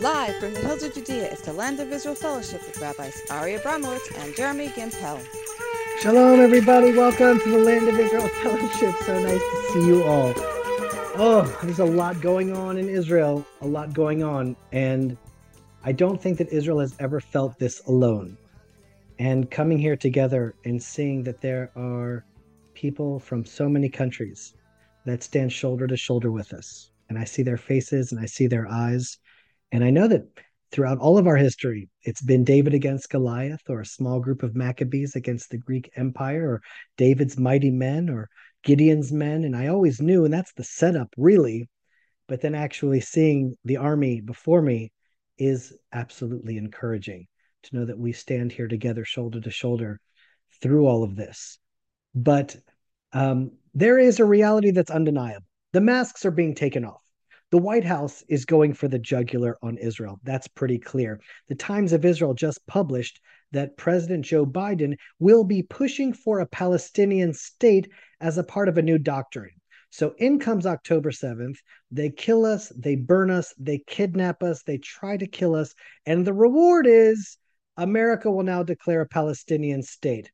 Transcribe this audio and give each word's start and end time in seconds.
Live 0.00 0.36
from 0.36 0.52
the 0.52 0.60
hills 0.60 0.82
of 0.82 0.92
Judea 0.92 1.32
is 1.32 1.40
the 1.40 1.54
Land 1.54 1.80
of 1.80 1.90
Israel 1.90 2.14
Fellowship 2.14 2.60
with 2.66 2.78
Rabbis 2.82 3.22
Ari 3.30 3.54
Abramowitz 3.54 4.14
and 4.18 4.36
Jeremy 4.36 4.68
Gimpel. 4.68 5.18
Shalom, 6.00 6.40
everybody. 6.40 6.92
Welcome 6.92 7.40
to 7.40 7.48
the 7.48 7.56
Land 7.56 7.88
of 7.88 7.98
Israel 7.98 8.28
Fellowship. 8.28 8.94
So 9.06 9.18
nice 9.22 9.40
to 9.40 9.70
see 9.72 9.86
you 9.86 10.02
all. 10.04 10.34
Oh, 11.16 11.58
there's 11.62 11.78
a 11.78 11.84
lot 11.86 12.20
going 12.20 12.54
on 12.54 12.76
in 12.76 12.90
Israel, 12.90 13.46
a 13.62 13.66
lot 13.66 13.94
going 13.94 14.22
on. 14.22 14.54
And 14.70 15.16
I 15.82 15.92
don't 15.92 16.20
think 16.20 16.36
that 16.38 16.52
Israel 16.52 16.80
has 16.80 16.94
ever 17.00 17.18
felt 17.18 17.58
this 17.58 17.80
alone. 17.86 18.36
And 19.18 19.50
coming 19.50 19.78
here 19.78 19.96
together 19.96 20.54
and 20.66 20.82
seeing 20.82 21.22
that 21.22 21.40
there 21.40 21.70
are 21.74 22.22
people 22.74 23.18
from 23.18 23.46
so 23.46 23.66
many 23.66 23.88
countries 23.88 24.52
that 25.06 25.22
stand 25.22 25.52
shoulder 25.52 25.86
to 25.86 25.96
shoulder 25.96 26.30
with 26.30 26.52
us. 26.52 26.90
And 27.08 27.18
I 27.18 27.24
see 27.24 27.42
their 27.42 27.56
faces 27.56 28.12
and 28.12 28.20
I 28.20 28.26
see 28.26 28.46
their 28.46 28.68
eyes. 28.68 29.16
And 29.72 29.84
I 29.84 29.90
know 29.90 30.08
that 30.08 30.26
throughout 30.70 30.98
all 30.98 31.18
of 31.18 31.26
our 31.26 31.36
history, 31.36 31.88
it's 32.02 32.22
been 32.22 32.44
David 32.44 32.74
against 32.74 33.10
Goliath, 33.10 33.62
or 33.68 33.80
a 33.80 33.86
small 33.86 34.20
group 34.20 34.42
of 34.42 34.54
Maccabees 34.54 35.16
against 35.16 35.50
the 35.50 35.58
Greek 35.58 35.90
Empire, 35.96 36.50
or 36.50 36.62
David's 36.96 37.38
mighty 37.38 37.70
men, 37.70 38.08
or 38.08 38.28
Gideon's 38.62 39.12
men. 39.12 39.44
And 39.44 39.56
I 39.56 39.68
always 39.68 40.00
knew, 40.00 40.24
and 40.24 40.32
that's 40.32 40.52
the 40.52 40.64
setup, 40.64 41.12
really. 41.16 41.68
But 42.28 42.40
then 42.40 42.54
actually 42.54 43.00
seeing 43.00 43.56
the 43.64 43.76
army 43.76 44.20
before 44.20 44.60
me 44.60 44.92
is 45.38 45.72
absolutely 45.92 46.56
encouraging 46.56 47.26
to 47.64 47.76
know 47.76 47.84
that 47.84 47.98
we 47.98 48.12
stand 48.12 48.52
here 48.52 48.68
together, 48.68 49.04
shoulder 49.04 49.40
to 49.40 49.50
shoulder, 49.50 50.00
through 50.60 50.86
all 50.86 51.04
of 51.04 51.16
this. 51.16 51.58
But 52.14 52.56
um, 53.12 53.52
there 53.74 53.98
is 53.98 54.18
a 54.20 54.24
reality 54.24 54.70
that's 54.70 54.90
undeniable. 54.90 55.46
The 55.72 55.80
masks 55.80 56.24
are 56.24 56.30
being 56.30 56.54
taken 56.54 56.84
off. 56.84 57.02
The 57.52 57.58
White 57.58 57.84
House 57.84 58.24
is 58.28 58.44
going 58.44 58.74
for 58.74 58.88
the 58.88 58.98
jugular 58.98 59.56
on 59.62 59.78
Israel. 59.78 60.18
That's 60.24 60.48
pretty 60.48 60.80
clear. 60.80 61.20
The 61.48 61.54
Times 61.54 61.92
of 61.92 62.04
Israel 62.04 62.34
just 62.34 62.66
published 62.66 63.20
that 63.52 63.76
President 63.76 64.24
Joe 64.24 64.44
Biden 64.44 64.96
will 65.20 65.44
be 65.44 65.62
pushing 65.62 66.12
for 66.12 66.40
a 66.40 66.46
Palestinian 66.46 67.32
state 67.32 67.88
as 68.20 68.36
a 68.36 68.42
part 68.42 68.68
of 68.68 68.78
a 68.78 68.82
new 68.82 68.98
doctrine. 68.98 69.52
So 69.90 70.14
in 70.18 70.40
comes 70.40 70.66
October 70.66 71.12
7th. 71.12 71.58
They 71.92 72.10
kill 72.10 72.44
us, 72.44 72.72
they 72.76 72.96
burn 72.96 73.30
us, 73.30 73.54
they 73.56 73.78
kidnap 73.86 74.42
us, 74.42 74.64
they 74.64 74.78
try 74.78 75.16
to 75.16 75.28
kill 75.28 75.54
us. 75.54 75.72
And 76.04 76.26
the 76.26 76.34
reward 76.34 76.88
is 76.88 77.38
America 77.76 78.28
will 78.28 78.42
now 78.42 78.64
declare 78.64 79.02
a 79.02 79.08
Palestinian 79.08 79.84
state. 79.84 80.32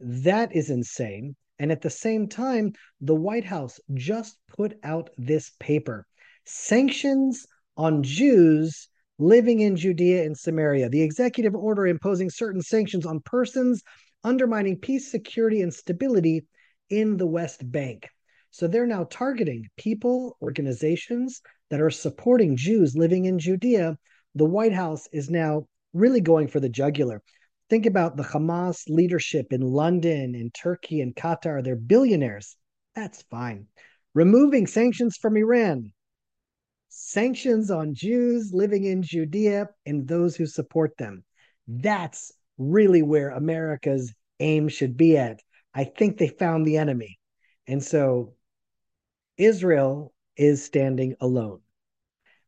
That 0.00 0.56
is 0.56 0.70
insane. 0.70 1.36
And 1.58 1.70
at 1.70 1.82
the 1.82 1.90
same 1.90 2.28
time, 2.28 2.72
the 3.02 3.14
White 3.14 3.44
House 3.44 3.78
just 3.92 4.38
put 4.48 4.78
out 4.82 5.10
this 5.18 5.52
paper 5.60 6.06
sanctions 6.46 7.46
on 7.76 8.02
Jews 8.02 8.88
living 9.18 9.60
in 9.60 9.76
Judea 9.76 10.24
and 10.24 10.36
Samaria. 10.36 10.88
The 10.88 11.02
executive 11.02 11.54
order 11.54 11.86
imposing 11.86 12.30
certain 12.30 12.62
sanctions 12.62 13.06
on 13.06 13.20
persons 13.20 13.82
undermining 14.24 14.78
peace, 14.78 15.10
security, 15.10 15.62
and 15.62 15.72
stability 15.72 16.42
in 16.90 17.16
the 17.16 17.26
West 17.26 17.70
Bank. 17.70 18.08
So 18.50 18.66
they're 18.66 18.86
now 18.86 19.04
targeting 19.04 19.68
people, 19.76 20.36
organizations 20.40 21.40
that 21.70 21.80
are 21.80 21.90
supporting 21.90 22.56
Jews 22.56 22.96
living 22.96 23.26
in 23.26 23.38
Judea. 23.38 23.98
The 24.34 24.44
White 24.44 24.72
House 24.72 25.08
is 25.12 25.30
now 25.30 25.66
really 25.92 26.20
going 26.20 26.48
for 26.48 26.60
the 26.60 26.68
jugular. 26.68 27.22
Think 27.68 27.86
about 27.86 28.16
the 28.16 28.22
Hamas 28.22 28.84
leadership 28.88 29.52
in 29.52 29.60
London, 29.60 30.34
in 30.34 30.50
Turkey, 30.50 31.00
and 31.00 31.14
Qatar. 31.14 31.62
They're 31.62 31.76
billionaires. 31.76 32.56
That's 32.94 33.22
fine. 33.30 33.66
Removing 34.14 34.66
sanctions 34.66 35.16
from 35.16 35.36
Iran, 35.36 35.92
sanctions 37.16 37.70
on 37.70 37.94
Jews 37.94 38.50
living 38.52 38.84
in 38.84 39.00
Judea 39.00 39.70
and 39.86 40.06
those 40.06 40.36
who 40.36 40.44
support 40.44 40.98
them. 40.98 41.24
That's 41.66 42.30
really 42.58 43.00
where 43.00 43.30
America's 43.30 44.12
aim 44.38 44.68
should 44.68 44.98
be 44.98 45.16
at. 45.16 45.40
I 45.72 45.84
think 45.84 46.18
they 46.18 46.28
found 46.28 46.66
the 46.66 46.76
enemy. 46.76 47.18
And 47.66 47.82
so 47.82 48.34
Israel 49.38 50.12
is 50.36 50.62
standing 50.62 51.16
alone. 51.18 51.60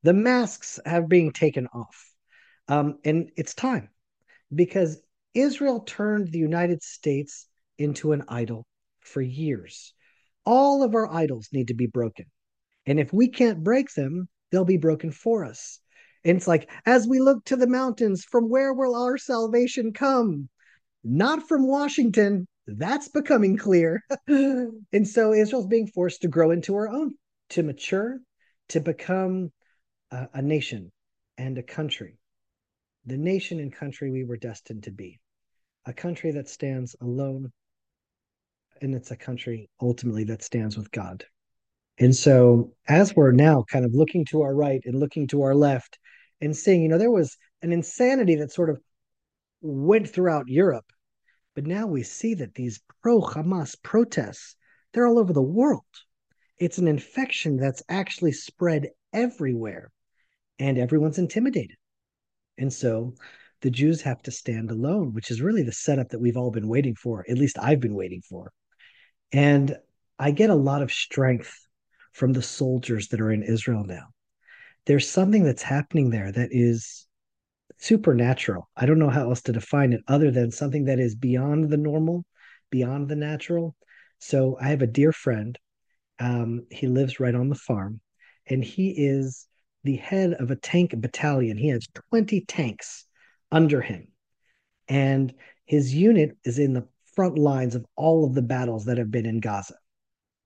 The 0.03 0.13
masks 0.13 0.79
have 0.85 1.09
been 1.09 1.33
taken 1.33 1.67
off. 1.69 2.13
Um, 2.69 2.99
and 3.07 3.31
it's 3.39 3.55
time 3.55 3.89
because 4.55 5.01
Israel 5.33 5.81
turned 5.81 6.31
the 6.31 6.41
United 6.41 6.83
States 6.83 7.47
into 7.79 8.13
an 8.13 8.25
idol 8.29 8.67
for 9.01 9.23
years. 9.23 9.95
All 10.45 10.83
of 10.83 10.95
our 10.95 11.11
idols 11.11 11.49
need 11.55 11.69
to 11.69 11.75
be 11.75 11.87
broken. 11.87 12.27
And 12.85 13.01
if 13.01 13.15
we 13.15 13.29
can't 13.29 13.65
break 13.65 13.95
them, 13.95 14.29
they'll 14.51 14.65
be 14.65 14.77
broken 14.77 15.11
for 15.11 15.45
us. 15.45 15.81
And 16.25 16.37
it's 16.37 16.49
like, 16.49 16.71
as 16.85 17.07
we 17.07 17.21
look 17.21 17.45
to 17.47 17.57
the 17.57 17.67
mountains, 17.67 18.25
from 18.25 18.49
where 18.49 18.73
will 18.73 18.95
our 18.95 19.19
salvation 19.19 19.93
come? 19.93 20.49
Not 21.05 21.49
from 21.49 21.67
Washington. 21.67 22.47
That's 22.67 23.09
becoming 23.09 23.57
clear. 23.57 24.03
and 24.27 25.09
so 25.09 25.33
Israel's 25.33 25.67
being 25.67 25.87
forced 25.87 26.23
to 26.23 26.29
grow 26.29 26.51
into 26.51 26.75
her 26.75 26.89
own, 26.89 27.15
to 27.51 27.63
mature, 27.63 28.19
to 28.71 28.81
become 28.81 29.53
a, 30.11 30.29
a 30.35 30.43
nation 30.43 30.93
and 31.39 31.57
a 31.57 31.63
country. 31.63 32.19
The 33.07 33.17
nation 33.17 33.61
and 33.61 33.73
country 33.73 34.11
we 34.11 34.25
were 34.25 34.37
destined 34.37 34.83
to 34.85 34.91
be. 34.91 35.21
A 35.87 35.93
country 35.93 36.33
that 36.33 36.49
stands 36.49 36.95
alone, 37.01 37.53
and 38.83 38.95
it's 38.95 39.11
a 39.11 39.17
country 39.17 39.71
ultimately 39.81 40.25
that 40.25 40.43
stands 40.43 40.77
with 40.77 40.91
God. 40.91 41.25
And 41.99 42.15
so, 42.15 42.73
as 42.87 43.17
we're 43.17 43.33
now 43.33 43.65
kind 43.71 43.85
of 43.85 43.93
looking 43.93 44.25
to 44.27 44.43
our 44.43 44.55
right 44.55 44.81
and 44.85 44.99
looking 45.01 45.27
to 45.29 45.43
our 45.43 45.55
left 45.55 45.99
and 46.41 46.57
seeing, 46.57 46.83
you 46.83 46.89
know, 46.89 46.99
there 46.99 47.11
was 47.11 47.37
an 47.63 47.73
insanity 47.73 48.37
that 48.37 48.53
sort 48.53 48.71
of 48.71 48.81
went 49.61 50.09
throughout 50.09 50.49
Europe. 50.49 50.87
But 51.55 51.67
now 51.67 51.89
we 51.89 52.05
see 52.05 52.35
that 52.35 52.55
these 52.55 52.81
pro 53.03 53.21
Hamas 53.21 53.75
protests, 53.83 54.55
they're 54.93 55.09
all 55.09 55.19
over 55.19 55.33
the 55.33 55.43
world. 55.43 55.83
It's 56.57 56.79
an 56.79 56.87
infection 56.87 57.57
that's 57.57 57.83
actually 57.89 58.33
spread 58.33 58.89
everywhere, 59.13 59.91
and 60.61 60.79
everyone's 60.79 61.19
intimidated. 61.19 61.77
And 62.59 62.73
so 62.73 63.15
the 63.61 63.71
Jews 63.71 64.03
have 64.03 64.23
to 64.23 64.31
stand 64.31 64.71
alone, 64.71 65.13
which 65.15 65.33
is 65.33 65.43
really 65.43 65.65
the 65.65 65.73
setup 65.73 66.11
that 66.11 66.21
we've 66.21 66.37
all 66.37 66.53
been 66.53 66.69
waiting 66.69 66.95
for. 66.95 67.25
At 67.29 67.39
least 67.39 67.59
I've 67.59 67.81
been 67.81 67.95
waiting 67.95 68.23
for. 68.23 68.53
And 69.33 69.77
I 70.17 70.31
get 70.31 70.51
a 70.51 70.55
lot 70.55 70.83
of 70.83 70.93
strength 70.93 71.53
from 72.19 72.33
the 72.33 72.43
soldiers 72.43 73.09
that 73.09 73.21
are 73.21 73.31
in 73.31 73.45
Israel 73.45 73.85
now. 73.85 74.09
There's 74.87 75.09
something 75.09 75.45
that's 75.45 75.63
happening 75.63 76.11
there 76.11 76.33
that 76.33 76.49
is 76.51 77.07
supernatural. 77.79 78.69
I 78.77 78.87
don't 78.87 78.99
know 78.99 79.09
how 79.09 79.29
else 79.31 79.43
to 79.43 79.53
define 79.53 79.93
it 79.93 80.01
other 80.09 80.33
than 80.33 80.51
something 80.51 80.87
that 80.87 80.99
is 80.99 81.15
beyond 81.15 81.71
the 81.71 81.77
normal, 81.77 82.25
beyond 82.71 83.09
the 83.09 83.15
natural. 83.15 83.77
So 84.19 84.59
I 84.61 84.71
have 84.71 84.83
a 84.83 84.87
dear 84.87 85.13
friend. 85.13 85.57
Um, 86.19 86.67
he 86.71 86.89
lives 86.89 87.21
right 87.21 87.35
on 87.37 87.49
the 87.49 87.55
farm, 87.55 88.01
and 88.49 88.65
he 88.65 88.91
is 88.91 89.47
the 89.85 89.97
head 89.97 90.33
of 90.33 90.51
a 90.51 90.57
tank 90.57 90.93
battalion. 90.97 91.57
He 91.57 91.69
has 91.69 91.87
20 92.11 92.41
tanks 92.47 93.05
under 93.53 93.81
him. 93.81 94.09
And 94.89 95.33
his 95.67 95.95
unit 95.95 96.37
is 96.45 96.59
in 96.59 96.73
the 96.73 96.89
front 97.15 97.39
lines 97.39 97.77
of 97.77 97.87
all 97.95 98.25
of 98.25 98.35
the 98.35 98.43
battles 98.43 98.87
that 98.87 98.99
have 98.99 99.13
been 99.13 99.27
in 99.27 99.39
Gaza. 99.39 99.77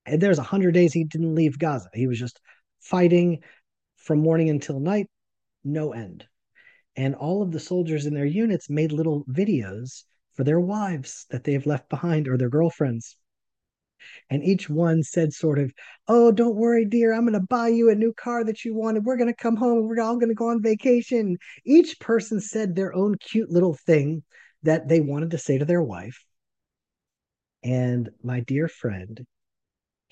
There's 0.06 0.38
a 0.38 0.42
hundred 0.42 0.72
days 0.74 0.92
he 0.92 1.04
didn't 1.04 1.34
leave 1.34 1.58
Gaza. 1.58 1.88
He 1.94 2.06
was 2.06 2.18
just 2.18 2.40
fighting 2.80 3.42
from 3.96 4.18
morning 4.18 4.50
until 4.50 4.80
night, 4.80 5.08
no 5.64 5.92
end. 5.92 6.26
And 6.96 7.14
all 7.14 7.42
of 7.42 7.52
the 7.52 7.60
soldiers 7.60 8.06
in 8.06 8.14
their 8.14 8.26
units 8.26 8.68
made 8.68 8.92
little 8.92 9.24
videos 9.26 10.04
for 10.34 10.44
their 10.44 10.60
wives 10.60 11.26
that 11.30 11.44
they've 11.44 11.64
left 11.64 11.88
behind 11.88 12.28
or 12.28 12.36
their 12.36 12.50
girlfriends. 12.50 13.16
And 14.28 14.42
each 14.42 14.68
one 14.68 15.02
said, 15.04 15.32
sort 15.32 15.60
of, 15.60 15.72
Oh, 16.08 16.32
don't 16.32 16.56
worry, 16.56 16.84
dear. 16.84 17.12
I'm 17.12 17.22
going 17.22 17.34
to 17.34 17.46
buy 17.46 17.68
you 17.68 17.88
a 17.88 17.94
new 17.94 18.12
car 18.12 18.44
that 18.44 18.64
you 18.64 18.74
wanted. 18.74 19.04
We're 19.04 19.16
going 19.16 19.32
to 19.32 19.42
come 19.42 19.56
home. 19.56 19.86
We're 19.86 20.02
all 20.02 20.16
going 20.16 20.28
to 20.28 20.34
go 20.34 20.48
on 20.48 20.60
vacation. 20.60 21.36
Each 21.64 21.98
person 22.00 22.40
said 22.40 22.74
their 22.74 22.92
own 22.94 23.16
cute 23.18 23.50
little 23.50 23.74
thing 23.74 24.24
that 24.64 24.88
they 24.88 25.00
wanted 25.00 25.30
to 25.30 25.38
say 25.38 25.58
to 25.58 25.64
their 25.64 25.82
wife. 25.82 26.24
And 27.62 28.10
my 28.24 28.40
dear 28.40 28.66
friend 28.66 29.24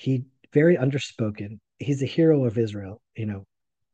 he 0.01 0.25
very 0.55 0.77
underspoken. 0.77 1.59
He's 1.79 2.03
a 2.03 2.07
hero 2.07 2.45
of 2.47 2.57
Israel, 2.57 3.03
you 3.15 3.27
know, 3.27 3.45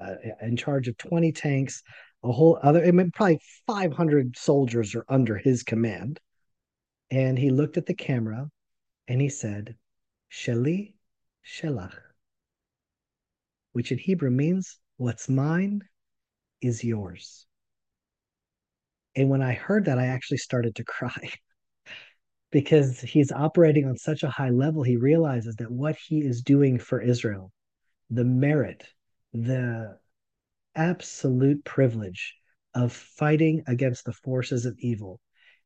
uh, 0.01 0.15
in 0.41 0.57
charge 0.57 0.87
of 0.87 0.97
20 0.99 1.33
tanks, 1.33 1.83
a 2.23 2.31
whole 2.31 2.59
other, 2.63 2.85
I 2.85 2.93
mean, 2.93 3.11
probably 3.11 3.41
500 3.67 4.37
soldiers 4.39 4.95
are 4.95 5.05
under 5.09 5.37
his 5.37 5.65
command. 5.65 6.21
And 7.11 7.37
he 7.37 7.51
looked 7.51 7.77
at 7.77 7.87
the 7.87 7.95
camera 7.95 8.49
and 9.09 9.21
he 9.21 9.29
said, 9.29 9.75
Sheli 10.31 10.95
Shelach, 11.45 11.99
which 13.73 13.91
in 13.91 13.99
Hebrew 13.99 14.31
means, 14.31 14.79
What's 14.99 15.29
mine 15.29 15.83
is 16.63 16.83
yours. 16.83 17.47
And 19.15 19.29
when 19.29 19.43
I 19.43 19.55
heard 19.55 19.87
that, 19.87 19.99
I 19.99 20.07
actually 20.07 20.39
started 20.39 20.77
to 20.77 20.85
cry 20.97 21.33
because 22.51 23.01
he's 23.01 23.33
operating 23.33 23.87
on 23.87 23.97
such 23.97 24.23
a 24.23 24.31
high 24.31 24.51
level, 24.51 24.83
he 24.83 24.97
realizes 24.97 25.57
that 25.57 25.71
what 25.71 25.97
he 25.97 26.19
is 26.19 26.43
doing 26.43 26.79
for 26.79 27.01
Israel, 27.01 27.53
the 28.11 28.25
merit, 28.25 28.87
the 29.33 29.99
absolute 30.75 31.65
privilege 31.65 32.35
of 32.75 32.93
fighting 32.93 33.63
against 33.67 34.05
the 34.05 34.13
forces 34.13 34.67
of 34.67 34.77
evil 34.79 35.21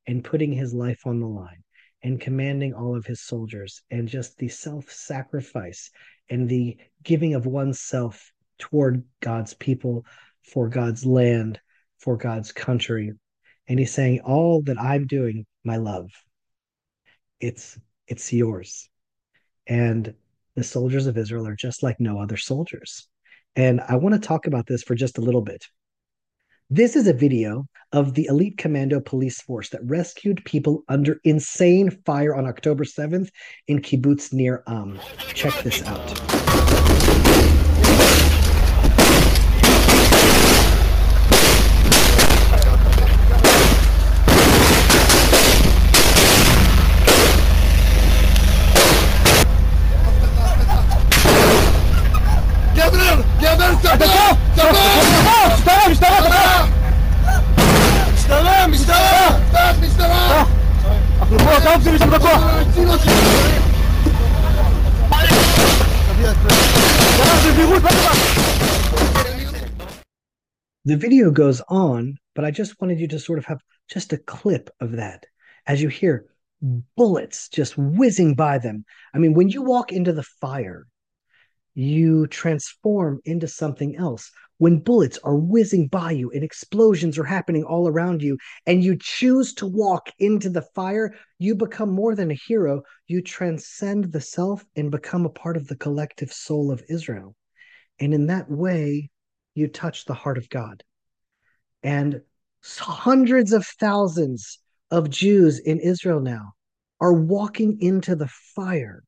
and 0.06 0.24
putting 0.24 0.52
his 0.52 0.72
life 0.72 1.00
on 1.06 1.20
the 1.20 1.26
line 1.26 1.62
and 2.02 2.20
commanding 2.20 2.72
all 2.72 2.96
of 2.96 3.04
his 3.04 3.20
soldiers 3.20 3.82
and 3.90 4.08
just 4.08 4.38
the 4.38 4.48
self 4.48 4.90
sacrifice 4.90 5.90
and 6.30 6.48
the 6.48 6.76
giving 7.02 7.34
of 7.34 7.46
oneself 7.46 8.32
toward 8.58 9.04
God's 9.20 9.54
people, 9.54 10.04
for 10.42 10.68
God's 10.68 11.04
land, 11.04 11.60
for 11.98 12.16
God's 12.16 12.52
country. 12.52 13.12
And 13.68 13.78
he's 13.78 13.92
saying, 13.92 14.20
All 14.20 14.62
that 14.62 14.80
I'm 14.80 15.06
doing, 15.06 15.46
my 15.64 15.76
love, 15.76 16.10
it's 17.40 17.78
it's 18.06 18.32
yours. 18.32 18.88
And 19.66 20.14
the 20.56 20.64
soldiers 20.64 21.06
of 21.06 21.16
Israel 21.16 21.46
are 21.46 21.56
just 21.56 21.82
like 21.82 22.00
no 22.00 22.20
other 22.20 22.36
soldiers. 22.36 23.08
And 23.56 23.80
I 23.80 23.96
want 23.96 24.14
to 24.14 24.26
talk 24.26 24.46
about 24.46 24.66
this 24.66 24.82
for 24.82 24.94
just 24.94 25.18
a 25.18 25.20
little 25.20 25.42
bit. 25.42 25.66
This 26.68 26.94
is 26.94 27.08
a 27.08 27.12
video 27.12 27.66
of 27.92 28.14
the 28.14 28.26
elite 28.26 28.56
commando 28.56 29.00
police 29.00 29.40
force 29.40 29.70
that 29.70 29.84
rescued 29.84 30.44
people 30.44 30.84
under 30.88 31.20
insane 31.24 31.90
fire 32.04 32.34
on 32.34 32.46
October 32.46 32.84
7th 32.84 33.30
in 33.66 33.80
kibbutz 33.80 34.32
Nir 34.32 34.62
Am. 34.68 35.00
Check 35.34 35.60
this 35.64 35.82
out. 35.82 36.69
The 62.10 62.16
video 70.96 71.30
goes 71.30 71.62
on, 71.68 72.16
but 72.34 72.44
I 72.44 72.50
just 72.50 72.80
wanted 72.80 72.98
you 72.98 73.06
to 73.08 73.20
sort 73.20 73.38
of 73.38 73.44
have 73.44 73.60
just 73.88 74.12
a 74.12 74.18
clip 74.18 74.70
of 74.80 74.92
that 74.92 75.24
as 75.68 75.80
you 75.80 75.88
hear 75.88 76.26
bullets 76.96 77.48
just 77.48 77.78
whizzing 77.78 78.34
by 78.34 78.58
them. 78.58 78.84
I 79.14 79.18
mean, 79.18 79.34
when 79.34 79.48
you 79.48 79.62
walk 79.62 79.92
into 79.92 80.12
the 80.12 80.24
fire, 80.24 80.88
you 81.74 82.26
transform 82.26 83.20
into 83.24 83.46
something 83.46 83.94
else. 83.94 84.32
When 84.60 84.78
bullets 84.78 85.16
are 85.24 85.36
whizzing 85.36 85.88
by 85.88 86.10
you 86.10 86.30
and 86.32 86.44
explosions 86.44 87.16
are 87.16 87.24
happening 87.24 87.64
all 87.64 87.88
around 87.88 88.22
you, 88.22 88.36
and 88.66 88.84
you 88.84 88.94
choose 88.94 89.54
to 89.54 89.66
walk 89.66 90.10
into 90.18 90.50
the 90.50 90.60
fire, 90.74 91.14
you 91.38 91.54
become 91.54 91.90
more 91.90 92.14
than 92.14 92.30
a 92.30 92.34
hero. 92.34 92.82
You 93.06 93.22
transcend 93.22 94.12
the 94.12 94.20
self 94.20 94.62
and 94.76 94.90
become 94.90 95.24
a 95.24 95.30
part 95.30 95.56
of 95.56 95.66
the 95.66 95.76
collective 95.76 96.30
soul 96.30 96.70
of 96.70 96.84
Israel. 96.90 97.34
And 98.00 98.12
in 98.12 98.26
that 98.26 98.50
way, 98.50 99.08
you 99.54 99.66
touch 99.66 100.04
the 100.04 100.12
heart 100.12 100.36
of 100.36 100.50
God. 100.50 100.84
And 101.82 102.20
hundreds 102.62 103.54
of 103.54 103.66
thousands 103.66 104.58
of 104.90 105.08
Jews 105.08 105.58
in 105.58 105.80
Israel 105.80 106.20
now 106.20 106.52
are 107.00 107.14
walking 107.14 107.80
into 107.80 108.14
the 108.14 108.28
fire 108.28 109.04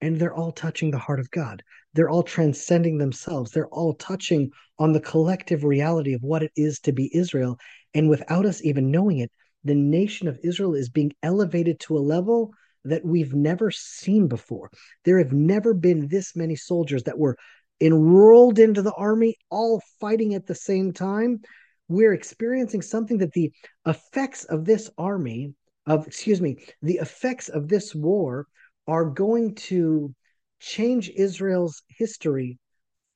and 0.00 0.18
they're 0.18 0.34
all 0.34 0.52
touching 0.52 0.90
the 0.90 0.98
heart 0.98 1.20
of 1.20 1.30
God. 1.30 1.62
They're 1.96 2.10
all 2.10 2.22
transcending 2.22 2.98
themselves. 2.98 3.50
They're 3.50 3.68
all 3.68 3.94
touching 3.94 4.50
on 4.78 4.92
the 4.92 5.00
collective 5.00 5.64
reality 5.64 6.12
of 6.12 6.22
what 6.22 6.42
it 6.42 6.52
is 6.54 6.78
to 6.80 6.92
be 6.92 7.10
Israel. 7.16 7.58
And 7.94 8.10
without 8.10 8.44
us 8.44 8.62
even 8.62 8.90
knowing 8.90 9.18
it, 9.18 9.32
the 9.64 9.74
nation 9.74 10.28
of 10.28 10.38
Israel 10.44 10.74
is 10.74 10.90
being 10.90 11.12
elevated 11.22 11.80
to 11.80 11.96
a 11.96 11.98
level 11.98 12.52
that 12.84 13.04
we've 13.04 13.34
never 13.34 13.70
seen 13.70 14.28
before. 14.28 14.70
There 15.04 15.18
have 15.18 15.32
never 15.32 15.72
been 15.72 16.06
this 16.06 16.36
many 16.36 16.54
soldiers 16.54 17.02
that 17.04 17.18
were 17.18 17.36
enrolled 17.80 18.58
into 18.58 18.82
the 18.82 18.92
army, 18.92 19.36
all 19.50 19.82
fighting 19.98 20.34
at 20.34 20.46
the 20.46 20.54
same 20.54 20.92
time. 20.92 21.40
We're 21.88 22.12
experiencing 22.12 22.82
something 22.82 23.18
that 23.18 23.32
the 23.32 23.52
effects 23.86 24.44
of 24.44 24.66
this 24.66 24.90
army, 24.98 25.54
of 25.86 26.06
excuse 26.06 26.42
me, 26.42 26.58
the 26.82 26.98
effects 26.98 27.48
of 27.48 27.68
this 27.68 27.94
war 27.94 28.46
are 28.86 29.06
going 29.06 29.54
to 29.54 30.14
change 30.60 31.10
Israel's 31.10 31.82
history 31.88 32.58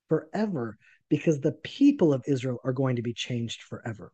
forever 0.09 0.77
because 1.09 1.39
the 1.39 1.53
people 1.63 2.13
of 2.13 2.23
Israel 2.27 2.59
are 2.63 2.73
going 2.73 2.95
to 2.95 3.01
be 3.01 3.13
changed 3.13 3.63
forever. 3.63 4.11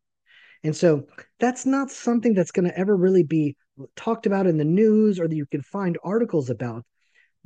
And 0.63 0.75
so 0.75 1.07
that's 1.39 1.65
not 1.65 1.91
something 1.91 2.33
that's 2.33 2.51
going 2.51 2.67
to 2.67 2.77
ever 2.77 2.95
really 2.95 3.23
be 3.23 3.55
talked 3.95 4.25
about 4.25 4.47
in 4.47 4.57
the 4.57 4.65
news 4.65 5.19
or 5.19 5.27
that 5.27 5.35
you 5.35 5.45
can 5.45 5.61
find 5.61 5.97
articles 6.03 6.49
about. 6.49 6.83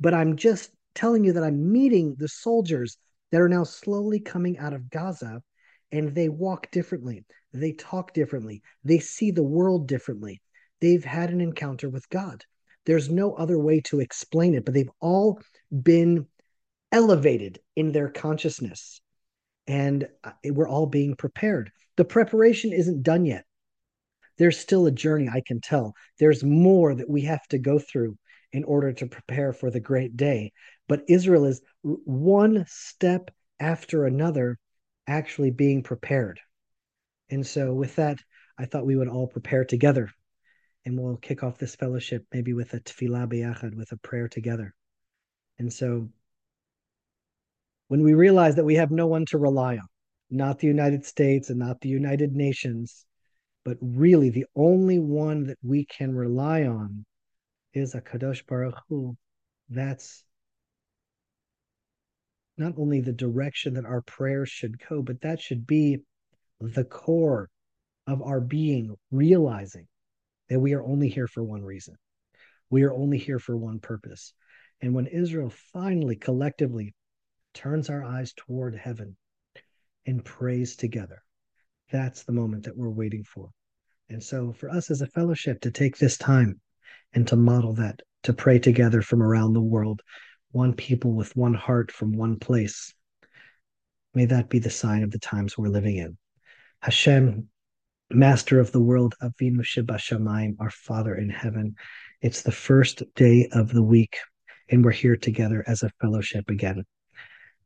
But 0.00 0.14
I'm 0.14 0.36
just 0.36 0.70
telling 0.94 1.24
you 1.24 1.32
that 1.34 1.44
I'm 1.44 1.70
meeting 1.70 2.16
the 2.18 2.28
soldiers 2.28 2.96
that 3.30 3.40
are 3.40 3.48
now 3.48 3.64
slowly 3.64 4.20
coming 4.20 4.58
out 4.58 4.72
of 4.72 4.90
Gaza 4.90 5.42
and 5.90 6.14
they 6.14 6.28
walk 6.28 6.70
differently. 6.70 7.24
They 7.52 7.72
talk 7.72 8.14
differently. 8.14 8.62
They 8.82 8.98
see 8.98 9.30
the 9.30 9.42
world 9.42 9.86
differently. 9.86 10.40
They've 10.80 11.04
had 11.04 11.30
an 11.30 11.40
encounter 11.40 11.88
with 11.88 12.08
God. 12.08 12.44
There's 12.84 13.10
no 13.10 13.34
other 13.34 13.58
way 13.58 13.80
to 13.82 14.00
explain 14.00 14.54
it, 14.54 14.64
but 14.64 14.74
they've 14.74 14.90
all 15.00 15.40
been 15.70 16.26
elevated 16.90 17.60
in 17.76 17.92
their 17.92 18.08
consciousness. 18.08 19.00
And 19.66 20.08
uh, 20.24 20.32
we're 20.44 20.68
all 20.68 20.86
being 20.86 21.14
prepared. 21.14 21.70
The 21.96 22.04
preparation 22.04 22.72
isn't 22.72 23.02
done 23.02 23.24
yet. 23.24 23.44
There's 24.38 24.58
still 24.58 24.86
a 24.86 24.90
journey, 24.90 25.28
I 25.28 25.42
can 25.46 25.60
tell. 25.60 25.94
There's 26.18 26.42
more 26.42 26.94
that 26.94 27.08
we 27.08 27.22
have 27.22 27.46
to 27.48 27.58
go 27.58 27.78
through 27.78 28.16
in 28.52 28.64
order 28.64 28.92
to 28.92 29.06
prepare 29.06 29.52
for 29.52 29.70
the 29.70 29.80
great 29.80 30.16
day. 30.16 30.52
But 30.88 31.04
Israel 31.08 31.44
is 31.44 31.62
one 31.82 32.64
step 32.68 33.30
after 33.60 34.04
another 34.04 34.58
actually 35.06 35.50
being 35.50 35.82
prepared. 35.82 36.40
And 37.30 37.46
so, 37.46 37.72
with 37.72 37.96
that, 37.96 38.18
I 38.58 38.66
thought 38.66 38.86
we 38.86 38.96
would 38.96 39.08
all 39.08 39.26
prepare 39.26 39.64
together 39.64 40.10
and 40.84 40.98
we'll 40.98 41.16
kick 41.16 41.42
off 41.42 41.58
this 41.58 41.76
fellowship 41.76 42.24
maybe 42.32 42.52
with 42.52 42.74
a 42.74 42.80
tefillah 42.80 43.28
biyachad, 43.28 43.74
with 43.74 43.92
a 43.92 43.96
prayer 43.96 44.28
together. 44.28 44.74
And 45.58 45.72
so 45.72 46.08
when 47.88 48.02
we 48.02 48.14
realize 48.14 48.56
that 48.56 48.64
we 48.64 48.76
have 48.76 48.90
no 48.90 49.06
one 49.06 49.26
to 49.26 49.38
rely 49.38 49.76
on, 49.76 49.86
not 50.30 50.58
the 50.58 50.66
United 50.66 51.04
States 51.04 51.50
and 51.50 51.58
not 51.58 51.80
the 51.80 51.88
United 51.88 52.34
Nations, 52.34 53.04
but 53.64 53.76
really 53.80 54.30
the 54.30 54.46
only 54.56 54.98
one 54.98 55.44
that 55.44 55.58
we 55.62 55.84
can 55.84 56.14
rely 56.14 56.64
on 56.64 57.04
is 57.74 57.94
a 57.94 58.00
Kadosh 58.00 58.44
Baruch 58.46 58.80
Hu. 58.88 59.16
That's 59.68 60.24
not 62.58 62.74
only 62.76 63.00
the 63.00 63.12
direction 63.12 63.74
that 63.74 63.84
our 63.84 64.02
prayers 64.02 64.48
should 64.48 64.76
go, 64.88 65.02
but 65.02 65.20
that 65.20 65.40
should 65.40 65.66
be 65.66 65.98
the 66.60 66.84
core 66.84 67.48
of 68.06 68.20
our 68.22 68.40
being, 68.40 68.96
realizing 69.10 69.86
that 70.52 70.60
we 70.60 70.74
are 70.74 70.84
only 70.84 71.08
here 71.08 71.26
for 71.26 71.42
one 71.42 71.62
reason. 71.62 71.96
We 72.68 72.82
are 72.82 72.92
only 72.92 73.16
here 73.16 73.38
for 73.38 73.56
one 73.56 73.78
purpose. 73.78 74.34
And 74.82 74.92
when 74.92 75.06
Israel 75.06 75.50
finally 75.72 76.14
collectively 76.14 76.94
turns 77.54 77.88
our 77.88 78.04
eyes 78.04 78.34
toward 78.36 78.76
heaven 78.76 79.16
and 80.04 80.22
prays 80.22 80.76
together, 80.76 81.22
that's 81.90 82.24
the 82.24 82.32
moment 82.32 82.64
that 82.64 82.76
we're 82.76 82.90
waiting 82.90 83.24
for. 83.24 83.48
And 84.10 84.22
so, 84.22 84.52
for 84.52 84.68
us 84.68 84.90
as 84.90 85.00
a 85.00 85.06
fellowship 85.06 85.62
to 85.62 85.70
take 85.70 85.96
this 85.96 86.18
time 86.18 86.60
and 87.14 87.26
to 87.28 87.36
model 87.36 87.72
that, 87.76 88.02
to 88.24 88.34
pray 88.34 88.58
together 88.58 89.00
from 89.00 89.22
around 89.22 89.54
the 89.54 89.62
world, 89.62 90.02
one 90.50 90.74
people 90.74 91.14
with 91.14 91.34
one 91.34 91.54
heart 91.54 91.90
from 91.90 92.12
one 92.12 92.38
place, 92.38 92.92
may 94.12 94.26
that 94.26 94.50
be 94.50 94.58
the 94.58 94.68
sign 94.68 95.02
of 95.02 95.12
the 95.12 95.18
times 95.18 95.56
we're 95.56 95.68
living 95.68 95.96
in. 95.96 96.18
Hashem, 96.80 97.48
Master 98.14 98.60
of 98.60 98.72
the 98.72 98.80
world, 98.80 99.14
Avinu 99.22 99.62
Shebashamayim, 99.62 100.56
our 100.60 100.70
Father 100.70 101.14
in 101.14 101.30
heaven. 101.30 101.74
It's 102.20 102.42
the 102.42 102.52
first 102.52 103.02
day 103.14 103.48
of 103.52 103.72
the 103.72 103.82
week, 103.82 104.16
and 104.68 104.84
we're 104.84 104.92
here 104.92 105.16
together 105.16 105.64
as 105.66 105.82
a 105.82 105.90
fellowship 106.00 106.50
again. 106.50 106.84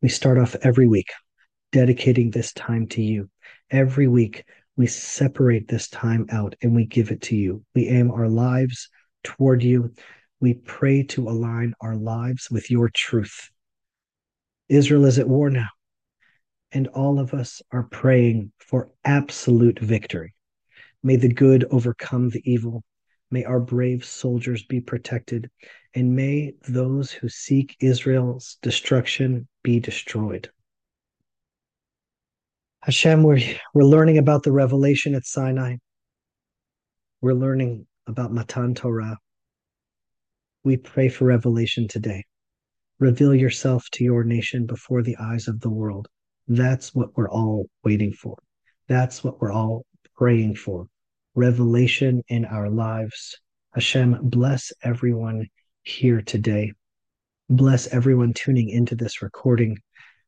We 0.03 0.09
start 0.09 0.39
off 0.39 0.55
every 0.63 0.87
week 0.87 1.09
dedicating 1.73 2.31
this 2.31 2.53
time 2.53 2.87
to 2.89 3.03
you. 3.03 3.29
Every 3.71 4.07
week, 4.07 4.45
we 4.77 4.87
separate 4.87 5.69
this 5.69 5.89
time 5.89 6.27
out 6.31 6.55
and 6.63 6.75
we 6.77 6.87
give 6.87 7.11
it 7.11 7.23
to 7.23 7.37
you. 7.37 7.65
We 7.75 7.89
aim 7.89 8.11
our 8.11 8.29
lives 8.29 8.89
toward 9.25 9.63
you. 9.63 9.93
We 10.41 10.55
pray 10.55 11.03
to 11.05 11.29
align 11.29 11.75
our 11.81 11.97
lives 11.97 12.51
with 12.51 12.71
your 12.71 12.89
truth. 12.95 13.51
Israel 14.69 15.07
is 15.07 15.19
at 15.19 15.29
war 15.29 15.51
now, 15.51 15.69
and 16.71 16.87
all 16.89 17.19
of 17.19 17.35
us 17.35 17.63
are 17.73 17.85
praying 17.85 18.53
for 18.59 18.91
absolute 19.05 19.81
victory. 19.81 20.35
May 21.03 21.17
the 21.17 21.33
good 21.33 21.65
overcome 21.71 22.31
the 22.31 22.43
evil. 22.45 22.83
May 23.31 23.45
our 23.45 23.61
brave 23.61 24.05
soldiers 24.05 24.65
be 24.65 24.81
protected. 24.81 25.51
And 25.95 26.15
may 26.15 26.55
those 26.69 27.11
who 27.11 27.29
seek 27.29 27.77
Israel's 27.81 28.59
destruction 28.63 29.49
be 29.63 29.81
destroyed. 29.81 30.51
Hashem, 32.83 33.23
we're, 33.23 33.41
we're 33.75 33.83
learning 33.83 34.19
about 34.19 34.45
the 34.45 34.53
revelation 34.53 35.15
at 35.15 35.27
Sinai. 35.27 35.77
We're 37.21 37.35
learning 37.35 37.87
about 38.07 38.33
Matan 38.33 38.75
Torah. 38.75 39.19
We 40.63 40.77
pray 40.77 41.09
for 41.09 41.25
revelation 41.25 41.89
today. 41.89 42.25
Reveal 42.99 43.35
yourself 43.35 43.87
to 43.93 44.05
your 44.05 44.25
nation 44.25 44.67
before 44.67 45.03
the 45.03 45.17
eyes 45.19 45.49
of 45.49 45.61
the 45.61 45.71
world. 45.71 46.09
That's 46.49 46.95
what 46.95 47.17
we're 47.17 47.29
all 47.29 47.67
waiting 47.83 48.13
for. 48.13 48.37
That's 48.89 49.25
what 49.25 49.41
we're 49.41 49.53
all 49.53 49.85
praying 50.17 50.57
for. 50.57 50.87
Revelation 51.35 52.23
in 52.29 52.45
our 52.45 52.71
lives. 52.71 53.39
Hashem, 53.75 54.19
bless 54.23 54.73
everyone 54.83 55.49
here 55.83 56.23
today. 56.23 56.73
Bless 57.49 57.87
everyone 57.89 58.33
tuning 58.33 58.71
into 58.71 58.95
this 58.95 59.23
recording. 59.23 59.79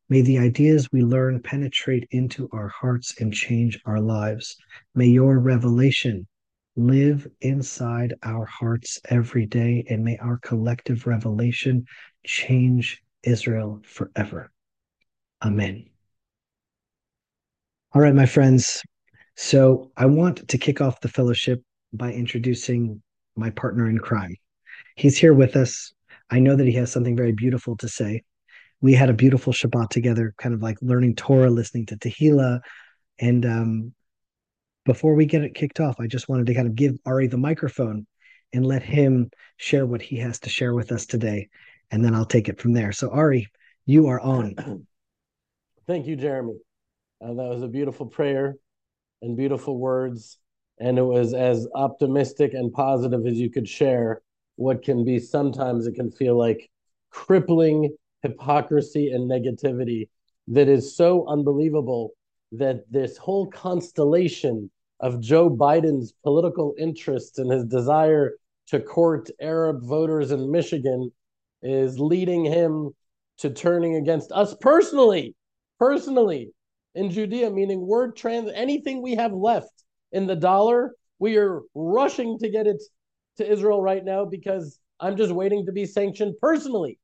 May 0.07 0.21
the 0.21 0.39
ideas 0.39 0.91
we 0.91 1.01
learn 1.01 1.41
penetrate 1.41 2.07
into 2.11 2.47
our 2.51 2.67
hearts 2.67 3.19
and 3.19 3.33
change 3.33 3.79
our 3.85 3.99
lives. 3.99 4.55
May 4.95 5.07
your 5.07 5.39
revelation 5.39 6.27
live 6.75 7.27
inside 7.41 8.13
our 8.23 8.45
hearts 8.45 8.99
every 9.09 9.45
day, 9.45 9.83
and 9.89 10.03
may 10.03 10.17
our 10.17 10.37
collective 10.37 11.05
revelation 11.05 11.85
change 12.25 13.03
Israel 13.23 13.81
forever. 13.83 14.51
Amen. 15.43 15.85
All 17.93 18.01
right, 18.01 18.15
my 18.15 18.25
friends. 18.25 18.81
So 19.41 19.89
I 19.95 20.05
want 20.05 20.49
to 20.49 20.57
kick 20.57 20.81
off 20.81 20.99
the 20.99 21.07
fellowship 21.07 21.63
by 21.93 22.11
introducing 22.11 23.01
my 23.37 23.51
partner 23.51 23.89
in 23.89 23.97
crime. 23.97 24.35
He's 24.97 25.17
here 25.17 25.33
with 25.33 25.55
us. 25.55 25.93
I 26.29 26.39
know 26.39 26.57
that 26.57 26.67
he 26.67 26.73
has 26.73 26.91
something 26.91 27.15
very 27.15 27.31
beautiful 27.31 27.77
to 27.77 27.87
say. 27.87 28.23
We 28.81 28.93
had 28.93 29.09
a 29.09 29.13
beautiful 29.13 29.53
Shabbat 29.53 29.91
together, 29.91 30.33
kind 30.37 30.53
of 30.53 30.61
like 30.61 30.77
learning 30.81 31.15
Torah, 31.15 31.49
listening 31.49 31.85
to 31.85 31.95
Tehillah. 31.95 32.59
And 33.17 33.45
um, 33.45 33.93
before 34.83 35.15
we 35.15 35.25
get 35.25 35.43
it 35.43 35.55
kicked 35.55 35.79
off, 35.79 36.01
I 36.01 36.07
just 36.07 36.27
wanted 36.27 36.47
to 36.47 36.53
kind 36.53 36.67
of 36.67 36.75
give 36.75 36.97
Ari 37.05 37.27
the 37.27 37.37
microphone 37.37 38.05
and 38.51 38.65
let 38.65 38.83
him 38.83 39.31
share 39.55 39.85
what 39.85 40.01
he 40.01 40.17
has 40.17 40.39
to 40.41 40.49
share 40.49 40.73
with 40.73 40.91
us 40.91 41.05
today. 41.05 41.47
And 41.91 42.03
then 42.03 42.13
I'll 42.13 42.25
take 42.25 42.49
it 42.49 42.59
from 42.59 42.73
there. 42.73 42.91
So, 42.91 43.09
Ari, 43.09 43.47
you 43.85 44.07
are 44.07 44.19
on. 44.19 44.85
Thank 45.87 46.07
you, 46.07 46.17
Jeremy. 46.17 46.57
Uh, 47.23 47.27
that 47.27 47.49
was 47.49 47.63
a 47.63 47.69
beautiful 47.69 48.05
prayer 48.05 48.57
and 49.21 49.37
beautiful 49.37 49.77
words. 49.77 50.37
And 50.79 50.97
it 50.97 51.03
was 51.03 51.33
as 51.33 51.67
optimistic 51.75 52.53
and 52.53 52.71
positive 52.71 53.25
as 53.25 53.37
you 53.37 53.49
could 53.49 53.67
share 53.67 54.21
what 54.55 54.83
can 54.83 55.05
be 55.05 55.19
sometimes 55.19 55.87
it 55.87 55.95
can 55.95 56.11
feel 56.11 56.37
like 56.37 56.69
crippling 57.11 57.95
hypocrisy 58.21 59.11
and 59.11 59.29
negativity 59.29 60.09
that 60.47 60.67
is 60.67 60.95
so 60.95 61.27
unbelievable 61.27 62.11
that 62.51 62.83
this 62.91 63.17
whole 63.17 63.47
constellation 63.47 64.69
of 64.99 65.21
Joe 65.21 65.49
Biden's 65.49 66.13
political 66.23 66.73
interests 66.77 67.37
and 67.37 67.51
his 67.51 67.65
desire 67.65 68.33
to 68.67 68.79
court 68.79 69.29
Arab 69.39 69.81
voters 69.83 70.31
in 70.31 70.51
Michigan 70.51 71.11
is 71.61 71.99
leading 71.99 72.43
him 72.45 72.91
to 73.37 73.49
turning 73.49 73.95
against 73.95 74.31
us 74.31 74.55
personally, 74.59 75.35
personally 75.79 76.51
in 76.95 77.11
Judea, 77.11 77.49
meaning 77.51 77.85
word 77.85 78.15
trans 78.15 78.49
anything 78.53 79.01
we 79.01 79.15
have 79.15 79.33
left 79.33 79.83
in 80.11 80.25
the 80.25 80.35
dollar, 80.35 80.95
we 81.19 81.37
are 81.37 81.61
rushing 81.75 82.37
to 82.39 82.49
get 82.49 82.67
it 82.67 82.81
to 83.37 83.49
Israel 83.49 83.81
right 83.81 84.03
now 84.03 84.25
because 84.25 84.79
I'm 84.99 85.15
just 85.15 85.31
waiting 85.31 85.65
to 85.65 85.71
be 85.71 85.85
sanctioned 85.85 86.35
personally 86.41 86.99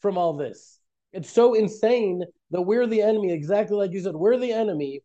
from 0.00 0.18
all 0.18 0.36
this. 0.36 0.78
It's 1.12 1.30
so 1.30 1.54
insane 1.54 2.22
that 2.50 2.62
we're 2.62 2.86
the 2.86 3.02
enemy, 3.02 3.32
exactly 3.32 3.76
like 3.76 3.92
you 3.92 4.00
said, 4.00 4.14
we're 4.14 4.38
the 4.38 4.52
enemy 4.52 5.00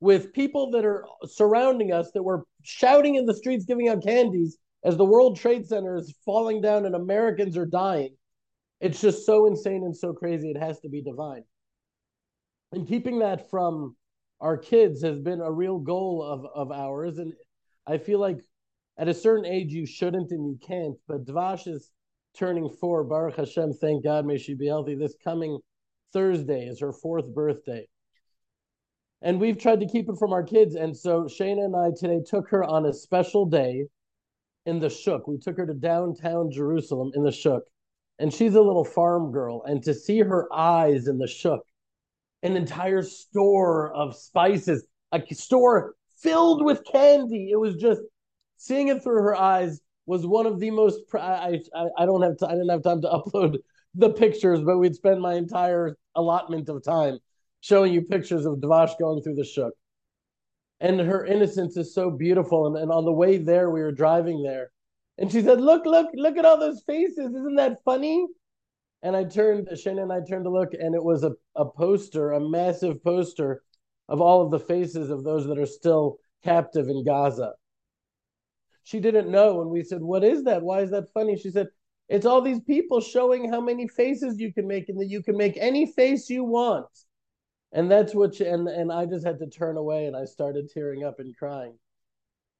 with 0.00 0.32
people 0.32 0.70
that 0.72 0.84
are 0.84 1.04
surrounding 1.24 1.92
us 1.92 2.10
that 2.12 2.22
were 2.22 2.44
shouting 2.62 3.16
in 3.16 3.26
the 3.26 3.34
streets, 3.34 3.64
giving 3.64 3.88
out 3.88 4.04
candies 4.04 4.58
as 4.84 4.96
the 4.96 5.04
World 5.04 5.36
Trade 5.36 5.66
Center 5.66 5.96
is 5.96 6.14
falling 6.24 6.60
down 6.60 6.86
and 6.86 6.94
Americans 6.94 7.56
are 7.56 7.66
dying. 7.66 8.14
It's 8.80 9.00
just 9.00 9.26
so 9.26 9.46
insane 9.46 9.82
and 9.84 9.96
so 9.96 10.12
crazy. 10.12 10.50
It 10.50 10.58
has 10.58 10.78
to 10.80 10.88
be 10.88 11.02
divine 11.02 11.42
and 12.72 12.86
keeping 12.86 13.20
that 13.20 13.50
from 13.50 13.96
our 14.40 14.56
kids 14.56 15.02
has 15.02 15.18
been 15.18 15.40
a 15.40 15.52
real 15.52 15.78
goal 15.78 16.22
of, 16.22 16.46
of 16.54 16.70
ours. 16.70 17.18
And 17.18 17.32
I 17.86 17.98
feel 17.98 18.20
like 18.20 18.38
at 18.98 19.08
a 19.08 19.14
certain 19.14 19.46
age 19.46 19.72
you 19.72 19.86
shouldn't 19.86 20.30
and 20.30 20.46
you 20.46 20.58
can't. 20.64 20.96
But 21.06 21.24
Dvash 21.24 21.66
is 21.66 21.90
turning 22.36 22.68
four. 22.68 23.04
Baruch 23.04 23.36
Hashem, 23.36 23.72
thank 23.74 24.04
God, 24.04 24.26
may 24.26 24.38
she 24.38 24.54
be 24.54 24.66
healthy. 24.66 24.94
This 24.94 25.14
coming 25.24 25.58
Thursday 26.12 26.66
is 26.66 26.80
her 26.80 26.92
fourth 26.92 27.32
birthday. 27.34 27.86
And 29.20 29.40
we've 29.40 29.58
tried 29.58 29.80
to 29.80 29.88
keep 29.88 30.08
it 30.08 30.18
from 30.18 30.32
our 30.32 30.44
kids. 30.44 30.76
And 30.76 30.96
so 30.96 31.24
Shana 31.24 31.64
and 31.64 31.74
I 31.74 31.90
today 31.98 32.20
took 32.24 32.48
her 32.50 32.62
on 32.62 32.86
a 32.86 32.92
special 32.92 33.46
day 33.46 33.86
in 34.66 34.78
the 34.78 34.90
Shuk. 34.90 35.26
We 35.26 35.38
took 35.38 35.56
her 35.56 35.66
to 35.66 35.74
downtown 35.74 36.52
Jerusalem 36.52 37.10
in 37.14 37.24
the 37.24 37.32
Shuk. 37.32 37.62
And 38.20 38.32
she's 38.32 38.54
a 38.54 38.60
little 38.60 38.84
farm 38.84 39.32
girl. 39.32 39.62
And 39.64 39.82
to 39.84 39.94
see 39.94 40.20
her 40.20 40.52
eyes 40.52 41.08
in 41.08 41.18
the 41.18 41.26
Shuk 41.26 41.60
an 42.42 42.56
entire 42.56 43.02
store 43.02 43.92
of 43.92 44.16
spices, 44.16 44.86
a 45.12 45.22
store 45.34 45.94
filled 46.20 46.64
with 46.64 46.84
candy. 46.84 47.50
It 47.50 47.56
was 47.56 47.76
just 47.76 48.00
seeing 48.56 48.88
it 48.88 49.02
through 49.02 49.22
her 49.22 49.36
eyes 49.36 49.80
was 50.06 50.26
one 50.26 50.46
of 50.46 50.58
the 50.58 50.70
most. 50.70 51.00
I 51.14 51.60
I, 51.74 51.88
I 51.98 52.06
don't 52.06 52.22
have 52.22 52.36
I 52.42 52.52
didn't 52.52 52.70
have 52.70 52.82
time 52.82 53.02
to 53.02 53.08
upload 53.26 53.58
the 53.94 54.10
pictures, 54.10 54.60
but 54.60 54.78
we'd 54.78 54.94
spend 54.94 55.20
my 55.20 55.34
entire 55.34 55.96
allotment 56.14 56.68
of 56.68 56.82
time 56.82 57.18
showing 57.60 57.92
you 57.92 58.02
pictures 58.02 58.46
of 58.46 58.56
Dvash 58.56 58.98
going 58.98 59.22
through 59.22 59.34
the 59.34 59.44
shuk. 59.44 59.72
And 60.80 61.00
her 61.00 61.26
innocence 61.26 61.76
is 61.76 61.92
so 61.92 62.10
beautiful. 62.10 62.68
And, 62.68 62.76
and 62.76 62.92
on 62.92 63.04
the 63.04 63.12
way 63.12 63.38
there, 63.38 63.68
we 63.70 63.82
were 63.82 63.92
driving 63.92 64.42
there. 64.42 64.70
And 65.18 65.30
she 65.30 65.42
said, 65.42 65.60
Look, 65.60 65.84
look, 65.84 66.06
look 66.14 66.36
at 66.36 66.44
all 66.44 66.58
those 66.58 66.82
faces. 66.86 67.34
Isn't 67.34 67.56
that 67.56 67.82
funny? 67.84 68.26
And 69.02 69.16
I 69.16 69.24
turned 69.24 69.68
Shannon 69.78 70.04
and 70.04 70.12
I 70.12 70.20
turned 70.20 70.44
to 70.44 70.50
look, 70.50 70.74
and 70.74 70.94
it 70.94 71.02
was 71.02 71.22
a, 71.22 71.32
a 71.54 71.64
poster, 71.64 72.32
a 72.32 72.40
massive 72.40 73.02
poster 73.02 73.62
of 74.08 74.20
all 74.20 74.42
of 74.42 74.50
the 74.50 74.58
faces 74.58 75.10
of 75.10 75.24
those 75.24 75.46
that 75.46 75.58
are 75.58 75.66
still 75.66 76.18
captive 76.42 76.88
in 76.88 77.04
Gaza. 77.04 77.52
She 78.84 79.00
didn't 79.00 79.30
know, 79.30 79.60
and 79.60 79.70
we 79.70 79.82
said, 79.84 80.02
"What 80.02 80.24
is 80.24 80.44
that? 80.44 80.62
Why 80.62 80.80
is 80.80 80.90
that 80.90 81.12
funny?" 81.12 81.36
She 81.36 81.50
said, 81.50 81.68
"It's 82.08 82.26
all 82.26 82.40
these 82.40 82.60
people 82.60 83.00
showing 83.00 83.50
how 83.50 83.60
many 83.60 83.86
faces 83.86 84.40
you 84.40 84.52
can 84.52 84.66
make, 84.66 84.88
and 84.88 84.98
that 85.00 85.10
you 85.10 85.22
can 85.22 85.36
make 85.36 85.56
any 85.58 85.86
face 85.92 86.30
you 86.30 86.44
want." 86.44 86.88
And 87.70 87.90
that's 87.90 88.14
what, 88.14 88.34
she, 88.34 88.46
and 88.46 88.66
and 88.66 88.90
I 88.90 89.04
just 89.04 89.26
had 89.26 89.38
to 89.40 89.46
turn 89.46 89.76
away, 89.76 90.06
and 90.06 90.16
I 90.16 90.24
started 90.24 90.70
tearing 90.70 91.04
up 91.04 91.20
and 91.20 91.36
crying, 91.36 91.78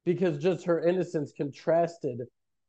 because 0.05 0.39
just 0.39 0.67
her 0.67 0.87
innocence 0.87 1.33
contrasted 1.33 2.21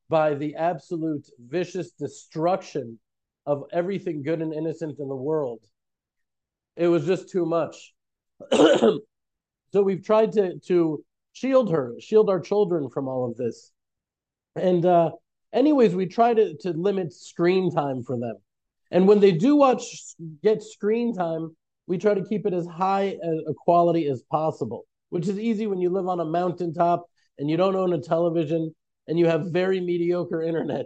by 0.08 0.34
the 0.34 0.56
absolute 0.56 1.30
vicious 1.38 1.92
destruction 1.92 2.98
of 3.50 3.64
everything 3.74 4.22
good 4.22 4.44
and 4.44 4.54
innocent 4.54 5.00
in 5.00 5.08
the 5.10 5.16
world. 5.16 5.60
It 6.76 6.88
was 6.88 7.04
just 7.08 7.32
too 7.32 7.48
much. 7.48 7.96
so 8.52 9.02
we've 9.74 10.06
tried 10.06 10.34
to 10.34 10.60
to 10.68 11.04
shield 11.34 11.72
her, 11.72 11.96
shield 12.00 12.30
our 12.30 12.40
children 12.40 12.90
from 12.94 13.08
all 13.08 13.28
of 13.28 13.38
this. 13.38 13.72
And 14.56 14.86
uh, 14.86 15.12
anyways, 15.52 15.96
we 15.96 16.06
try 16.06 16.36
to, 16.36 16.56
to 16.58 16.74
limit 16.74 17.12
screen 17.12 17.72
time 17.72 18.04
for 18.04 18.20
them. 18.20 18.36
And 18.92 19.08
when 19.08 19.20
they 19.20 19.32
do 19.32 19.56
watch 19.56 19.84
get 20.44 20.62
screen 20.62 21.16
time, 21.16 21.56
we 21.88 21.98
try 21.98 22.14
to 22.14 22.24
keep 22.24 22.46
it 22.46 22.54
as 22.54 22.68
high 22.68 23.18
a 23.24 23.54
quality 23.66 24.06
as 24.06 24.22
possible, 24.30 24.86
which 25.10 25.28
is 25.28 25.40
easy 25.40 25.66
when 25.66 25.82
you 25.82 25.90
live 25.90 26.08
on 26.08 26.20
a 26.20 26.26
mountaintop 26.26 27.06
and 27.40 27.50
you 27.50 27.58
don't 27.58 27.76
own 27.76 27.94
a 27.94 28.02
television 28.02 28.76
and 29.08 29.18
you 29.18 29.26
have 29.26 29.48
very 29.48 29.80
mediocre 29.82 30.44
internet. 30.44 30.86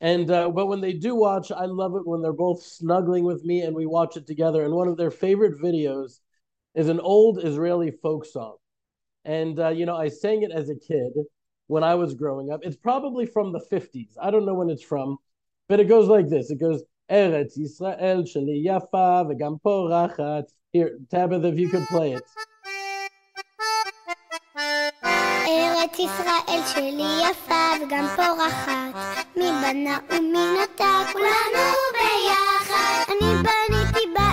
And 0.00 0.30
uh, 0.30 0.48
but 0.50 0.66
when 0.66 0.80
they 0.80 0.94
do 0.94 1.14
watch, 1.14 1.52
I 1.52 1.66
love 1.66 1.94
it 1.94 2.06
when 2.06 2.22
they're 2.22 2.32
both 2.32 2.62
snuggling 2.62 3.24
with 3.24 3.44
me 3.44 3.60
and 3.62 3.76
we 3.76 3.86
watch 3.86 4.16
it 4.16 4.26
together. 4.26 4.64
And 4.64 4.74
one 4.74 4.88
of 4.88 4.96
their 4.96 5.10
favorite 5.10 5.60
videos 5.60 6.20
is 6.74 6.88
an 6.88 7.00
old 7.00 7.44
Israeli 7.44 7.90
folk 7.90 8.24
song. 8.24 8.56
And 9.24 9.58
uh, 9.60 9.68
you 9.68 9.84
know, 9.84 9.96
I 9.96 10.08
sang 10.08 10.42
it 10.42 10.52
as 10.52 10.70
a 10.70 10.74
kid 10.74 11.12
when 11.66 11.84
I 11.84 11.94
was 11.94 12.14
growing 12.14 12.50
up. 12.50 12.60
It's 12.62 12.76
probably 12.76 13.26
from 13.26 13.52
the 13.52 13.60
50s. 13.70 14.14
I 14.20 14.30
don't 14.30 14.46
know 14.46 14.54
when 14.54 14.70
it's 14.70 14.82
from, 14.82 15.18
but 15.68 15.80
it 15.80 15.84
goes 15.84 16.08
like 16.08 16.28
this. 16.28 16.50
It 16.50 16.58
goes 16.58 16.82
Eretz 17.10 17.58
Yisrael 17.58 18.22
sheli 18.22 18.64
yafa 18.64 19.26
v'gam 19.26 19.60
porachat. 19.60 20.44
Here, 20.72 20.98
Tabitha, 21.10 21.48
if 21.48 21.58
you 21.58 21.68
could 21.68 21.86
play 21.88 22.12
it. 22.12 22.22
ארץ 25.80 25.98
ישראל 25.98 26.60
שלי 26.74 27.30
יפה 27.30 27.70
וגם 27.82 28.06
פורחת, 28.16 29.24
מי 29.36 29.50
בנה 29.62 29.98
ומי 30.10 30.38
נטע 30.62 31.02
כולנו 31.12 31.64
ביחד. 31.92 33.04
אני 33.08 33.34
בניתי 33.34 34.06
בית 34.14 34.29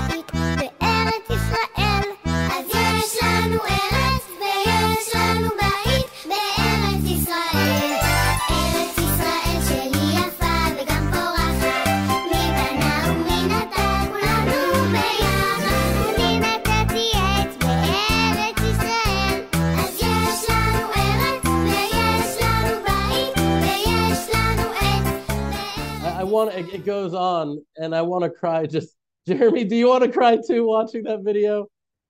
want 26.28 26.54
it, 26.54 26.74
it 26.74 26.86
goes 26.86 27.14
on, 27.14 27.64
and 27.78 27.96
I 27.96 28.02
want 28.02 28.24
to 28.24 28.30
cry. 28.30 28.66
Just 28.66 28.96
Jeremy, 29.28 29.64
do 29.64 29.76
you 29.76 29.88
want 29.90 30.04
to 30.04 30.12
cry 30.12 30.38
too 30.46 30.66
watching 30.68 31.04
that 31.04 31.22
video? 31.24 31.68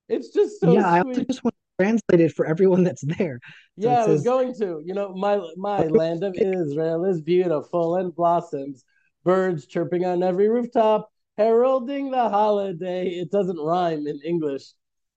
It's 0.09 0.29
just 0.29 0.59
so 0.59 0.73
yeah, 0.73 0.87
I 0.87 1.01
sweet. 1.01 1.09
also 1.09 1.23
just 1.25 1.43
want 1.43 1.55
to 1.55 1.83
translate 1.83 2.21
it 2.21 2.33
for 2.33 2.45
everyone 2.45 2.83
that's 2.83 3.03
there. 3.17 3.39
So 3.79 3.89
yeah, 3.89 4.03
I 4.03 4.07
was 4.07 4.19
says- 4.19 4.23
going 4.23 4.53
to. 4.55 4.81
You 4.85 4.93
know, 4.93 5.13
my 5.13 5.39
my 5.55 5.81
land 5.87 6.23
of 6.23 6.35
Israel 6.35 7.05
is 7.05 7.21
beautiful 7.21 7.95
and 7.97 8.15
blossoms, 8.15 8.83
birds 9.23 9.65
chirping 9.65 10.05
on 10.05 10.23
every 10.23 10.49
rooftop, 10.49 11.09
heralding 11.37 12.11
the 12.11 12.29
holiday. 12.29 13.07
It 13.07 13.31
doesn't 13.31 13.57
rhyme 13.59 14.07
in 14.07 14.19
English. 14.23 14.63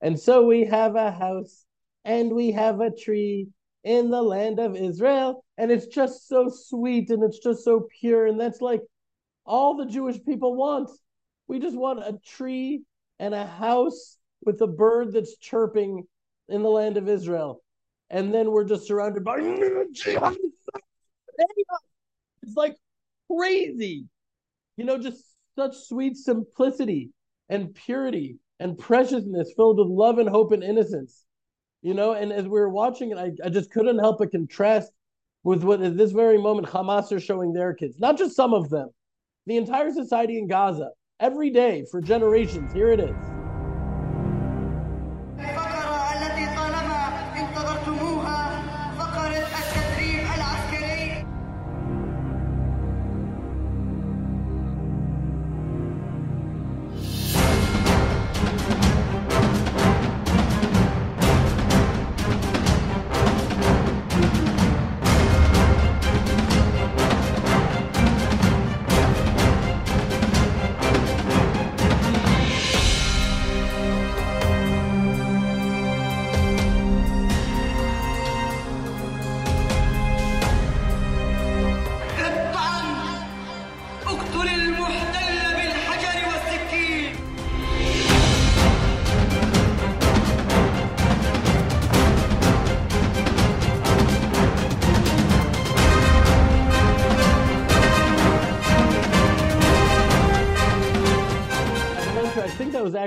And 0.01 0.19
so 0.19 0.45
we 0.45 0.65
have 0.65 0.97
a 0.97 1.11
house 1.11 1.65
and 2.05 2.33
we 2.33 2.53
have 2.53 2.81
a 2.81 2.91
tree 2.91 3.49
in 3.85 4.11
the 4.11 4.23
land 4.23 4.59
of 4.59 4.77
Israel. 4.77 5.45
And 5.57 5.71
it's 5.71 5.87
just 5.87 6.29
so 6.29 6.49
sweet 6.49 7.11
and 7.11 7.23
it's 7.23 7.39
just 7.39 7.65
so 7.65 7.89
pure. 8.01 8.27
And 8.27 8.41
that's 8.41 8.61
like 8.61 8.81
all 9.45 9.77
the 9.77 9.87
Jewish 9.87 10.23
people 10.25 10.55
want. 10.55 10.91
We 11.49 11.59
just 11.59 11.77
want 11.77 12.01
a 12.01 12.19
tree 12.25 12.83
and 13.19 13.35
a 13.35 13.47
house 13.47 14.17
with 14.45 14.61
a 14.63 14.67
bird 14.67 15.13
that's 15.13 15.37
chirping 15.37 16.07
in 16.49 16.63
the 16.63 16.69
land 16.69 16.97
of 16.97 17.09
Israel. 17.09 17.63
And 18.09 18.35
then 18.35 18.51
we're 18.51 18.65
just 18.65 18.87
surrounded 18.87 19.25
by. 19.25 19.39
It's 22.43 22.57
like 22.57 22.77
crazy. 23.31 24.07
You 24.77 24.85
know, 24.85 24.99
just 24.99 25.25
such 25.57 25.77
sweet 25.77 26.17
simplicity 26.17 27.11
and 27.49 27.75
purity 27.75 28.39
and 28.59 28.79
preciousness 28.79 29.53
filled 29.57 29.79
with 29.79 29.89
love 29.89 30.19
and 30.19 30.29
hope 30.29 30.53
and 30.53 30.63
innocence. 30.63 31.25
You 31.83 31.95
know, 31.95 32.13
and 32.13 32.33
as 32.33 32.45
we 32.45 32.51
were 32.51 32.69
watching 32.69 33.11
it, 33.11 33.19
I, 33.19 33.33
I 33.45 33.49
just 33.49 33.71
couldn't 33.71 33.99
help 33.99 34.19
but 34.19 34.31
contrast 34.31 34.93
with 35.45 35.65
what 35.65 35.81
at 35.81 35.97
this 35.97 36.13
very 36.13 36.37
moment 36.39 36.69
Hamas 36.69 37.11
are 37.13 37.21
showing 37.21 37.53
their 37.53 37.73
kids, 37.73 37.99
not 37.99 38.19
just 38.19 38.37
some 38.37 38.53
of 38.53 38.69
them, 38.69 38.91
the 39.47 39.57
entire 39.57 39.91
society 39.91 40.39
in 40.39 40.47
Gaza, 40.47 40.91
every 41.19 41.51
day 41.51 41.87
for 41.91 42.03
generations. 42.03 42.73
Here 42.73 42.93
it 42.93 43.01
is. 43.01 43.30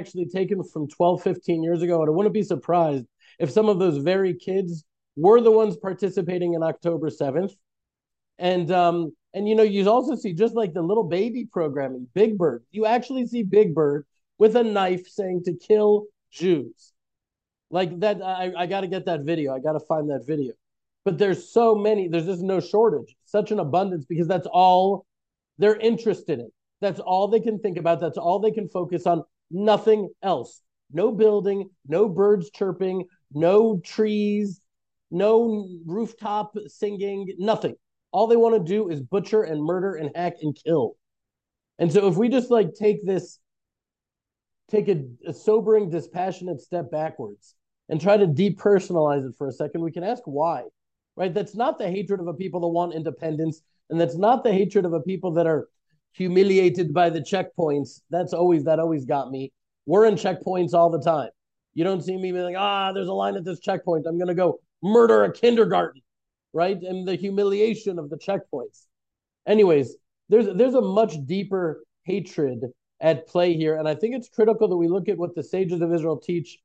Actually 0.03 0.25
taken 0.25 0.61
from 0.63 0.87
12, 0.89 1.23
15 1.23 1.63
years 1.63 1.81
ago. 1.81 2.01
And 2.01 2.09
I 2.09 2.11
wouldn't 2.11 2.33
be 2.33 2.43
surprised 2.43 3.05
if 3.39 3.49
some 3.49 3.69
of 3.69 3.79
those 3.79 3.97
very 3.97 4.33
kids 4.33 4.83
were 5.15 5.39
the 5.39 5.51
ones 5.51 5.77
participating 5.77 6.55
in 6.55 6.63
October 6.63 7.09
7th. 7.09 7.53
And 8.37 8.69
um, 8.71 9.15
and 9.33 9.47
you 9.47 9.55
know, 9.55 9.63
you 9.63 9.89
also 9.89 10.15
see 10.15 10.33
just 10.33 10.55
like 10.55 10.73
the 10.73 10.81
little 10.81 11.03
baby 11.03 11.47
programming, 11.49 12.07
Big 12.13 12.37
Bird. 12.37 12.63
You 12.71 12.85
actually 12.85 13.27
see 13.27 13.43
Big 13.43 13.73
Bird 13.73 14.05
with 14.39 14.55
a 14.57 14.63
knife 14.63 15.07
saying 15.07 15.43
to 15.45 15.53
kill 15.53 16.05
Jews. 16.31 16.91
Like 17.69 17.99
that, 18.01 18.21
I, 18.21 18.51
I 18.57 18.65
gotta 18.65 18.87
get 18.87 19.05
that 19.05 19.21
video. 19.21 19.55
I 19.55 19.59
gotta 19.59 19.79
find 19.79 20.09
that 20.09 20.27
video. 20.27 20.53
But 21.05 21.17
there's 21.17 21.51
so 21.53 21.75
many, 21.75 22.07
there's 22.07 22.25
just 22.25 22.41
no 22.41 22.59
shortage, 22.59 23.15
such 23.25 23.51
an 23.51 23.59
abundance 23.59 24.05
because 24.05 24.27
that's 24.27 24.47
all 24.47 25.05
they're 25.59 25.79
interested 25.79 26.39
in. 26.39 26.49
That's 26.81 26.99
all 26.99 27.27
they 27.27 27.39
can 27.39 27.59
think 27.59 27.77
about. 27.77 28.01
That's 28.01 28.17
all 28.17 28.39
they 28.39 28.51
can 28.51 28.67
focus 28.67 29.07
on. 29.07 29.23
Nothing 29.53 30.09
else. 30.21 30.61
No 30.91 31.11
building, 31.11 31.69
no 31.87 32.09
birds 32.09 32.49
chirping, 32.49 33.05
no 33.31 33.79
trees, 33.79 34.61
no 35.09 35.67
rooftop 35.85 36.55
singing, 36.67 37.33
nothing. 37.37 37.75
All 38.11 38.27
they 38.27 38.35
want 38.35 38.55
to 38.55 38.71
do 38.71 38.89
is 38.89 38.99
butcher 38.99 39.43
and 39.43 39.63
murder 39.63 39.95
and 39.95 40.11
hack 40.15 40.33
and 40.41 40.57
kill. 40.65 40.95
And 41.79 41.91
so 41.91 42.07
if 42.07 42.17
we 42.17 42.29
just 42.29 42.51
like 42.51 42.73
take 42.73 43.05
this, 43.05 43.39
take 44.69 44.87
a, 44.87 45.03
a 45.27 45.33
sobering, 45.33 45.89
dispassionate 45.89 46.61
step 46.61 46.91
backwards 46.91 47.55
and 47.89 48.01
try 48.01 48.17
to 48.17 48.27
depersonalize 48.27 49.27
it 49.27 49.35
for 49.37 49.47
a 49.47 49.51
second, 49.51 49.81
we 49.81 49.91
can 49.91 50.03
ask 50.03 50.23
why. 50.25 50.63
Right? 51.15 51.33
That's 51.33 51.55
not 51.55 51.77
the 51.77 51.89
hatred 51.89 52.19
of 52.19 52.27
a 52.27 52.33
people 52.33 52.61
that 52.61 52.67
want 52.67 52.95
independence, 52.95 53.61
and 53.89 54.01
that's 54.01 54.17
not 54.17 54.43
the 54.43 54.51
hatred 54.51 54.85
of 54.85 54.93
a 54.93 55.01
people 55.01 55.33
that 55.33 55.45
are 55.45 55.67
humiliated 56.13 56.93
by 56.93 57.09
the 57.09 57.21
checkpoints. 57.21 58.01
That's 58.09 58.33
always 58.33 58.63
that 58.65 58.79
always 58.79 59.05
got 59.05 59.31
me. 59.31 59.51
We're 59.85 60.05
in 60.05 60.15
checkpoints 60.15 60.73
all 60.73 60.89
the 60.89 61.01
time. 61.01 61.29
You 61.73 61.83
don't 61.83 62.01
see 62.01 62.15
me 62.15 62.31
being 62.31 62.43
like, 62.43 62.55
ah, 62.57 62.91
there's 62.93 63.07
a 63.07 63.13
line 63.13 63.35
at 63.35 63.43
this 63.43 63.59
checkpoint. 63.59 64.05
I'm 64.07 64.17
gonna 64.17 64.35
go 64.35 64.59
murder 64.81 65.23
a 65.23 65.33
kindergarten, 65.33 66.01
right? 66.53 66.77
And 66.81 67.07
the 67.07 67.15
humiliation 67.15 67.99
of 67.99 68.09
the 68.09 68.17
checkpoints. 68.17 68.85
Anyways, 69.47 69.95
there's 70.29 70.47
there's 70.55 70.75
a 70.75 70.81
much 70.81 71.15
deeper 71.25 71.83
hatred 72.03 72.65
at 73.01 73.27
play 73.27 73.53
here, 73.53 73.77
and 73.77 73.87
I 73.87 73.95
think 73.95 74.15
it's 74.15 74.29
critical 74.29 74.67
that 74.67 74.77
we 74.77 74.87
look 74.87 75.09
at 75.09 75.17
what 75.17 75.35
the 75.35 75.43
sages 75.43 75.81
of 75.81 75.93
Israel 75.93 76.17
teach 76.17 76.59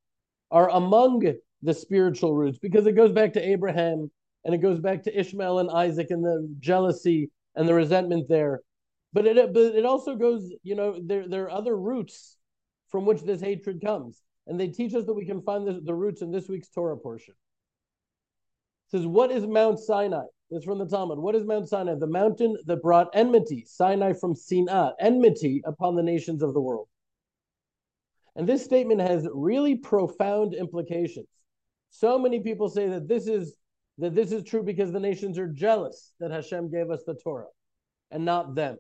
are 0.51 0.71
among 0.71 1.35
the 1.63 1.75
spiritual 1.75 2.35
roots 2.35 2.59
because 2.59 2.87
it 2.87 2.93
goes 2.93 3.13
back 3.13 3.33
to 3.33 3.47
Abraham 3.47 4.11
and 4.45 4.55
it 4.55 4.59
goes 4.59 4.79
back 4.79 5.03
to 5.03 5.19
Ishmael 5.19 5.59
and 5.59 5.71
Isaac 5.71 6.09
and 6.11 6.25
the 6.25 6.49
jealousy 6.61 7.31
and 7.57 7.69
the 7.69 7.75
resentment 7.75 8.29
there. 8.29 8.61
But 9.13 9.27
it 9.27 9.53
but 9.53 9.75
it 9.75 9.85
also 9.85 10.17
goes, 10.17 10.53
you 10.63 10.75
know, 10.75 11.01
there 11.03 11.29
there 11.29 11.45
are 11.45 11.51
other 11.51 11.77
roots 11.77 12.37
from 12.91 13.07
which 13.07 13.23
this 13.23 13.41
hatred 13.41 13.81
comes. 13.85 14.23
And 14.47 14.59
they 14.59 14.69
teach 14.69 14.95
us 14.95 15.05
that 15.05 15.15
we 15.15 15.27
can 15.27 15.43
find 15.43 15.67
the, 15.67 15.81
the 15.85 15.95
roots 15.95 16.23
in 16.23 16.31
this 16.31 16.49
week's 16.49 16.69
Torah 16.69 16.97
portion. 16.97 17.35
It 18.87 18.97
says, 18.97 19.07
What 19.07 19.31
is 19.31 19.47
Mount 19.47 19.79
Sinai? 19.79 20.25
Is 20.51 20.65
from 20.65 20.79
the 20.79 20.87
Talmud. 20.87 21.19
What 21.19 21.35
is 21.35 21.45
Mount 21.45 21.69
Sinai? 21.69 21.97
The 21.97 22.07
mountain 22.07 22.57
that 22.65 22.81
brought 22.81 23.11
enmity, 23.13 23.67
Sinai 23.67 24.15
from 24.15 24.35
Sinai, 24.35 24.93
enmity 24.99 25.61
upon 25.67 25.95
the 25.95 26.03
nations 26.03 26.43
of 26.43 26.55
the 26.55 26.61
world. 26.61 26.89
And 28.35 28.49
this 28.49 28.65
statement 28.65 29.03
has 29.03 29.29
really 29.35 29.75
profound 29.75 30.55
implications. 30.55 31.29
So 31.91 32.19
many 32.19 32.41
people 32.41 32.71
say 32.71 32.89
that 32.89 33.09
this 33.09 33.27
is 33.27 33.57
that 33.99 34.15
this 34.15 34.33
is 34.33 34.45
true 34.45 34.63
because 34.63 34.91
the 34.91 35.01
nations 35.01 35.39
are 35.39 35.49
jealous 35.49 36.15
that 36.21 36.31
Hashem 36.31 36.71
gave 36.71 36.91
us 36.91 37.03
the 37.05 37.15
Torah 37.15 37.49
and 38.11 38.25
not 38.25 38.55
them. 38.55 38.79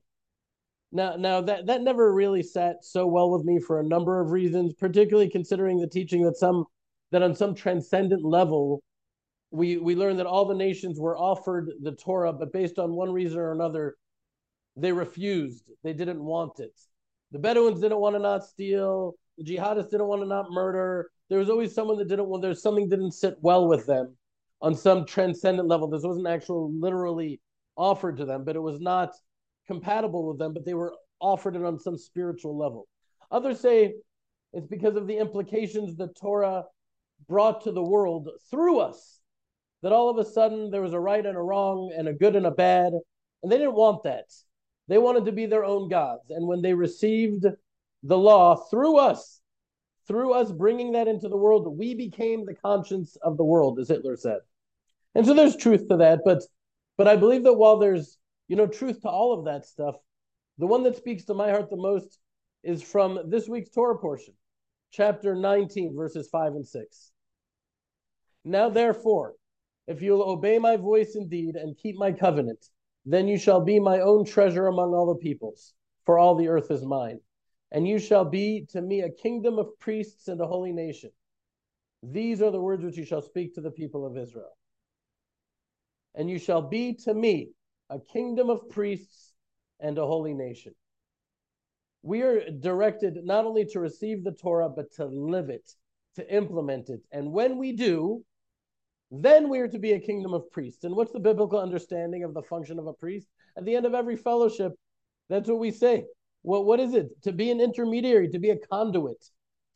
Now, 0.90 1.16
now 1.16 1.40
that, 1.42 1.66
that 1.66 1.82
never 1.82 2.12
really 2.12 2.42
sat 2.42 2.84
so 2.84 3.06
well 3.06 3.30
with 3.30 3.44
me 3.44 3.60
for 3.60 3.80
a 3.80 3.84
number 3.84 4.20
of 4.20 4.30
reasons, 4.30 4.72
particularly 4.74 5.28
considering 5.28 5.78
the 5.78 5.86
teaching 5.86 6.22
that 6.24 6.36
some 6.36 6.64
that 7.10 7.22
on 7.22 7.34
some 7.34 7.54
transcendent 7.54 8.24
level, 8.24 8.82
we 9.50 9.76
we 9.78 9.94
learned 9.94 10.18
that 10.18 10.26
all 10.26 10.44
the 10.44 10.54
nations 10.54 10.98
were 10.98 11.16
offered 11.16 11.70
the 11.82 11.92
Torah, 11.92 12.32
but 12.32 12.52
based 12.52 12.78
on 12.78 12.92
one 12.92 13.12
reason 13.12 13.38
or 13.38 13.52
another, 13.52 13.96
they 14.76 14.92
refused. 14.92 15.64
They 15.84 15.92
didn't 15.92 16.22
want 16.22 16.60
it. 16.60 16.78
The 17.32 17.38
Bedouins 17.38 17.80
didn't 17.80 18.00
want 18.00 18.14
to 18.16 18.20
not 18.20 18.44
steal. 18.44 19.14
The 19.36 19.44
jihadists 19.44 19.90
didn't 19.90 20.06
want 20.06 20.22
to 20.22 20.28
not 20.28 20.50
murder. 20.50 21.10
There 21.28 21.38
was 21.38 21.50
always 21.50 21.74
someone 21.74 21.98
that 21.98 22.08
didn't 22.08 22.28
want. 22.28 22.42
There's 22.42 22.62
something 22.62 22.88
didn't 22.88 23.12
sit 23.12 23.36
well 23.40 23.68
with 23.68 23.86
them 23.86 24.16
on 24.60 24.74
some 24.74 25.04
transcendent 25.04 25.68
level. 25.68 25.88
This 25.88 26.02
wasn't 26.02 26.28
actually 26.28 26.72
literally 26.78 27.40
offered 27.76 28.16
to 28.18 28.24
them, 28.24 28.44
but 28.44 28.56
it 28.56 28.62
was 28.62 28.80
not 28.80 29.10
compatible 29.68 30.26
with 30.26 30.38
them, 30.38 30.52
but 30.52 30.64
they 30.64 30.74
were 30.74 30.94
offered 31.20 31.54
it 31.54 31.64
on 31.64 31.78
some 31.78 31.96
spiritual 31.96 32.58
level. 32.58 32.88
Others 33.30 33.60
say 33.60 33.94
it's 34.52 34.66
because 34.66 34.96
of 34.96 35.06
the 35.06 35.18
implications 35.18 35.96
the 35.96 36.08
Torah 36.20 36.64
brought 37.28 37.62
to 37.64 37.72
the 37.72 37.82
world 37.82 38.28
through 38.50 38.80
us. 38.80 39.20
That 39.82 39.92
all 39.92 40.10
of 40.10 40.18
a 40.18 40.28
sudden 40.28 40.70
there 40.70 40.82
was 40.82 40.94
a 40.94 41.00
right 41.00 41.24
and 41.24 41.36
a 41.36 41.40
wrong 41.40 41.92
and 41.96 42.08
a 42.08 42.12
good 42.12 42.34
and 42.34 42.46
a 42.46 42.50
bad. 42.50 42.92
And 43.42 43.52
they 43.52 43.58
didn't 43.58 43.74
want 43.74 44.02
that. 44.04 44.24
They 44.88 44.98
wanted 44.98 45.26
to 45.26 45.32
be 45.32 45.46
their 45.46 45.64
own 45.64 45.88
gods. 45.88 46.30
And 46.30 46.48
when 46.48 46.62
they 46.62 46.74
received 46.74 47.44
the 48.02 48.18
law 48.18 48.56
through 48.56 48.98
us, 48.98 49.40
through 50.08 50.32
us 50.32 50.50
bringing 50.50 50.92
that 50.92 51.06
into 51.06 51.28
the 51.28 51.36
world, 51.36 51.78
we 51.78 51.94
became 51.94 52.46
the 52.46 52.54
conscience 52.54 53.16
of 53.22 53.36
the 53.36 53.44
world, 53.44 53.78
as 53.78 53.88
Hitler 53.88 54.16
said. 54.16 54.38
And 55.14 55.26
so 55.26 55.34
there's 55.34 55.56
truth 55.56 55.86
to 55.88 55.98
that. 55.98 56.20
But 56.24 56.42
but 56.96 57.06
I 57.06 57.16
believe 57.16 57.44
that 57.44 57.54
while 57.54 57.78
there's 57.78 58.18
you 58.48 58.56
know 58.56 58.66
truth 58.66 59.02
to 59.02 59.08
all 59.08 59.38
of 59.38 59.44
that 59.44 59.66
stuff, 59.66 59.96
The 60.58 60.66
one 60.66 60.82
that 60.82 60.96
speaks 60.96 61.24
to 61.26 61.34
my 61.34 61.50
heart 61.50 61.70
the 61.70 61.76
most 61.76 62.18
is 62.64 62.82
from 62.82 63.30
this 63.30 63.48
week's 63.48 63.70
Torah 63.70 63.98
portion, 63.98 64.34
chapter 64.90 65.36
19, 65.36 65.94
verses 65.94 66.28
5 66.30 66.54
and 66.54 66.66
6. 66.66 67.12
Now, 68.44 68.68
therefore, 68.68 69.34
if 69.86 70.02
you'll 70.02 70.22
obey 70.22 70.58
my 70.58 70.76
voice 70.76 71.14
indeed 71.14 71.54
and 71.54 71.78
keep 71.78 71.96
my 71.96 72.12
covenant, 72.12 72.66
then 73.06 73.28
you 73.28 73.38
shall 73.38 73.60
be 73.60 73.78
my 73.78 74.00
own 74.00 74.24
treasure 74.24 74.66
among 74.66 74.92
all 74.94 75.06
the 75.06 75.20
peoples, 75.22 75.74
for 76.04 76.18
all 76.18 76.34
the 76.34 76.48
earth 76.48 76.70
is 76.70 76.84
mine. 76.84 77.20
And 77.70 77.86
you 77.86 77.98
shall 77.98 78.24
be 78.24 78.66
to 78.70 78.82
me 78.82 79.02
a 79.02 79.10
kingdom 79.10 79.58
of 79.58 79.78
priests 79.78 80.26
and 80.26 80.40
a 80.40 80.46
holy 80.46 80.72
nation. 80.72 81.10
These 82.02 82.42
are 82.42 82.50
the 82.50 82.60
words 82.60 82.82
which 82.84 82.96
you 82.96 83.04
shall 83.04 83.22
speak 83.22 83.54
to 83.54 83.60
the 83.60 83.70
people 83.70 84.06
of 84.06 84.16
Israel. 84.16 84.56
And 86.14 86.28
you 86.28 86.38
shall 86.38 86.62
be 86.62 86.94
to 87.04 87.14
me 87.14 87.50
a 87.90 87.98
kingdom 88.12 88.50
of 88.50 88.68
priests 88.70 89.32
and 89.80 89.98
a 89.98 90.06
holy 90.06 90.34
nation. 90.34 90.74
We 92.02 92.22
are 92.22 92.50
directed 92.50 93.18
not 93.24 93.44
only 93.44 93.64
to 93.66 93.80
receive 93.80 94.24
the 94.24 94.32
Torah, 94.32 94.68
but 94.68 94.92
to 94.96 95.06
live 95.06 95.50
it, 95.50 95.68
to 96.16 96.34
implement 96.34 96.90
it. 96.90 97.00
And 97.12 97.32
when 97.32 97.58
we 97.58 97.72
do, 97.72 98.22
then 99.10 99.48
we 99.48 99.58
are 99.60 99.68
to 99.68 99.78
be 99.78 99.92
a 99.92 100.00
kingdom 100.00 100.34
of 100.34 100.50
priests. 100.50 100.84
And 100.84 100.94
what's 100.94 101.12
the 101.12 101.20
biblical 101.20 101.58
understanding 101.58 102.24
of 102.24 102.34
the 102.34 102.42
function 102.42 102.78
of 102.78 102.86
a 102.86 102.92
priest? 102.92 103.28
At 103.56 103.64
the 103.64 103.74
end 103.74 103.86
of 103.86 103.94
every 103.94 104.16
fellowship, 104.16 104.72
that's 105.28 105.48
what 105.48 105.58
we 105.58 105.70
say. 105.70 106.04
Well, 106.42 106.64
what 106.64 106.80
is 106.80 106.94
it? 106.94 107.08
To 107.22 107.32
be 107.32 107.50
an 107.50 107.60
intermediary, 107.60 108.28
to 108.28 108.38
be 108.38 108.50
a 108.50 108.58
conduit, 108.70 109.24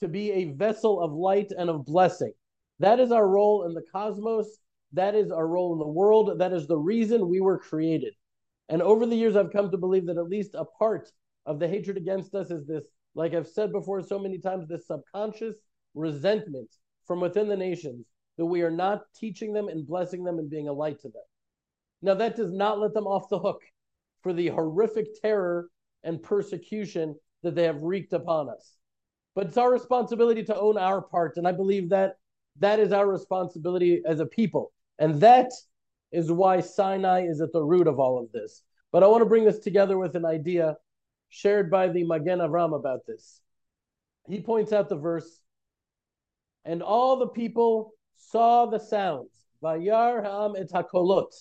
to 0.01 0.09
be 0.09 0.33
a 0.33 0.53
vessel 0.53 1.01
of 1.01 1.13
light 1.13 1.51
and 1.57 1.71
of 1.71 1.85
blessing. 1.85 2.33
That 2.79 3.01
is 3.01 3.11
our 3.11 3.27
role 3.27 3.65
in 3.65 3.75
the 3.75 3.83
cosmos. 3.93 4.59
That 4.93 5.15
is 5.15 5.31
our 5.31 5.47
role 5.47 5.73
in 5.73 5.79
the 5.79 5.87
world. 5.87 6.39
That 6.39 6.53
is 6.53 6.67
the 6.67 6.79
reason 6.79 7.29
we 7.29 7.41
were 7.41 7.59
created. 7.59 8.15
And 8.69 8.83
over 8.83 9.07
the 9.07 9.17
years, 9.17 9.37
I've 9.37 9.53
come 9.53 9.71
to 9.71 9.79
believe 9.79 10.07
that 10.07 10.19
at 10.19 10.29
least 10.29 10.55
a 10.55 10.65
part 10.65 11.11
of 11.47 11.59
the 11.59 11.69
hatred 11.69 11.97
against 11.97 12.35
us 12.35 12.51
is 12.51 12.67
this, 12.67 12.85
like 13.15 13.35
I've 13.35 13.49
said 13.49 13.73
before 13.73 14.03
so 14.03 14.19
many 14.19 14.39
times, 14.39 14.69
this 14.69 14.87
subconscious 14.87 15.57
resentment 15.95 16.71
from 17.07 17.21
within 17.21 17.49
the 17.49 17.57
nations 17.57 18.07
that 18.39 18.47
we 18.47 18.63
are 18.63 18.71
not 18.71 19.03
teaching 19.15 19.53
them 19.53 19.69
and 19.69 19.87
blessing 19.87 20.25
them 20.25 20.39
and 20.39 20.49
being 20.49 20.69
a 20.69 20.73
light 20.73 21.01
to 21.01 21.09
them. 21.09 21.23
Now, 22.01 22.15
that 22.15 22.37
does 22.37 22.53
not 22.53 22.81
let 22.81 22.95
them 22.95 23.07
off 23.07 23.29
the 23.29 23.39
hook 23.39 23.61
for 24.23 24.33
the 24.33 24.49
horrific 24.49 25.09
terror 25.21 25.69
and 26.03 26.23
persecution 26.23 27.15
that 27.43 27.55
they 27.55 27.65
have 27.65 27.83
wreaked 27.83 28.13
upon 28.13 28.49
us. 28.49 28.77
But 29.35 29.47
it's 29.49 29.57
our 29.57 29.71
responsibility 29.71 30.43
to 30.45 30.59
own 30.59 30.79
our 30.79 31.03
part. 31.03 31.37
And 31.37 31.47
I 31.47 31.53
believe 31.53 31.91
that 31.91 32.15
that 32.59 32.81
is 32.81 32.93
our 32.93 33.07
responsibility 33.07 34.03
as 34.07 34.21
a 34.21 34.27
people. 34.27 34.73
And 35.03 35.21
that 35.21 35.51
is 36.13 36.31
why 36.31 36.61
Sinai 36.61 37.27
is 37.27 37.41
at 37.41 37.53
the 37.53 37.61
root 37.61 37.89
of 37.89 37.99
all 37.99 38.21
of 38.21 38.31
this. 38.31 38.63
But 38.93 39.03
I 39.03 39.09
want 39.09 39.23
to 39.23 39.29
bring 39.29 39.45
this 39.45 39.59
together 39.59 39.99
with 39.99 40.15
an 40.15 40.25
idea 40.25 40.77
shared 41.29 41.73
by 41.73 41.89
the 41.89 42.05
Magen 42.05 42.39
Avram 42.39 42.73
about 42.73 43.01
this. 43.05 43.41
He 44.29 44.41
points 44.41 44.73
out 44.73 44.89
the 44.89 44.97
verse, 44.97 45.41
and 46.65 46.85
all 46.85 47.17
the 47.17 47.27
people 47.27 47.95
saw 48.17 48.67
the 48.67 48.79
sounds. 48.79 49.31
Vayar 49.61 50.55
et 50.57 50.71
hakolot. 50.71 51.35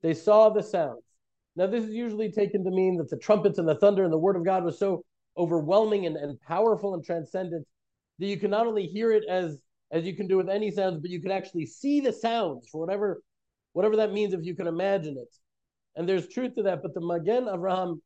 They 0.00 0.14
saw 0.14 0.48
the 0.48 0.62
sounds. 0.62 1.02
Now, 1.56 1.66
this 1.66 1.84
is 1.84 1.90
usually 1.90 2.32
taken 2.32 2.64
to 2.64 2.70
mean 2.70 2.96
that 2.96 3.10
the 3.10 3.18
trumpets 3.18 3.58
and 3.58 3.68
the 3.68 3.74
thunder 3.74 4.04
and 4.04 4.12
the 4.12 4.16
word 4.16 4.36
of 4.36 4.46
God 4.46 4.64
was 4.64 4.78
so 4.78 5.04
overwhelming 5.36 6.06
and, 6.06 6.16
and 6.16 6.40
powerful 6.40 6.94
and 6.94 7.04
transcendent 7.04 7.66
that 8.18 8.26
you 8.26 8.38
can 8.38 8.50
not 8.50 8.66
only 8.66 8.86
hear 8.86 9.12
it 9.12 9.24
as 9.28 9.58
as 9.90 10.04
you 10.04 10.14
can 10.14 10.26
do 10.26 10.36
with 10.36 10.48
any 10.48 10.70
sounds, 10.70 10.98
but 11.00 11.10
you 11.10 11.20
can 11.20 11.30
actually 11.30 11.66
see 11.66 12.00
the 12.00 12.12
sounds 12.12 12.68
for 12.68 12.80
whatever 12.80 13.22
whatever 13.72 13.96
that 13.96 14.12
means 14.12 14.34
if 14.34 14.44
you 14.44 14.54
can 14.54 14.66
imagine 14.66 15.16
it. 15.18 15.34
And 15.94 16.08
there's 16.08 16.28
truth 16.28 16.54
to 16.56 16.62
that, 16.64 16.82
but 16.82 16.94
the 16.94 17.00
Magen 17.00 17.44
Avraham 17.44 18.00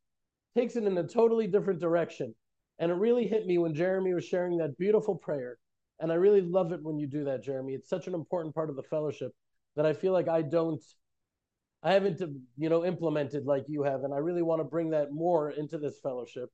takes 0.57 0.77
it 0.77 0.85
in 0.85 0.99
a 0.99 1.07
totally 1.07 1.47
different 1.47 1.81
direction. 1.81 2.35
And 2.79 2.91
it 2.91 2.95
really 2.95 3.27
hit 3.27 3.47
me 3.47 3.59
when 3.59 3.75
Jeremy 3.75 4.13
was 4.13 4.25
sharing 4.25 4.59
that 4.59 4.77
beautiful 4.77 5.17
prayer 5.17 5.59
and 6.03 6.11
I 6.11 6.17
really 6.17 6.41
love 6.41 6.73
it 6.73 6.83
when 6.83 6.99
you 6.99 7.07
do 7.07 7.25
that, 7.25 7.45
Jeremy. 7.45 7.75
It's 7.75 7.89
such 7.89 8.09
an 8.09 8.15
important 8.15 8.57
part 8.57 8.71
of 8.71 8.77
the 8.77 8.83
fellowship 8.83 9.31
that 9.77 9.87
I 9.87 9.93
feel 9.93 10.13
like 10.13 10.29
I 10.29 10.43
don't, 10.43 10.83
I 11.85 11.93
haven't, 11.93 12.21
you 12.59 12.69
know, 12.69 12.85
implemented 12.85 13.47
like 13.47 13.65
you 13.69 13.85
have. 13.85 14.03
And 14.03 14.13
I 14.13 14.17
really 14.17 14.43
want 14.43 14.59
to 14.61 14.65
bring 14.65 14.91
that 14.91 15.13
more 15.13 15.51
into 15.51 15.79
this 15.79 16.01
fellowship. 16.03 16.51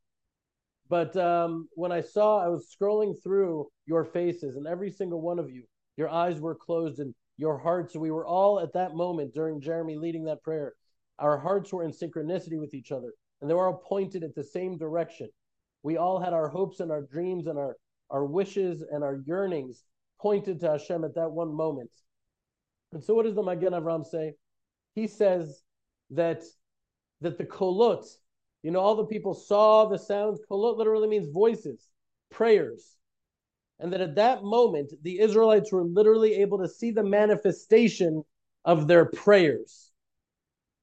But 0.88 1.16
um, 1.16 1.68
when 1.74 1.92
I 1.92 2.00
saw, 2.00 2.42
I 2.42 2.48
was 2.48 2.74
scrolling 2.74 3.14
through 3.22 3.68
your 3.86 4.04
faces, 4.04 4.56
and 4.56 4.66
every 4.66 4.90
single 4.90 5.20
one 5.20 5.38
of 5.38 5.50
you, 5.50 5.64
your 5.96 6.08
eyes 6.08 6.40
were 6.40 6.54
closed 6.54 6.98
and 6.98 7.14
your 7.36 7.58
hearts, 7.58 7.94
we 7.94 8.10
were 8.10 8.26
all 8.26 8.58
at 8.60 8.72
that 8.72 8.94
moment 8.94 9.34
during 9.34 9.60
Jeremy 9.60 9.96
leading 9.96 10.24
that 10.24 10.42
prayer, 10.42 10.74
our 11.18 11.38
hearts 11.38 11.72
were 11.72 11.84
in 11.84 11.92
synchronicity 11.92 12.58
with 12.58 12.74
each 12.74 12.90
other, 12.90 13.12
and 13.40 13.48
they 13.48 13.54
were 13.54 13.66
all 13.66 13.82
pointed 13.86 14.24
at 14.24 14.34
the 14.34 14.44
same 14.44 14.76
direction. 14.76 15.28
We 15.82 15.96
all 15.96 16.20
had 16.20 16.32
our 16.32 16.48
hopes 16.48 16.80
and 16.80 16.90
our 16.90 17.02
dreams 17.02 17.46
and 17.46 17.58
our 17.58 17.76
our 18.10 18.24
wishes 18.24 18.82
and 18.90 19.04
our 19.04 19.20
yearnings 19.26 19.84
pointed 20.20 20.60
to 20.60 20.70
Hashem 20.70 21.04
at 21.04 21.14
that 21.14 21.30
one 21.30 21.54
moment. 21.54 21.90
And 22.92 23.04
so, 23.04 23.14
what 23.14 23.24
does 23.24 23.34
the 23.34 23.42
Magen 23.42 23.74
Avram 23.74 24.04
say? 24.04 24.34
He 24.94 25.06
says 25.06 25.62
that 26.10 26.42
that 27.20 27.38
the 27.38 27.44
kolot, 27.44 28.06
you 28.62 28.70
know, 28.70 28.80
all 28.80 28.96
the 28.96 29.06
people 29.06 29.34
saw 29.34 29.86
the 29.86 29.98
sounds. 29.98 30.40
Kolot 30.50 30.76
literally 30.76 31.08
means 31.08 31.28
voices, 31.28 31.88
prayers, 32.30 32.96
and 33.78 33.92
that 33.92 34.00
at 34.00 34.16
that 34.16 34.42
moment 34.42 34.92
the 35.02 35.20
Israelites 35.20 35.72
were 35.72 35.84
literally 35.84 36.34
able 36.34 36.58
to 36.58 36.68
see 36.68 36.90
the 36.90 37.04
manifestation 37.04 38.24
of 38.64 38.88
their 38.88 39.04
prayers. 39.06 39.92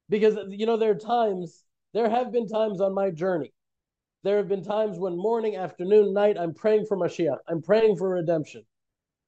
Because 0.08 0.36
you 0.48 0.66
know, 0.66 0.76
there 0.76 0.92
are 0.92 0.94
times, 0.94 1.62
there 1.92 2.08
have 2.08 2.32
been 2.32 2.48
times 2.48 2.80
on 2.80 2.94
my 2.94 3.10
journey 3.10 3.52
there 4.26 4.38
have 4.38 4.48
been 4.48 4.64
times 4.64 4.98
when 4.98 5.16
morning, 5.16 5.54
afternoon, 5.54 6.12
night, 6.12 6.36
I'm 6.36 6.52
praying 6.52 6.86
for 6.86 6.96
Mashiach. 6.96 7.38
I'm 7.48 7.62
praying 7.62 7.96
for 7.96 8.08
redemption. 8.08 8.64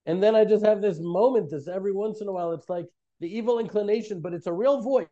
And 0.07 0.21
then 0.21 0.35
I 0.35 0.45
just 0.45 0.65
have 0.65 0.81
this 0.81 0.99
moment, 1.01 1.51
this 1.51 1.69
every 1.69 1.93
once 1.93 2.21
in 2.21 2.27
a 2.27 2.33
while, 2.33 2.51
it's 2.51 2.69
like 2.69 2.87
the 3.21 3.29
evil 3.29 3.61
inclination, 3.61 4.21
but 4.21 4.35
it's 4.35 4.49
a 4.49 4.53
real 4.53 4.81
voice. 4.81 5.07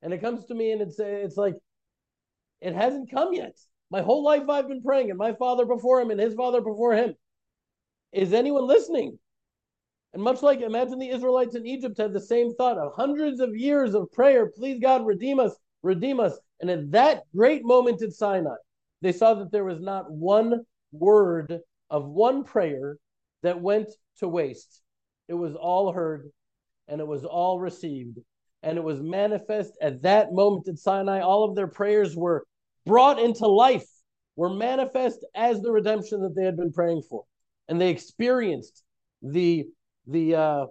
And 0.00 0.14
it 0.14 0.22
comes 0.22 0.46
to 0.46 0.54
me 0.54 0.72
and 0.72 0.80
it's 0.80 0.98
it's 0.98 1.36
like 1.36 1.56
it 2.60 2.74
hasn't 2.74 3.10
come 3.10 3.32
yet. 3.32 3.56
My 3.90 4.02
whole 4.02 4.22
life 4.22 4.48
I've 4.48 4.68
been 4.68 4.82
praying, 4.82 5.10
and 5.10 5.18
my 5.18 5.32
father 5.34 5.64
before 5.66 6.00
him 6.00 6.10
and 6.10 6.20
his 6.20 6.34
father 6.34 6.60
before 6.60 6.94
him. 6.94 7.14
Is 8.12 8.32
anyone 8.32 8.66
listening? 8.66 9.18
And 10.12 10.22
much 10.22 10.42
like 10.42 10.60
imagine 10.60 10.98
the 10.98 11.10
Israelites 11.10 11.54
in 11.54 11.66
Egypt 11.66 11.98
had 11.98 12.12
the 12.12 12.20
same 12.20 12.54
thought 12.54 12.78
of 12.78 12.92
hundreds 12.94 13.40
of 13.40 13.56
years 13.56 13.94
of 13.94 14.10
prayer, 14.10 14.46
please 14.46 14.80
God, 14.80 15.06
redeem 15.06 15.38
us, 15.38 15.54
redeem 15.82 16.18
us. 16.18 16.36
And 16.60 16.68
at 16.68 16.90
that 16.90 17.22
great 17.34 17.64
moment 17.64 18.02
at 18.02 18.12
Sinai, 18.12 18.56
they 19.02 19.12
saw 19.12 19.34
that 19.34 19.52
there 19.52 19.64
was 19.64 19.80
not 19.80 20.10
one 20.10 20.64
word 20.92 21.60
of 21.88 22.06
one 22.06 22.44
prayer 22.44 22.96
that 23.42 23.60
went 23.60 23.88
to 24.18 24.28
waste. 24.28 24.82
It 25.28 25.34
was 25.34 25.54
all 25.54 25.92
heard 25.92 26.30
and 26.88 27.00
it 27.00 27.06
was 27.06 27.24
all 27.24 27.60
received. 27.60 28.18
And 28.62 28.76
it 28.76 28.84
was 28.84 29.00
manifest 29.00 29.72
at 29.80 30.02
that 30.02 30.32
moment 30.32 30.68
at 30.68 30.78
Sinai. 30.78 31.20
All 31.20 31.44
of 31.44 31.54
their 31.54 31.68
prayers 31.68 32.14
were 32.14 32.44
brought 32.90 33.20
into 33.20 33.46
life, 33.46 33.86
were 34.34 34.50
manifest 34.50 35.24
as 35.34 35.60
the 35.60 35.70
redemption 35.70 36.20
that 36.22 36.34
they 36.34 36.44
had 36.44 36.56
been 36.56 36.72
praying 36.72 37.02
for. 37.08 37.22
And 37.68 37.80
they 37.80 37.90
experienced 37.90 38.82
the, 39.22 39.66
the 40.08 40.34
uh, 40.34 40.66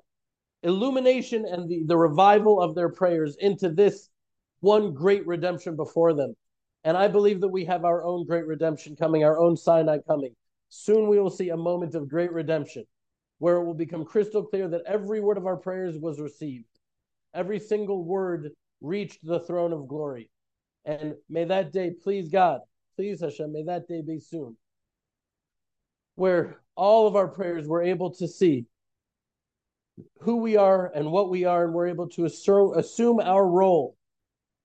illumination 0.62 1.46
and 1.46 1.70
the, 1.70 1.84
the 1.86 1.96
revival 1.96 2.62
of 2.62 2.76
their 2.76 2.90
prayers 2.90 3.38
into 3.40 3.70
this 3.70 4.10
one 4.60 4.94
great 4.94 5.26
redemption 5.26 5.78
before 5.78 6.14
them. 6.14 6.36
And 6.84 6.98
I 6.98 7.08
believe 7.08 7.40
that 7.40 7.48
we 7.48 7.64
have 7.66 7.86
our 7.86 8.04
own 8.04 8.26
great 8.26 8.46
redemption 8.46 8.98
coming, 8.98 9.24
our 9.24 9.40
own 9.40 9.56
Sinai 9.56 10.00
coming. 10.06 10.36
Soon 10.68 11.08
we 11.08 11.20
will 11.20 11.30
see 11.30 11.50
a 11.50 11.58
moment 11.58 11.96
of 11.96 12.10
great 12.10 12.34
redemption 12.34 12.84
where 13.38 13.56
it 13.58 13.66
will 13.66 13.74
become 13.74 14.04
crystal 14.04 14.44
clear 14.44 14.68
that 14.68 14.82
every 14.86 15.22
word 15.22 15.38
of 15.38 15.46
our 15.46 15.56
prayers 15.56 15.96
was 15.98 16.20
received. 16.20 16.66
Every 17.34 17.60
single 17.60 18.04
word 18.04 18.50
reached 18.82 19.20
the 19.24 19.40
throne 19.40 19.72
of 19.72 19.88
glory. 19.88 20.30
And 20.90 21.14
may 21.30 21.46
that 21.46 21.72
day, 21.72 21.92
please 21.92 22.30
God, 22.30 22.62
please 22.96 23.22
Hashem, 23.22 23.54
may 23.54 23.62
that 23.66 23.88
day 23.88 24.02
be 24.02 24.20
soon, 24.20 24.58
where 26.16 26.62
all 26.76 27.06
of 27.06 27.16
our 27.16 27.28
prayers 27.28 27.68
were 27.68 27.84
able 27.84 28.10
to 28.16 28.28
see 28.28 28.66
who 30.22 30.38
we 30.38 30.58
are 30.58 30.92
and 30.96 31.12
what 31.12 31.30
we 31.30 31.46
are, 31.46 31.66
and 31.66 31.76
we're 31.76 31.90
able 31.90 32.10
to 32.10 32.26
assume 32.26 33.20
our 33.20 33.48
role 33.48 33.98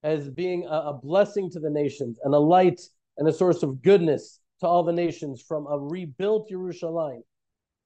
as 0.03 0.31
being 0.31 0.67
a, 0.67 0.95
blessing 0.95 1.51
to 1.51 1.61
the 1.61 1.69
nations 1.69 2.19
and 2.25 2.33
a 2.33 2.39
light 2.39 2.81
and 3.19 3.29
a 3.29 3.33
source 3.33 3.63
of 3.63 3.83
goodness 3.83 4.41
to 4.61 4.67
all 4.67 4.83
the 4.83 4.95
nations 4.95 5.43
from 5.43 5.67
a 5.67 5.79
rebuilt 5.79 6.49
Jerusalem, 6.49 7.23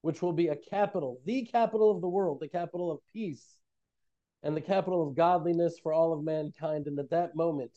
which 0.02 0.22
will 0.22 0.32
be 0.32 0.46
a 0.46 0.56
capital, 0.70 1.18
the 1.24 1.44
capital 1.44 1.90
of 1.90 2.00
the 2.00 2.08
world, 2.08 2.38
the 2.40 2.48
capital 2.48 2.92
of 2.92 3.00
peace, 3.12 3.56
and 4.44 4.56
the 4.56 4.60
capital 4.60 5.08
of 5.08 5.16
godliness 5.16 5.80
for 5.82 5.92
all 5.92 6.12
of 6.12 6.22
mankind. 6.22 6.86
And 6.86 7.00
at 7.00 7.10
that 7.10 7.34
moment, 7.34 7.72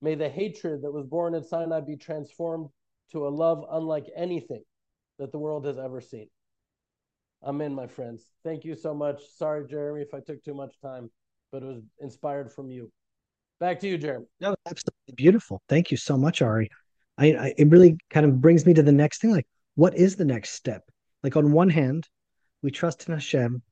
may 0.00 0.14
the 0.14 0.28
hatred 0.28 0.82
that 0.82 0.92
was 0.92 1.06
born 1.06 1.34
at 1.34 1.46
Sinai 1.46 1.80
be 1.80 1.96
transformed 1.96 2.68
to 3.12 3.26
a 3.26 3.30
love 3.30 3.64
unlike 3.70 4.06
anything 4.16 4.62
that 5.18 5.32
the 5.32 5.38
world 5.38 5.64
has 5.66 5.78
ever 5.78 6.00
seen. 6.00 6.28
Amen, 7.42 7.74
my 7.74 7.86
friends. 7.86 8.26
Thank 8.44 8.64
you 8.64 8.74
so 8.74 8.94
much. 8.94 9.22
Sorry, 9.36 9.66
Jeremy, 9.66 10.02
if 10.02 10.12
I 10.12 10.20
took 10.20 10.42
too 10.42 10.54
much 10.54 10.74
time, 10.80 11.10
but 11.52 11.62
it 11.62 11.66
was 11.66 11.82
inspired 12.00 12.52
from 12.52 12.70
you. 12.70 12.90
Back 13.60 13.80
to 13.80 13.88
you, 13.88 13.98
Jeremy. 13.98 14.26
No, 14.40 14.54
absolutely 14.66 15.14
beautiful. 15.16 15.62
Thank 15.68 15.90
you 15.90 15.96
so 15.96 16.16
much, 16.16 16.42
Ari. 16.42 16.68
I, 17.16 17.26
I 17.26 17.54
it 17.56 17.68
really 17.68 17.96
kind 18.10 18.26
of 18.26 18.40
brings 18.40 18.66
me 18.66 18.74
to 18.74 18.82
the 18.82 18.92
next 18.92 19.20
thing. 19.20 19.32
Like, 19.32 19.46
what 19.74 19.96
is 19.96 20.16
the 20.16 20.24
next 20.24 20.50
step? 20.50 20.82
Like 21.22 21.36
on 21.36 21.52
one 21.52 21.70
hand, 21.70 22.08
we 22.62 22.70
trust 22.70 23.08
in 23.08 23.14
Hashem 23.14 23.62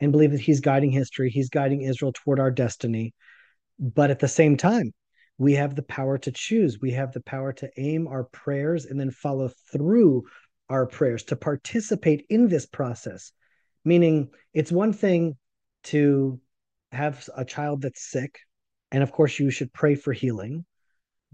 and 0.00 0.12
believe 0.12 0.32
that 0.32 0.40
He's 0.40 0.60
guiding 0.60 0.90
history, 0.90 1.30
He's 1.30 1.50
guiding 1.50 1.82
Israel 1.82 2.12
toward 2.14 2.40
our 2.40 2.50
destiny. 2.50 3.12
But 3.78 4.10
at 4.10 4.20
the 4.20 4.28
same 4.28 4.56
time, 4.56 4.92
we 5.38 5.54
have 5.54 5.74
the 5.74 5.82
power 5.82 6.18
to 6.18 6.32
choose. 6.32 6.80
We 6.80 6.92
have 6.92 7.12
the 7.12 7.22
power 7.22 7.52
to 7.54 7.70
aim 7.76 8.06
our 8.06 8.24
prayers 8.24 8.84
and 8.84 8.98
then 8.98 9.10
follow 9.10 9.50
through 9.72 10.24
our 10.68 10.86
prayers, 10.86 11.24
to 11.24 11.36
participate 11.36 12.24
in 12.30 12.48
this 12.48 12.66
process. 12.66 13.32
Meaning, 13.84 14.30
it's 14.52 14.72
one 14.72 14.92
thing 14.92 15.36
to 15.84 16.40
have 16.90 17.28
a 17.36 17.44
child 17.44 17.82
that's 17.82 18.10
sick, 18.10 18.38
and 18.90 19.02
of 19.02 19.12
course, 19.12 19.38
you 19.38 19.50
should 19.50 19.72
pray 19.72 19.94
for 19.94 20.12
healing, 20.12 20.64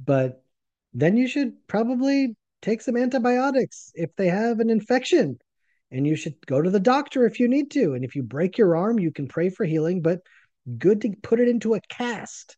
but 0.02 0.42
then 0.92 1.16
you 1.16 1.28
should 1.28 1.52
probably 1.68 2.34
take 2.62 2.80
some 2.80 2.96
antibiotics 2.96 3.92
if 3.94 4.14
they 4.16 4.28
have 4.28 4.58
an 4.60 4.70
infection. 4.70 5.38
And 5.92 6.06
you 6.06 6.14
should 6.16 6.34
go 6.46 6.62
to 6.62 6.70
the 6.70 6.80
doctor 6.80 7.26
if 7.26 7.40
you 7.40 7.48
need 7.48 7.70
to. 7.72 7.94
And 7.94 8.04
if 8.04 8.14
you 8.14 8.22
break 8.22 8.58
your 8.58 8.76
arm, 8.76 8.98
you 8.98 9.10
can 9.10 9.26
pray 9.26 9.50
for 9.50 9.64
healing, 9.64 10.02
but 10.02 10.20
good 10.78 11.00
to 11.00 11.12
put 11.22 11.40
it 11.40 11.48
into 11.48 11.74
a 11.74 11.80
cast. 11.88 12.56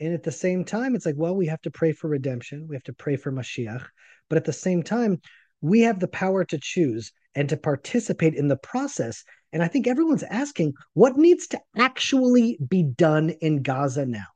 And 0.00 0.14
at 0.14 0.22
the 0.22 0.32
same 0.32 0.64
time, 0.64 0.94
it's 0.94 1.04
like, 1.04 1.16
well, 1.18 1.36
we 1.36 1.46
have 1.46 1.60
to 1.62 1.70
pray 1.70 1.92
for 1.92 2.08
redemption. 2.08 2.66
We 2.66 2.74
have 2.74 2.84
to 2.84 2.94
pray 2.94 3.16
for 3.16 3.30
Mashiach. 3.30 3.86
But 4.30 4.38
at 4.38 4.46
the 4.46 4.52
same 4.52 4.82
time, 4.82 5.20
we 5.60 5.80
have 5.80 6.00
the 6.00 6.08
power 6.08 6.42
to 6.46 6.58
choose 6.58 7.12
and 7.34 7.48
to 7.50 7.56
participate 7.56 8.34
in 8.34 8.48
the 8.48 8.56
process. 8.56 9.22
And 9.52 9.62
I 9.62 9.68
think 9.68 9.86
everyone's 9.86 10.22
asking 10.22 10.72
what 10.94 11.18
needs 11.18 11.46
to 11.48 11.60
actually 11.76 12.58
be 12.66 12.82
done 12.82 13.30
in 13.40 13.62
Gaza 13.62 14.06
now? 14.06 14.26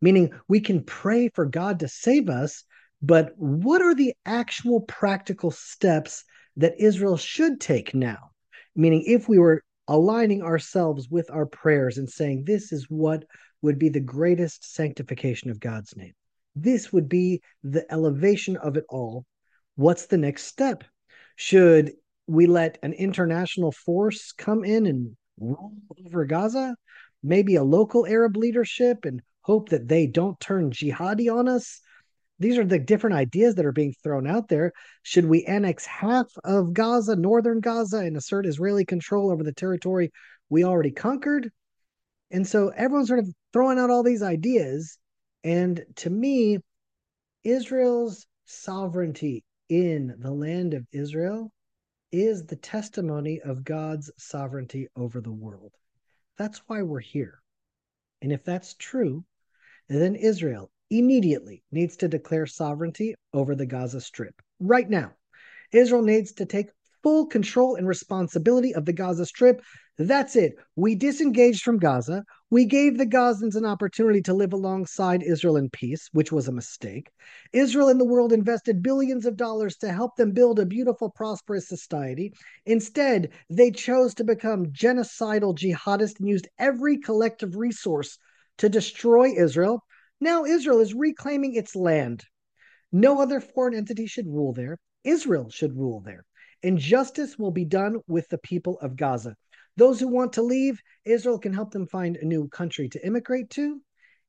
Meaning, 0.00 0.32
we 0.48 0.60
can 0.60 0.84
pray 0.84 1.28
for 1.34 1.44
God 1.44 1.80
to 1.80 1.88
save 1.88 2.30
us, 2.30 2.64
but 3.02 3.32
what 3.36 3.82
are 3.82 3.94
the 3.94 4.14
actual 4.24 4.80
practical 4.82 5.50
steps 5.50 6.24
that 6.56 6.80
Israel 6.80 7.16
should 7.16 7.60
take 7.60 7.94
now? 7.94 8.30
Meaning, 8.76 9.04
if 9.06 9.28
we 9.28 9.38
were 9.38 9.62
aligning 9.88 10.42
ourselves 10.42 11.08
with 11.10 11.28
our 11.30 11.46
prayers 11.46 11.98
and 11.98 12.08
saying, 12.08 12.44
This 12.46 12.72
is 12.72 12.86
what 12.88 13.24
would 13.62 13.78
be 13.78 13.88
the 13.88 14.00
greatest 14.00 14.74
sanctification 14.74 15.50
of 15.50 15.60
God's 15.60 15.96
name, 15.96 16.12
this 16.54 16.92
would 16.92 17.08
be 17.08 17.42
the 17.62 17.90
elevation 17.92 18.56
of 18.56 18.76
it 18.76 18.84
all. 18.88 19.24
What's 19.76 20.06
the 20.06 20.18
next 20.18 20.44
step? 20.44 20.84
Should 21.36 21.92
we 22.26 22.46
let 22.46 22.78
an 22.82 22.92
international 22.92 23.72
force 23.72 24.32
come 24.32 24.64
in 24.64 24.86
and 24.86 25.16
rule 25.38 25.72
over 26.06 26.24
Gaza? 26.24 26.76
Maybe 27.22 27.56
a 27.56 27.64
local 27.64 28.06
Arab 28.06 28.36
leadership 28.36 29.04
and 29.04 29.20
hope 29.42 29.70
that 29.70 29.88
they 29.88 30.06
don't 30.06 30.38
turn 30.40 30.70
jihadi 30.70 31.34
on 31.34 31.48
us? 31.48 31.80
These 32.38 32.56
are 32.56 32.64
the 32.64 32.78
different 32.78 33.16
ideas 33.16 33.54
that 33.56 33.66
are 33.66 33.72
being 33.72 33.94
thrown 34.02 34.26
out 34.26 34.48
there. 34.48 34.72
Should 35.02 35.26
we 35.26 35.44
annex 35.44 35.84
half 35.84 36.26
of 36.42 36.72
Gaza, 36.72 37.14
northern 37.14 37.60
Gaza, 37.60 37.98
and 37.98 38.16
assert 38.16 38.46
Israeli 38.46 38.86
control 38.86 39.30
over 39.30 39.42
the 39.42 39.52
territory 39.52 40.10
we 40.48 40.64
already 40.64 40.90
conquered? 40.90 41.50
And 42.30 42.46
so 42.46 42.68
everyone's 42.68 43.08
sort 43.08 43.20
of 43.20 43.28
throwing 43.52 43.78
out 43.78 43.90
all 43.90 44.02
these 44.02 44.22
ideas. 44.22 44.98
And 45.44 45.84
to 45.96 46.10
me, 46.10 46.58
Israel's 47.44 48.26
sovereignty 48.44 49.44
in 49.68 50.16
the 50.18 50.32
land 50.32 50.74
of 50.74 50.86
Israel 50.92 51.52
is 52.12 52.44
the 52.44 52.56
testimony 52.56 53.40
of 53.40 53.64
God's 53.64 54.10
sovereignty 54.18 54.88
over 54.96 55.20
the 55.20 55.32
world. 55.32 55.72
That's 56.36 56.58
why 56.66 56.82
we're 56.82 57.00
here. 57.00 57.40
And 58.22 58.32
if 58.32 58.44
that's 58.44 58.74
true, 58.74 59.24
then 59.88 60.16
Israel 60.16 60.70
immediately 60.90 61.62
needs 61.70 61.96
to 61.98 62.08
declare 62.08 62.46
sovereignty 62.46 63.14
over 63.32 63.54
the 63.54 63.66
Gaza 63.66 64.00
Strip. 64.00 64.34
Right 64.58 64.88
now, 64.88 65.12
Israel 65.72 66.02
needs 66.02 66.32
to 66.32 66.46
take 66.46 66.70
full 67.02 67.26
control 67.26 67.76
and 67.76 67.86
responsibility 67.86 68.74
of 68.74 68.84
the 68.84 68.92
Gaza 68.92 69.26
Strip. 69.26 69.62
That's 69.98 70.34
it. 70.34 70.54
We 70.76 70.94
disengaged 70.94 71.62
from 71.62 71.78
Gaza. 71.78 72.24
We 72.50 72.64
gave 72.64 72.96
the 72.96 73.06
Gazans 73.06 73.54
an 73.54 73.66
opportunity 73.66 74.22
to 74.22 74.34
live 74.34 74.52
alongside 74.52 75.22
Israel 75.22 75.56
in 75.56 75.68
peace, 75.70 76.08
which 76.12 76.32
was 76.32 76.48
a 76.48 76.52
mistake. 76.52 77.10
Israel 77.52 77.88
and 77.88 78.00
the 78.00 78.06
world 78.06 78.32
invested 78.32 78.82
billions 78.82 79.26
of 79.26 79.36
dollars 79.36 79.76
to 79.78 79.92
help 79.92 80.16
them 80.16 80.32
build 80.32 80.58
a 80.58 80.66
beautiful, 80.66 81.10
prosperous 81.10 81.68
society. 81.68 82.32
Instead, 82.64 83.30
they 83.50 83.70
chose 83.70 84.14
to 84.14 84.24
become 84.24 84.66
genocidal 84.72 85.54
jihadists 85.54 86.18
and 86.18 86.28
used 86.28 86.48
every 86.58 86.98
collective 86.98 87.56
resource 87.56 88.16
to 88.58 88.68
destroy 88.68 89.32
Israel. 89.36 89.84
Now 90.20 90.44
Israel 90.44 90.80
is 90.80 90.94
reclaiming 90.94 91.54
its 91.54 91.76
land. 91.76 92.24
No 92.92 93.20
other 93.20 93.40
foreign 93.40 93.74
entity 93.74 94.06
should 94.06 94.26
rule 94.26 94.52
there. 94.52 94.78
Israel 95.04 95.48
should 95.50 95.76
rule 95.76 96.00
there. 96.00 96.24
And 96.62 96.78
justice 96.78 97.38
will 97.38 97.50
be 97.50 97.64
done 97.64 98.00
with 98.06 98.28
the 98.28 98.38
people 98.38 98.78
of 98.80 98.96
Gaza. 98.96 99.34
Those 99.76 99.98
who 99.98 100.08
want 100.08 100.34
to 100.34 100.42
leave, 100.42 100.80
Israel 101.04 101.38
can 101.38 101.54
help 101.54 101.70
them 101.70 101.86
find 101.86 102.16
a 102.16 102.24
new 102.24 102.48
country 102.48 102.88
to 102.90 103.06
immigrate 103.06 103.50
to. 103.50 103.80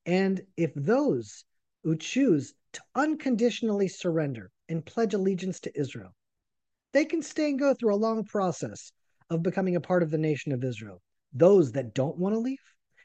And 0.06 0.42
if 0.56 0.72
those 0.76 1.44
who 1.84 1.98
choose 1.98 2.54
to 2.74 2.82
unconditionally 2.96 3.90
surrender 3.90 4.50
and 4.70 4.86
pledge 4.86 5.14
allegiance 5.14 5.60
to 5.62 5.80
Israel, 5.80 6.14
they 6.94 7.06
can 7.06 7.22
stay 7.22 7.50
and 7.50 7.60
go 7.60 7.74
through 7.74 7.94
a 7.94 7.98
long 7.98 8.24
process 8.24 8.92
of 9.30 9.44
becoming 9.44 9.76
a 9.76 9.82
part 9.82 10.04
of 10.04 10.12
the 10.12 10.18
nation 10.18 10.52
of 10.52 10.64
Israel. 10.64 11.02
Those 11.34 11.72
that 11.74 11.94
don't 11.94 12.18
want 12.18 12.34
to 12.34 12.40
leave 12.40 12.58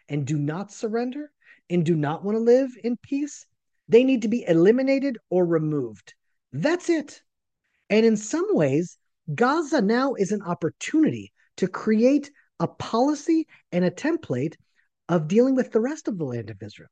and 0.09 0.27
do 0.27 0.39
not 0.39 0.73
surrender 0.73 1.31
and 1.71 1.85
do 1.85 1.97
not 1.97 2.25
want 2.25 2.37
to 2.37 2.41
live 2.41 2.71
in 2.85 2.97
peace, 3.03 3.47
they 3.89 4.05
need 4.05 4.23
to 4.23 4.29
be 4.29 4.45
eliminated 4.47 5.19
or 5.31 5.47
removed. 5.47 6.15
That's 6.53 6.89
it. 6.91 7.21
And 7.91 8.05
in 8.05 8.17
some 8.17 8.47
ways, 8.51 8.99
Gaza 9.35 9.83
now 9.83 10.15
is 10.15 10.33
an 10.33 10.43
opportunity 10.43 11.33
to 11.57 11.69
create 11.69 12.31
a 12.61 12.69
policy 12.69 13.47
and 13.73 13.85
a 13.85 13.91
template 13.91 14.55
of 15.09 15.29
dealing 15.29 15.55
with 15.55 15.73
the 15.73 15.81
rest 15.81 16.09
of 16.09 16.19
the 16.19 16.25
land 16.25 16.51
of 16.51 16.63
Israel. 16.63 16.91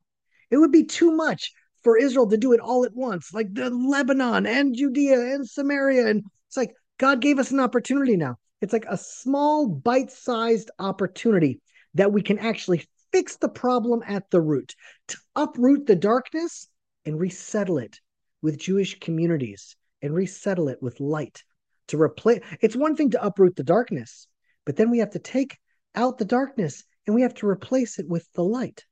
It 0.51 0.57
would 0.57 0.71
be 0.71 0.85
too 0.85 1.11
much 1.11 1.53
for 1.83 1.97
Israel 1.97 2.27
to 2.29 2.37
do 2.37 2.53
it 2.53 2.59
all 2.59 2.85
at 2.85 2.95
once, 2.95 3.33
like 3.33 3.53
the 3.53 3.69
Lebanon 3.69 4.45
and 4.45 4.75
Judea 4.75 5.35
and 5.35 5.47
Samaria. 5.47 6.07
And 6.07 6.23
it's 6.47 6.57
like 6.57 6.73
God 6.97 7.21
gave 7.21 7.39
us 7.39 7.51
an 7.51 7.59
opportunity 7.59 8.17
now. 8.17 8.37
It's 8.61 8.73
like 8.73 8.85
a 8.89 8.97
small, 8.97 9.67
bite 9.67 10.11
sized 10.11 10.71
opportunity 10.79 11.61
that 11.93 12.11
we 12.11 12.21
can 12.21 12.39
actually 12.39 12.85
fix 13.11 13.37
the 13.37 13.49
problem 13.49 14.01
at 14.05 14.29
the 14.29 14.41
root, 14.41 14.75
to 15.07 15.17
uproot 15.35 15.85
the 15.85 15.95
darkness 15.95 16.67
and 17.05 17.19
resettle 17.19 17.77
it 17.77 17.99
with 18.41 18.57
Jewish 18.57 18.99
communities 18.99 19.75
and 20.01 20.13
resettle 20.13 20.67
it 20.67 20.81
with 20.81 20.99
light. 20.99 21.43
To 21.89 22.01
replace 22.01 22.41
it's 22.61 22.75
one 22.75 22.95
thing 22.95 23.11
to 23.11 23.23
uproot 23.23 23.55
the 23.55 23.63
darkness, 23.63 24.27
but 24.65 24.75
then 24.75 24.89
we 24.89 24.99
have 24.99 25.11
to 25.11 25.19
take 25.19 25.57
out 25.93 26.17
the 26.17 26.25
darkness 26.25 26.83
and 27.05 27.15
we 27.15 27.21
have 27.21 27.35
to 27.35 27.47
replace 27.47 27.99
it 27.99 28.07
with 28.07 28.27
the 28.33 28.43
light. 28.43 28.83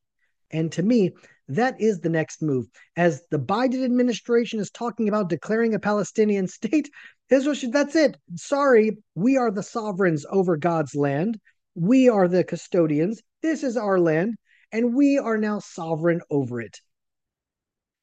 And 0.52 0.72
to 0.74 0.84
me, 0.84 1.12
that 1.48 1.82
is 1.82 2.00
the 2.00 2.10
next 2.10 2.42
move. 2.42 2.68
As 2.96 3.26
the 3.32 3.40
Biden 3.40 3.84
administration 3.84 4.60
is 4.60 4.70
talking 4.70 5.10
about 5.10 5.30
declaring 5.30 5.74
a 5.74 5.80
Palestinian 5.80 6.48
state, 6.60 6.90
Israel 7.30 7.56
should, 7.56 7.74
that's 7.74 7.96
it. 7.96 8.18
Sorry, 8.36 8.98
we 9.16 9.38
are 9.38 9.52
the 9.52 9.64
sovereigns 9.64 10.26
over 10.30 10.56
God's 10.56 10.96
land. 10.96 11.40
We 11.76 12.08
are 12.10 12.28
the 12.28 12.44
custodians. 12.44 13.22
This 13.42 13.64
is 13.64 13.76
our 13.76 14.00
land, 14.00 14.36
and 14.72 14.94
we 14.94 15.18
are 15.18 15.38
now 15.38 15.60
sovereign 15.60 16.22
over 16.30 16.62
it. 16.62 16.80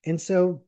And 0.04 0.20
so, 0.20 0.62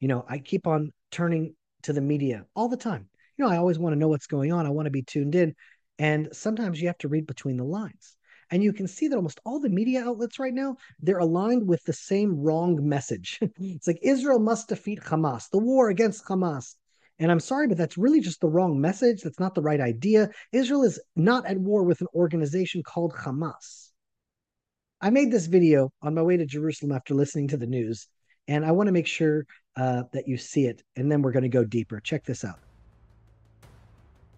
you 0.00 0.08
know, 0.08 0.24
I 0.28 0.38
keep 0.38 0.66
on 0.66 0.92
turning 1.12 1.54
to 1.82 1.92
the 1.92 2.00
media 2.00 2.46
all 2.56 2.68
the 2.68 2.76
time. 2.76 3.07
You 3.38 3.44
know, 3.44 3.50
I 3.50 3.56
always 3.56 3.78
want 3.78 3.94
to 3.94 3.98
know 3.98 4.08
what's 4.08 4.26
going 4.26 4.52
on. 4.52 4.66
I 4.66 4.70
want 4.70 4.86
to 4.86 4.90
be 4.90 5.02
tuned 5.02 5.34
in. 5.34 5.54
And 5.98 6.28
sometimes 6.32 6.80
you 6.80 6.88
have 6.88 6.98
to 6.98 7.08
read 7.08 7.26
between 7.26 7.56
the 7.56 7.64
lines. 7.64 8.16
And 8.50 8.62
you 8.62 8.72
can 8.72 8.88
see 8.88 9.08
that 9.08 9.16
almost 9.16 9.40
all 9.44 9.60
the 9.60 9.68
media 9.68 10.04
outlets 10.04 10.38
right 10.38 10.54
now, 10.54 10.76
they're 11.00 11.18
aligned 11.18 11.68
with 11.68 11.84
the 11.84 11.92
same 11.92 12.40
wrong 12.40 12.88
message. 12.88 13.38
it's 13.58 13.86
like 13.86 13.98
Israel 14.02 14.38
must 14.38 14.68
defeat 14.68 15.00
Hamas, 15.00 15.50
the 15.50 15.58
war 15.58 15.88
against 15.90 16.24
Hamas. 16.24 16.74
And 17.18 17.30
I'm 17.30 17.40
sorry, 17.40 17.68
but 17.68 17.76
that's 17.76 17.98
really 17.98 18.20
just 18.20 18.40
the 18.40 18.48
wrong 18.48 18.80
message. 18.80 19.22
That's 19.22 19.40
not 19.40 19.54
the 19.54 19.62
right 19.62 19.80
idea. 19.80 20.30
Israel 20.52 20.82
is 20.82 21.00
not 21.14 21.46
at 21.46 21.58
war 21.58 21.82
with 21.82 22.00
an 22.00 22.06
organization 22.14 22.82
called 22.82 23.12
Hamas. 23.12 23.90
I 25.00 25.10
made 25.10 25.30
this 25.30 25.46
video 25.46 25.90
on 26.02 26.14
my 26.14 26.22
way 26.22 26.36
to 26.36 26.46
Jerusalem 26.46 26.92
after 26.92 27.14
listening 27.14 27.48
to 27.48 27.56
the 27.56 27.66
news, 27.66 28.08
and 28.48 28.64
I 28.64 28.72
want 28.72 28.88
to 28.88 28.92
make 28.92 29.06
sure 29.06 29.46
uh, 29.76 30.04
that 30.12 30.26
you 30.26 30.36
see 30.36 30.66
it, 30.66 30.82
and 30.96 31.10
then 31.10 31.22
we're 31.22 31.32
going 31.32 31.44
to 31.44 31.48
go 31.48 31.64
deeper. 31.64 32.00
Check 32.00 32.24
this 32.24 32.44
out. 32.44 32.58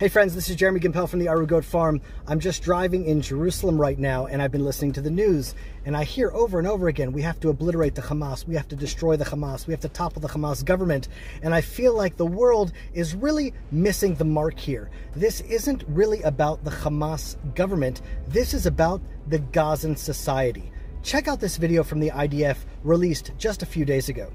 Hey 0.01 0.09
friends, 0.09 0.35
this 0.35 0.49
is 0.49 0.57
Jeremy 0.57 0.81
Gimpel 0.81 1.07
from 1.07 1.19
the 1.19 1.27
Arugot 1.27 1.63
Farm. 1.63 2.01
I'm 2.27 2.41
just 2.41 2.63
driving 2.63 3.05
in 3.05 3.21
Jerusalem 3.21 3.79
right 3.79 3.99
now 3.99 4.25
and 4.25 4.41
I've 4.41 4.51
been 4.51 4.65
listening 4.65 4.93
to 4.95 5.03
the 5.03 5.11
news 5.11 5.55
and 5.85 5.95
I 5.95 6.05
hear 6.05 6.33
over 6.33 6.59
and 6.59 6.67
over 6.67 6.89
again, 6.89 7.13
we 7.13 7.21
have 7.21 7.39
to 7.41 7.51
obliterate 7.51 7.95
the 7.95 8.01
Hamas, 8.01 8.47
we 8.47 8.55
have 8.55 8.67
to 8.69 8.77
destroy 8.77 9.19
the 9.19 9.27
Hamas, 9.27 9.67
we 9.67 9.75
have 9.75 9.83
to 9.83 9.91
topple 9.91 10.23
the 10.23 10.29
Hamas 10.29 10.65
government. 10.65 11.09
And 11.43 11.55
I 11.55 11.61
feel 11.61 11.95
like 11.95 12.17
the 12.17 12.25
world 12.25 12.73
is 12.95 13.15
really 13.15 13.53
missing 13.73 14.15
the 14.15 14.25
mark 14.25 14.59
here. 14.59 14.89
This 15.15 15.43
isn't 15.43 15.85
really 15.87 16.23
about 16.23 16.65
the 16.65 16.71
Hamas 16.71 17.37
government. 17.55 18.01
This 18.27 18.55
is 18.55 18.65
about 18.65 19.03
the 19.29 19.41
Gazan 19.41 19.97
society. 19.97 20.73
check 21.03 21.29
out 21.29 21.41
this 21.41 21.59
video 21.59 21.83
from 21.83 22.01
the 22.01 22.09
IDF 22.09 22.57
released 22.85 23.33
just 23.37 23.63
a 23.63 23.67
few 23.67 23.85
days 23.85 24.09
ago. 24.09 24.33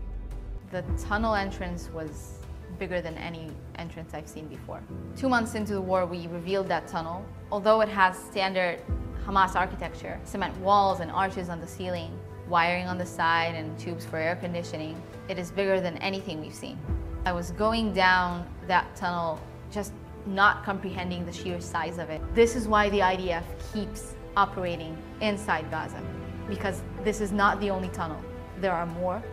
The 0.70 0.84
tunnel 1.00 1.34
entrance 1.34 1.90
was 1.90 2.35
bigger 2.78 3.02
than 3.02 3.18
any 3.18 3.50
entrance 3.78 4.14
I've 4.14 4.28
seen 4.28 4.48
before. 4.48 4.82
Two 5.16 5.30
months 5.30 5.56
into 5.56 5.74
the 5.74 5.82
war, 5.82 6.06
we 6.06 6.28
revealed 6.28 6.68
that 6.70 6.88
tunnel. 6.88 7.26
Although 7.52 7.82
it 7.82 7.90
has 7.90 8.18
standard 8.18 8.80
Hamas 9.26 9.56
architecture, 9.56 10.20
cement 10.24 10.56
walls 10.60 11.00
and 11.00 11.10
arches 11.10 11.50
on 11.50 11.60
the 11.60 11.68
ceiling, 11.68 12.12
wiring 12.48 12.88
on 12.88 12.98
the 12.98 13.06
side 13.06 13.56
and 13.56 13.78
tubes 13.80 14.06
for 14.06 14.18
air 14.18 14.36
conditioning, 14.36 15.02
it 15.30 15.40
is 15.40 15.52
bigger 15.52 15.82
than 15.82 15.98
anything 15.98 16.42
we've 16.42 16.54
seen. 16.54 16.78
I 17.26 17.32
was 17.32 17.52
going 17.52 17.94
down 17.94 18.48
that 18.68 18.96
tunnel 18.96 19.40
just 19.72 19.94
not 20.28 20.64
comprehending 20.64 21.26
the 21.26 21.34
sheer 21.34 21.60
size 21.60 21.98
of 21.98 22.10
it. 22.10 22.22
This 22.36 22.56
is 22.56 22.68
why 22.68 22.90
the 22.90 23.00
IDF 23.00 23.44
keeps 23.74 24.16
operating 24.38 24.98
inside 25.22 25.70
Gaza, 25.72 26.02
because 26.50 26.82
this 27.04 27.22
is 27.22 27.32
not 27.32 27.60
the 27.60 27.70
only 27.70 27.90
tunnel. 27.90 28.22
There 28.62 28.74
are 28.74 28.86
more. 28.86 29.24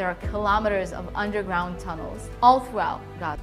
There 0.00 0.08
are 0.08 0.14
kilometers 0.30 0.94
of 0.94 1.14
underground 1.14 1.78
tunnels 1.78 2.30
all 2.42 2.60
throughout 2.60 3.02
Gaza. 3.18 3.42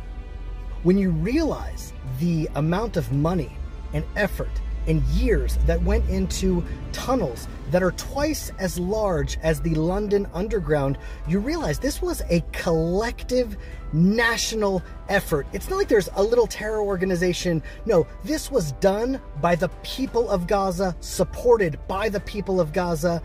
When 0.82 0.98
you 0.98 1.12
realize 1.12 1.93
the 2.20 2.50
amount 2.56 2.98
of 2.98 3.12
money 3.12 3.56
and 3.93 4.04
effort 4.15 4.50
and 4.88 5.04
years 5.04 5.60
that 5.67 5.80
went 5.84 6.10
into 6.10 6.65
tunnels 6.93 7.48
that 7.70 7.84
are 7.84 7.91
twice 7.91 8.52
as 8.58 8.80
large 8.80 9.38
as 9.43 9.62
the 9.62 9.76
London 9.76 10.28
Underground, 10.34 10.98
you 11.28 11.38
realize 11.38 11.78
this 11.78 12.02
was 12.02 12.24
a 12.32 12.43
collective 12.54 13.56
national 13.93 14.82
effort. 15.10 15.46
It's 15.54 15.70
not 15.70 15.78
like 15.78 15.89
there's 15.89 16.10
a 16.15 16.24
little 16.24 16.48
terror 16.48 16.82
organization. 16.82 17.62
No, 17.86 18.08
this 18.24 18.50
was 18.50 18.72
done 18.72 19.22
by 19.41 19.54
the 19.54 19.70
people 19.84 20.28
of 20.28 20.48
Gaza, 20.48 20.96
supported 21.02 21.78
by 21.88 22.10
the 22.10 22.22
people 22.22 22.60
of 22.60 22.74
Gaza. 22.74 23.22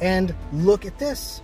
And 0.00 0.32
look 0.52 0.86
at 0.86 1.00
this. 1.00 1.42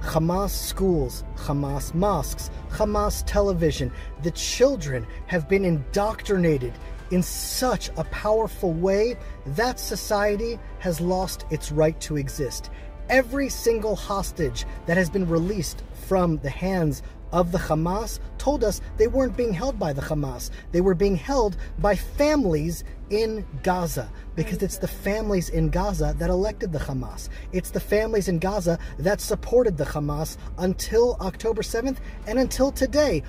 Hamas 0.00 0.50
schools, 0.50 1.24
Hamas 1.36 1.94
mosques, 1.94 2.50
Hamas 2.70 3.22
television. 3.26 3.92
The 4.22 4.30
children 4.30 5.06
have 5.26 5.48
been 5.48 5.64
indoctrinated 5.64 6.72
in 7.10 7.22
such 7.22 7.90
a 7.96 8.04
powerful 8.04 8.72
way 8.72 9.16
that 9.46 9.80
society 9.80 10.58
has 10.78 11.00
lost 11.00 11.46
its 11.50 11.72
right 11.72 11.98
to 12.00 12.16
exist. 12.16 12.70
Every 13.08 13.48
single 13.48 13.96
hostage 13.96 14.66
that 14.86 14.96
has 14.98 15.08
been 15.08 15.28
released 15.28 15.82
from 16.06 16.38
the 16.38 16.50
hands 16.50 17.02
of 17.32 17.52
the 17.52 17.58
Hamas 17.58 18.20
told 18.38 18.64
us 18.64 18.80
they 18.96 19.06
weren't 19.06 19.36
being 19.36 19.52
held 19.52 19.78
by 19.78 19.92
the 19.92 20.02
Hamas. 20.02 20.50
They 20.72 20.80
were 20.80 20.94
being 20.94 21.16
held 21.16 21.56
by 21.78 21.94
families 21.94 22.84
in 23.10 23.46
Gaza 23.62 24.10
because 24.36 24.62
it's 24.62 24.78
the 24.78 24.88
families 24.88 25.48
in 25.48 25.70
Gaza 25.70 26.14
that 26.18 26.30
elected 26.30 26.72
the 26.72 26.78
Hamas. 26.78 27.28
It's 27.52 27.70
the 27.70 27.80
families 27.80 28.28
in 28.28 28.38
Gaza 28.38 28.78
that 28.98 29.20
supported 29.20 29.76
the 29.76 29.84
Hamas 29.84 30.36
until 30.58 31.16
October 31.20 31.62
7th 31.62 31.98
and 32.26 32.38
until 32.38 32.70
today. 32.70 33.22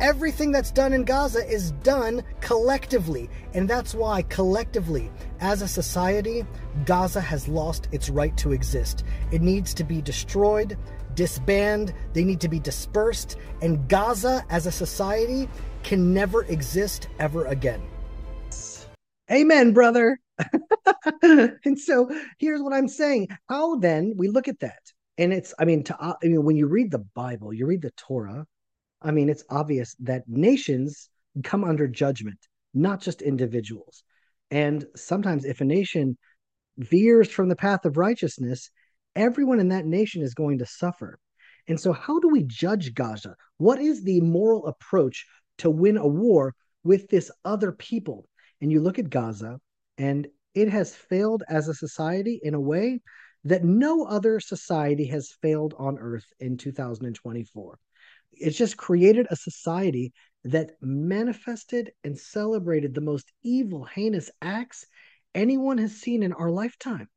Everything 0.00 0.50
that's 0.50 0.72
done 0.72 0.92
in 0.92 1.04
Gaza 1.04 1.46
is 1.48 1.70
done 1.82 2.24
collectively. 2.40 3.30
And 3.54 3.68
that's 3.68 3.94
why, 3.94 4.22
collectively, 4.22 5.10
as 5.40 5.62
a 5.62 5.68
society, 5.68 6.44
Gaza 6.84 7.20
has 7.20 7.46
lost 7.46 7.88
its 7.92 8.10
right 8.10 8.36
to 8.38 8.52
exist. 8.52 9.04
It 9.30 9.42
needs 9.42 9.72
to 9.74 9.84
be 9.84 10.02
destroyed, 10.02 10.76
disbanded, 11.14 11.94
they 12.12 12.24
need 12.24 12.40
to 12.40 12.48
be 12.48 12.58
dispersed, 12.58 13.36
and 13.60 13.88
Gaza 13.88 14.44
as 14.50 14.66
a 14.66 14.72
society 14.72 15.48
can 15.82 16.12
never 16.14 16.44
exist 16.44 17.08
ever 17.18 17.46
again. 17.46 17.82
Amen, 19.30 19.72
brother. 19.72 20.18
and 21.22 21.78
so 21.78 22.10
here's 22.38 22.62
what 22.62 22.72
I'm 22.72 22.88
saying. 22.88 23.28
How 23.48 23.76
then 23.76 24.14
we 24.16 24.28
look 24.28 24.48
at 24.48 24.60
that? 24.60 24.80
And 25.18 25.32
it's, 25.32 25.54
I 25.58 25.64
mean, 25.64 25.84
to, 25.84 25.96
I 26.00 26.14
mean, 26.22 26.44
when 26.44 26.56
you 26.56 26.66
read 26.66 26.90
the 26.90 27.04
Bible, 27.14 27.52
you 27.52 27.66
read 27.66 27.82
the 27.82 27.92
Torah, 27.92 28.46
I 29.00 29.10
mean, 29.10 29.28
it's 29.28 29.44
obvious 29.50 29.94
that 30.00 30.22
nations 30.26 31.08
come 31.44 31.64
under 31.64 31.86
judgment, 31.86 32.38
not 32.74 33.00
just 33.00 33.22
individuals. 33.22 34.04
And 34.50 34.86
sometimes, 34.96 35.44
if 35.44 35.60
a 35.60 35.64
nation 35.64 36.18
veers 36.78 37.30
from 37.30 37.48
the 37.48 37.56
path 37.56 37.84
of 37.84 37.96
righteousness, 37.96 38.70
everyone 39.16 39.60
in 39.60 39.68
that 39.68 39.86
nation 39.86 40.22
is 40.22 40.34
going 40.34 40.58
to 40.58 40.66
suffer. 40.66 41.18
And 41.68 41.78
so, 41.78 41.92
how 41.92 42.18
do 42.18 42.28
we 42.28 42.42
judge 42.42 42.94
Gaza? 42.94 43.36
What 43.58 43.80
is 43.80 44.02
the 44.02 44.20
moral 44.20 44.66
approach 44.66 45.26
to 45.58 45.70
win 45.70 45.96
a 45.96 46.06
war 46.06 46.54
with 46.82 47.08
this 47.08 47.30
other 47.44 47.72
people? 47.72 48.28
And 48.60 48.72
you 48.72 48.80
look 48.80 48.98
at 48.98 49.10
Gaza, 49.10 49.60
and 49.98 50.26
it 50.54 50.68
has 50.68 50.94
failed 50.94 51.42
as 51.48 51.68
a 51.68 51.74
society 51.74 52.40
in 52.42 52.54
a 52.54 52.60
way 52.60 53.00
that 53.44 53.64
no 53.64 54.04
other 54.04 54.40
society 54.40 55.06
has 55.06 55.32
failed 55.40 55.74
on 55.78 55.98
earth 55.98 56.26
in 56.38 56.56
2024 56.56 57.78
it's 58.32 58.56
just 58.56 58.76
created 58.76 59.26
a 59.30 59.36
society 59.36 60.12
that 60.44 60.72
manifested 60.80 61.92
and 62.02 62.18
celebrated 62.18 62.94
the 62.94 63.00
most 63.00 63.32
evil, 63.42 63.84
heinous 63.84 64.30
acts 64.40 64.86
anyone 65.34 65.78
has 65.78 65.92
seen 65.92 66.22
in 66.22 66.32
our 66.32 66.50
lifetime. 66.50 67.08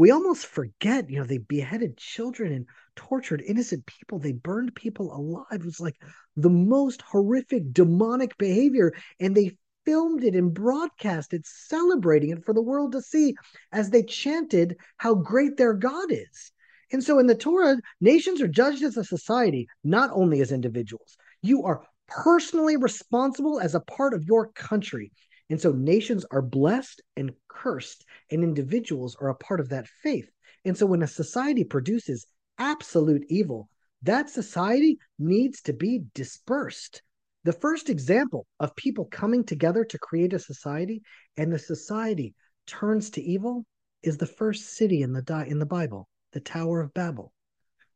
We 0.00 0.12
almost 0.12 0.46
forget, 0.46 1.10
you 1.10 1.18
know, 1.18 1.26
they 1.26 1.36
beheaded 1.36 1.98
children 1.98 2.54
and 2.54 2.64
tortured 2.96 3.42
innocent 3.46 3.84
people. 3.84 4.18
They 4.18 4.32
burned 4.32 4.74
people 4.74 5.14
alive. 5.14 5.60
It 5.60 5.64
was 5.66 5.78
like 5.78 5.96
the 6.36 6.48
most 6.48 7.02
horrific, 7.02 7.74
demonic 7.74 8.38
behavior. 8.38 8.94
And 9.20 9.36
they 9.36 9.58
filmed 9.84 10.24
it 10.24 10.34
and 10.34 10.54
broadcast 10.54 11.34
it, 11.34 11.46
celebrating 11.46 12.30
it 12.30 12.46
for 12.46 12.54
the 12.54 12.62
world 12.62 12.92
to 12.92 13.02
see 13.02 13.34
as 13.72 13.90
they 13.90 14.02
chanted 14.02 14.78
how 14.96 15.16
great 15.16 15.58
their 15.58 15.74
God 15.74 16.10
is. 16.10 16.50
And 16.90 17.04
so 17.04 17.18
in 17.18 17.26
the 17.26 17.34
Torah, 17.34 17.76
nations 18.00 18.40
are 18.40 18.48
judged 18.48 18.82
as 18.82 18.96
a 18.96 19.04
society, 19.04 19.68
not 19.84 20.08
only 20.14 20.40
as 20.40 20.50
individuals. 20.50 21.18
You 21.42 21.64
are 21.64 21.82
personally 22.08 22.78
responsible 22.78 23.60
as 23.60 23.74
a 23.74 23.80
part 23.80 24.14
of 24.14 24.24
your 24.24 24.50
country. 24.52 25.12
And 25.50 25.60
so 25.60 25.72
nations 25.72 26.24
are 26.30 26.40
blessed 26.40 27.02
and 27.16 27.32
cursed, 27.48 28.06
and 28.30 28.42
individuals 28.42 29.16
are 29.20 29.28
a 29.28 29.34
part 29.34 29.60
of 29.60 29.68
that 29.70 29.88
faith. 30.02 30.30
And 30.64 30.78
so 30.78 30.86
when 30.86 31.02
a 31.02 31.06
society 31.06 31.64
produces 31.64 32.26
absolute 32.58 33.24
evil, 33.28 33.68
that 34.02 34.30
society 34.30 34.98
needs 35.18 35.60
to 35.62 35.72
be 35.72 36.04
dispersed. 36.14 37.02
The 37.44 37.52
first 37.52 37.90
example 37.90 38.46
of 38.58 38.76
people 38.76 39.06
coming 39.06 39.44
together 39.44 39.84
to 39.84 39.98
create 39.98 40.32
a 40.32 40.38
society 40.38 41.02
and 41.36 41.52
the 41.52 41.58
society 41.58 42.34
turns 42.66 43.10
to 43.10 43.22
evil 43.22 43.66
is 44.02 44.16
the 44.16 44.26
first 44.26 44.74
city 44.74 45.02
in 45.02 45.12
the 45.12 45.44
in 45.48 45.58
the 45.58 45.66
Bible 45.66 46.08
the 46.32 46.40
Tower 46.40 46.80
of 46.80 46.94
Babel. 46.94 47.32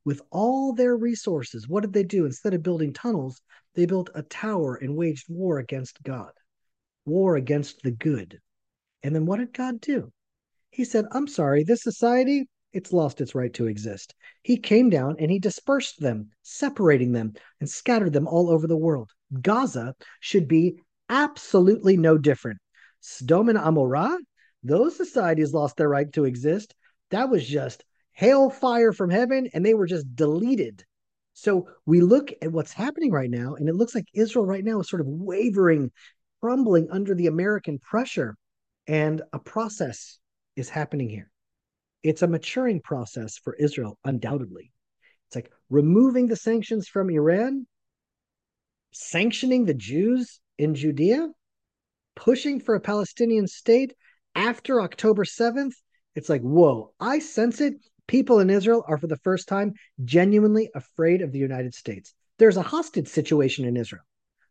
With 0.04 0.20
all 0.30 0.72
their 0.72 0.96
resources, 0.96 1.68
what 1.68 1.82
did 1.82 1.92
they 1.92 2.02
do? 2.02 2.26
Instead 2.26 2.52
of 2.52 2.62
building 2.62 2.92
tunnels, 2.92 3.40
they 3.74 3.86
built 3.86 4.10
a 4.14 4.22
tower 4.22 4.74
and 4.74 4.96
waged 4.96 5.26
war 5.28 5.58
against 5.58 6.02
God, 6.02 6.32
war 7.04 7.36
against 7.36 7.82
the 7.82 7.90
good. 7.90 8.40
And 9.02 9.14
then 9.14 9.26
what 9.26 9.38
did 9.38 9.52
God 9.52 9.80
do? 9.80 10.10
He 10.70 10.84
said, 10.84 11.04
I'm 11.12 11.28
sorry, 11.28 11.62
this 11.62 11.82
society, 11.82 12.48
it's 12.72 12.92
lost 12.92 13.20
its 13.20 13.34
right 13.34 13.52
to 13.54 13.66
exist. 13.66 14.14
He 14.42 14.56
came 14.56 14.90
down 14.90 15.16
and 15.18 15.30
he 15.30 15.38
dispersed 15.38 16.00
them, 16.00 16.30
separating 16.42 17.12
them 17.12 17.34
and 17.60 17.70
scattered 17.70 18.12
them 18.12 18.26
all 18.26 18.50
over 18.50 18.66
the 18.66 18.76
world. 18.76 19.10
Gaza 19.40 19.94
should 20.20 20.48
be 20.48 20.80
absolutely 21.08 21.96
no 21.96 22.18
different. 22.18 22.58
Sodom 23.00 23.50
and 23.50 23.58
Amorah, 23.58 24.16
those 24.62 24.96
societies 24.96 25.52
lost 25.52 25.76
their 25.76 25.88
right 25.88 26.12
to 26.14 26.24
exist. 26.24 26.74
That 27.10 27.30
was 27.30 27.46
just 27.46 27.84
hailfire 28.18 28.94
from 28.94 29.10
heaven 29.10 29.48
and 29.52 29.64
they 29.64 29.74
were 29.74 29.86
just 29.86 30.16
deleted. 30.16 30.84
So 31.34 31.68
we 31.84 32.00
look 32.00 32.32
at 32.42 32.52
what's 32.52 32.72
happening 32.72 33.10
right 33.10 33.28
now, 33.28 33.56
and 33.56 33.68
it 33.68 33.74
looks 33.74 33.92
like 33.92 34.06
Israel 34.14 34.46
right 34.46 34.64
now 34.64 34.78
is 34.78 34.88
sort 34.88 35.00
of 35.00 35.08
wavering, 35.08 35.90
crumbling 36.44 36.86
under 36.90 37.14
the 37.14 37.26
American 37.26 37.78
pressure. 37.78 38.36
And 38.86 39.22
a 39.32 39.38
process 39.38 40.18
is 40.56 40.68
happening 40.68 41.08
here. 41.08 41.30
It's 42.02 42.20
a 42.20 42.26
maturing 42.26 42.82
process 42.82 43.38
for 43.38 43.54
Israel, 43.54 43.98
undoubtedly. 44.04 44.70
It's 45.26 45.36
like 45.36 45.50
removing 45.70 46.26
the 46.26 46.36
sanctions 46.36 46.86
from 46.86 47.08
Iran, 47.08 47.66
sanctioning 48.92 49.64
the 49.64 49.72
Jews 49.72 50.38
in 50.58 50.74
Judea, 50.74 51.30
pushing 52.14 52.60
for 52.60 52.74
a 52.74 52.80
Palestinian 52.80 53.46
state 53.46 53.94
after 54.34 54.82
October 54.82 55.24
7th. 55.24 55.72
It's 56.14 56.28
like, 56.28 56.42
whoa, 56.42 56.92
I 57.00 57.20
sense 57.20 57.62
it 57.62 57.76
people 58.06 58.40
in 58.40 58.50
Israel 58.50 58.84
are 58.86 58.98
for 58.98 59.06
the 59.06 59.16
first 59.24 59.48
time 59.48 59.72
genuinely 60.04 60.68
afraid 60.74 61.22
of 61.22 61.32
the 61.32 61.38
United 61.38 61.72
States. 61.72 62.12
There's 62.38 62.58
a 62.58 62.62
hostage 62.62 63.08
situation 63.08 63.64
in 63.64 63.78
Israel, 63.78 64.02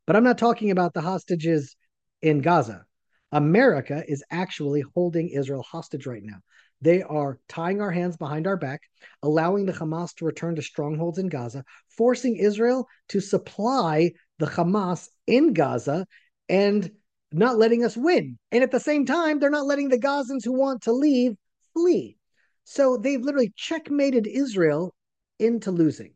but 0.08 0.16
I'm 0.16 0.24
not 0.24 0.40
talking 0.40 0.72
about 0.72 0.96
the 0.96 1.02
hostages 1.02 1.76
in 2.24 2.42
Gaza. 2.42 2.86
America 3.32 4.04
is 4.08 4.24
actually 4.32 4.84
holding 4.96 5.30
Israel 5.30 5.64
hostage 5.64 6.08
right 6.08 6.24
now. 6.24 6.38
They 6.82 7.04
are 7.04 7.40
tying 7.48 7.82
our 7.82 7.92
hands 7.92 8.18
behind 8.18 8.48
our 8.48 8.58
back, 8.58 8.82
allowing 9.22 9.66
the 9.66 9.74
Hamas 9.74 10.14
to 10.16 10.26
return 10.26 10.56
to 10.56 10.62
strongholds 10.62 11.18
in 11.18 11.30
Gaza, 11.30 11.64
forcing 11.90 12.38
Israel 12.38 12.88
to 13.10 13.20
supply 13.20 14.12
the 14.40 14.46
Hamas 14.46 15.10
in 15.28 15.54
Gaza 15.54 16.06
and 16.50 16.90
not 17.32 17.58
letting 17.58 17.84
us 17.84 17.98
win. 17.98 18.38
And 18.52 18.64
at 18.64 18.72
the 18.72 18.80
same 18.80 19.06
time, 19.06 19.40
they're 19.40 19.50
not 19.50 19.66
letting 19.66 19.90
the 19.90 20.00
Gazans 20.00 20.44
who 20.44 20.54
want 20.54 20.84
to 20.84 20.94
leave 20.94 21.34
flee. 21.74 22.18
So 22.64 22.98
they've 22.98 23.22
literally 23.22 23.54
checkmated 23.56 24.28
Israel 24.28 24.94
into 25.40 25.72
losing. 25.72 26.14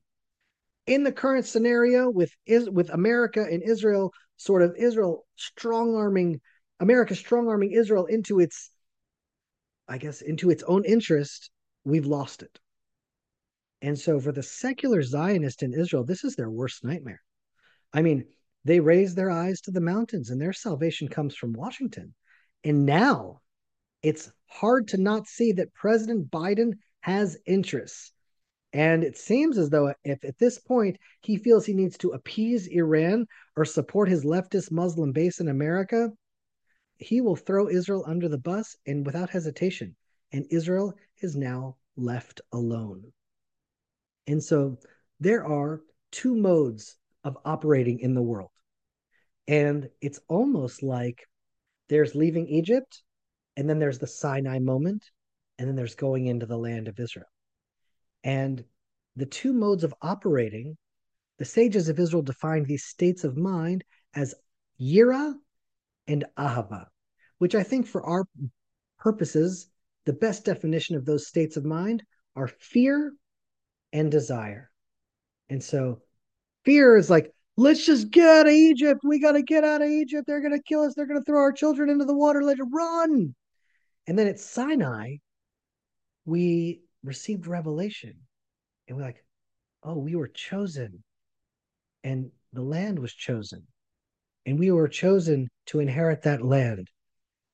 In 0.87 1.03
the 1.03 1.11
current 1.11 1.45
scenario 1.45 2.09
with 2.09 2.31
is 2.45 2.69
with 2.69 2.89
America 2.89 3.43
and 3.43 3.61
Israel, 3.61 4.13
sort 4.37 4.61
of 4.61 4.75
Israel 4.77 5.25
strong 5.35 5.95
arming 5.95 6.39
America 6.79 7.13
strong 7.15 7.47
arming 7.47 7.71
Israel 7.71 8.05
into 8.05 8.39
its, 8.39 8.71
I 9.87 9.97
guess, 9.97 10.21
into 10.21 10.49
its 10.49 10.63
own 10.63 10.85
interest, 10.85 11.49
we've 11.83 12.05
lost 12.05 12.41
it. 12.41 12.59
And 13.81 13.97
so 13.97 14.19
for 14.19 14.31
the 14.31 14.43
secular 14.43 15.03
Zionist 15.03 15.61
in 15.61 15.73
Israel, 15.73 16.03
this 16.03 16.23
is 16.23 16.35
their 16.35 16.49
worst 16.49 16.83
nightmare. 16.83 17.21
I 17.93 18.01
mean, 18.01 18.25
they 18.63 18.79
raise 18.79 19.15
their 19.15 19.31
eyes 19.31 19.61
to 19.61 19.71
the 19.71 19.81
mountains 19.81 20.29
and 20.29 20.41
their 20.41 20.53
salvation 20.53 21.07
comes 21.07 21.35
from 21.35 21.53
Washington. 21.53 22.13
And 22.63 22.85
now 22.85 23.41
it's 24.01 24.31
hard 24.47 24.89
to 24.89 24.97
not 24.97 25.27
see 25.27 25.53
that 25.53 25.73
President 25.73 26.29
Biden 26.31 26.73
has 27.01 27.37
interests. 27.45 28.11
And 28.77 29.03
it 29.03 29.17
seems 29.17 29.57
as 29.57 29.71
though 29.71 29.91
if 30.03 30.23
at 30.23 30.37
this 30.37 30.59
point 30.59 30.99
he 31.23 31.37
feels 31.37 31.65
he 31.65 31.73
needs 31.73 31.97
to 31.97 32.11
appease 32.11 32.67
Iran 32.67 33.25
or 33.55 33.65
support 33.65 34.07
his 34.07 34.23
leftist 34.23 34.71
Muslim 34.71 35.11
base 35.13 35.39
in 35.39 35.47
America, 35.47 36.11
he 36.99 37.19
will 37.19 37.35
throw 37.35 37.69
Israel 37.69 38.03
under 38.05 38.29
the 38.29 38.37
bus 38.37 38.75
and 38.85 39.03
without 39.03 39.31
hesitation. 39.31 39.95
And 40.31 40.45
Israel 40.51 40.93
is 41.23 41.35
now 41.35 41.77
left 41.95 42.41
alone. 42.51 43.11
And 44.27 44.43
so 44.43 44.77
there 45.19 45.43
are 45.43 45.81
two 46.11 46.35
modes 46.35 46.97
of 47.23 47.35
operating 47.45 47.99
in 48.01 48.13
the 48.13 48.21
world. 48.21 48.51
And 49.47 49.89
it's 50.01 50.19
almost 50.27 50.83
like 50.83 51.23
there's 51.89 52.13
leaving 52.13 52.47
Egypt, 52.47 53.01
and 53.55 53.67
then 53.67 53.79
there's 53.79 53.97
the 53.97 54.05
Sinai 54.05 54.59
moment, 54.59 55.03
and 55.57 55.67
then 55.67 55.75
there's 55.75 55.95
going 55.95 56.27
into 56.27 56.45
the 56.45 56.59
land 56.59 56.87
of 56.87 56.99
Israel. 56.99 57.25
And 58.27 58.65
the 59.15 59.25
two 59.25 59.53
modes 59.53 59.85
of 59.85 59.93
operating, 60.01 60.77
the 61.39 61.45
sages 61.45 61.87
of 61.87 61.97
Israel 61.97 62.21
defined 62.21 62.65
these 62.65 62.83
states 62.83 63.23
of 63.23 63.37
mind 63.37 63.85
as 64.13 64.35
yira 64.79 65.33
and 66.07 66.25
ahava, 66.37 66.87
which 67.37 67.55
I 67.55 67.63
think 67.63 67.87
for 67.87 68.03
our 68.03 68.25
purposes, 68.99 69.69
the 70.05 70.11
best 70.11 70.43
definition 70.43 70.97
of 70.97 71.05
those 71.05 71.25
states 71.25 71.55
of 71.55 71.63
mind 71.63 72.03
are 72.35 72.49
fear 72.49 73.13
and 73.93 74.11
desire. 74.11 74.71
And 75.49 75.63
so 75.63 76.01
fear 76.65 76.97
is 76.97 77.09
like, 77.09 77.31
let's 77.55 77.85
just 77.85 78.11
get 78.11 78.27
out 78.27 78.47
of 78.47 78.51
Egypt. 78.51 78.99
We 79.05 79.21
got 79.21 79.31
to 79.33 79.41
get 79.41 79.63
out 79.63 79.81
of 79.81 79.87
Egypt. 79.87 80.27
They're 80.27 80.41
going 80.41 80.51
to 80.51 80.63
kill 80.63 80.81
us. 80.81 80.95
They're 80.95 81.07
going 81.07 81.21
to 81.21 81.25
throw 81.25 81.39
our 81.39 81.53
children 81.53 81.89
into 81.89 82.03
the 82.03 82.13
water. 82.13 82.43
Let 82.43 82.59
it 82.59 82.65
run. 82.73 83.33
And 84.05 84.19
then 84.19 84.27
at 84.27 84.41
Sinai, 84.41 85.15
we 86.25 86.81
received 87.07 87.47
revelation. 87.47 88.13
And 88.87 88.97
we're 88.97 89.03
like, 89.03 89.23
oh, 89.83 89.97
we 89.97 90.15
were 90.15 90.27
chosen. 90.27 91.03
And 92.03 92.31
the 92.53 92.61
land 92.61 92.99
was 92.99 93.13
chosen. 93.13 93.65
And 94.45 94.59
we 94.59 94.71
were 94.71 94.87
chosen 94.87 95.49
to 95.67 95.79
inherit 95.79 96.23
that 96.23 96.45
land. 96.45 96.89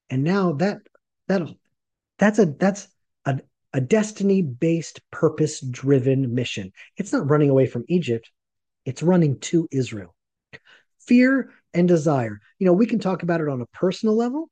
And 0.10 0.24
now 0.24 0.54
that 0.54 0.80
that 1.28 1.42
that's 2.20 2.40
a 2.40 2.46
that's 2.46 2.88
a, 3.26 3.40
a 3.74 3.82
destiny 3.82 4.42
based 4.42 5.00
purpose 5.12 5.62
driven 5.62 6.34
mission. 6.34 6.72
It's 6.98 7.14
not 7.14 7.30
running 7.30 7.50
away 7.50 7.66
from 7.66 7.86
egypt. 7.88 8.30
It's 8.86 9.02
running 9.02 9.40
to 9.40 9.68
israel. 9.72 10.14
Fear 11.00 11.52
and 11.74 11.88
desire. 11.88 12.40
You 12.60 12.68
know 12.68 12.74
we 12.74 12.86
can 12.86 13.00
talk 13.00 13.24
about 13.24 13.42
it 13.42 13.50
on 13.50 13.62
a 13.62 13.66
personal 13.68 14.16
level 14.16 14.50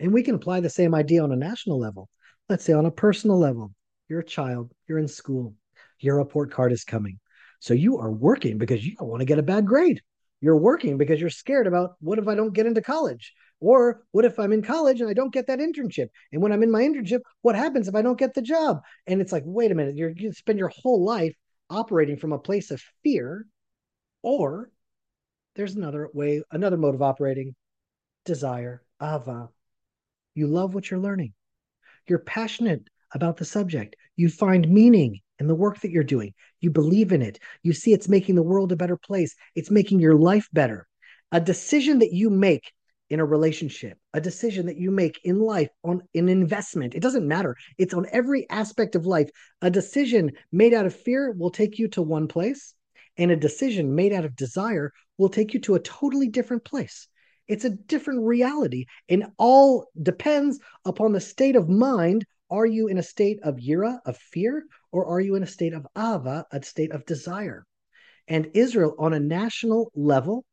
and 0.00 0.12
we 0.12 0.22
can 0.22 0.34
apply 0.34 0.60
the 0.60 0.68
same 0.68 0.94
idea 0.94 1.22
on 1.22 1.32
a 1.32 1.36
national 1.36 1.78
level. 1.78 2.08
Let's 2.50 2.64
say 2.64 2.74
on 2.74 2.84
a 2.84 2.90
personal 2.90 3.38
level 3.38 3.72
you're 4.08 4.20
a 4.20 4.24
child 4.24 4.72
you're 4.86 4.98
in 4.98 5.08
school 5.08 5.54
your 5.98 6.16
report 6.16 6.50
card 6.50 6.72
is 6.72 6.84
coming 6.84 7.18
so 7.60 7.74
you 7.74 7.98
are 7.98 8.12
working 8.12 8.58
because 8.58 8.86
you 8.86 8.94
don't 8.96 9.08
want 9.08 9.20
to 9.20 9.26
get 9.26 9.38
a 9.38 9.42
bad 9.42 9.66
grade 9.66 10.00
you're 10.44 10.58
working 10.58 10.98
because 10.98 11.22
you're 11.22 11.30
scared 11.30 11.66
about 11.66 11.94
what 12.00 12.18
if 12.18 12.28
I 12.28 12.34
don't 12.34 12.52
get 12.52 12.66
into 12.66 12.82
college? 12.82 13.32
Or 13.60 14.02
what 14.10 14.26
if 14.26 14.38
I'm 14.38 14.52
in 14.52 14.60
college 14.60 15.00
and 15.00 15.08
I 15.08 15.14
don't 15.14 15.32
get 15.32 15.46
that 15.46 15.58
internship? 15.58 16.08
And 16.32 16.42
when 16.42 16.52
I'm 16.52 16.62
in 16.62 16.70
my 16.70 16.82
internship, 16.82 17.20
what 17.40 17.54
happens 17.54 17.88
if 17.88 17.94
I 17.94 18.02
don't 18.02 18.18
get 18.18 18.34
the 18.34 18.42
job? 18.42 18.82
And 19.06 19.22
it's 19.22 19.32
like, 19.32 19.44
wait 19.46 19.70
a 19.70 19.74
minute, 19.74 19.96
you're, 19.96 20.10
you 20.10 20.32
spend 20.32 20.58
your 20.58 20.70
whole 20.82 21.02
life 21.02 21.34
operating 21.70 22.18
from 22.18 22.32
a 22.32 22.38
place 22.38 22.70
of 22.70 22.82
fear. 23.02 23.46
Or 24.22 24.70
there's 25.56 25.76
another 25.76 26.10
way, 26.12 26.42
another 26.50 26.76
mode 26.76 26.94
of 26.94 27.00
operating 27.00 27.54
desire, 28.26 28.82
ava. 29.02 29.48
You 30.34 30.46
love 30.46 30.74
what 30.74 30.90
you're 30.90 31.00
learning. 31.00 31.32
You're 32.06 32.18
passionate 32.18 32.86
about 33.14 33.38
the 33.38 33.44
subject. 33.44 33.96
You 34.16 34.28
find 34.28 34.68
meaning 34.68 35.20
in 35.38 35.46
the 35.46 35.54
work 35.54 35.80
that 35.80 35.90
you're 35.90 36.04
doing. 36.04 36.34
You 36.60 36.70
believe 36.70 37.12
in 37.12 37.22
it. 37.22 37.38
You 37.62 37.72
see 37.72 37.92
it's 37.92 38.08
making 38.08 38.34
the 38.34 38.42
world 38.42 38.72
a 38.72 38.76
better 38.76 38.96
place. 38.96 39.34
It's 39.54 39.70
making 39.70 40.00
your 40.00 40.16
life 40.16 40.48
better. 40.52 40.86
A 41.32 41.40
decision 41.40 42.00
that 42.00 42.12
you 42.12 42.30
make 42.30 42.72
in 43.10 43.20
a 43.20 43.24
relationship, 43.24 43.98
a 44.12 44.20
decision 44.20 44.66
that 44.66 44.78
you 44.78 44.90
make 44.90 45.20
in 45.24 45.38
life 45.38 45.68
on 45.82 46.02
an 46.14 46.28
investment, 46.28 46.94
it 46.94 47.00
doesn't 47.00 47.28
matter. 47.28 47.56
It's 47.78 47.94
on 47.94 48.06
every 48.12 48.48
aspect 48.50 48.94
of 48.94 49.06
life. 49.06 49.30
A 49.62 49.70
decision 49.70 50.32
made 50.52 50.72
out 50.72 50.86
of 50.86 50.94
fear 50.94 51.32
will 51.32 51.50
take 51.50 51.78
you 51.78 51.88
to 51.88 52.02
one 52.02 52.28
place, 52.28 52.74
and 53.16 53.30
a 53.30 53.36
decision 53.36 53.94
made 53.94 54.12
out 54.12 54.24
of 54.24 54.36
desire 54.36 54.92
will 55.18 55.28
take 55.28 55.54
you 55.54 55.60
to 55.60 55.74
a 55.74 55.80
totally 55.80 56.28
different 56.28 56.64
place. 56.64 57.08
It's 57.46 57.64
a 57.64 57.70
different 57.70 58.22
reality, 58.22 58.86
and 59.08 59.26
all 59.36 59.90
depends 60.00 60.58
upon 60.84 61.12
the 61.12 61.20
state 61.20 61.56
of 61.56 61.68
mind 61.68 62.24
are 62.50 62.66
you 62.66 62.88
in 62.88 62.98
a 62.98 63.02
state 63.02 63.40
of 63.42 63.56
yira, 63.56 63.98
of 64.04 64.16
fear, 64.16 64.64
or 64.92 65.06
are 65.06 65.20
you 65.20 65.34
in 65.34 65.42
a 65.42 65.46
state 65.46 65.72
of 65.72 65.86
ava, 65.96 66.46
a 66.50 66.62
state 66.62 66.92
of 66.92 67.04
desire? 67.06 67.66
And 68.28 68.50
Israel, 68.54 68.94
on 68.98 69.12
a 69.12 69.20
national 69.20 69.90
level, 69.94 70.44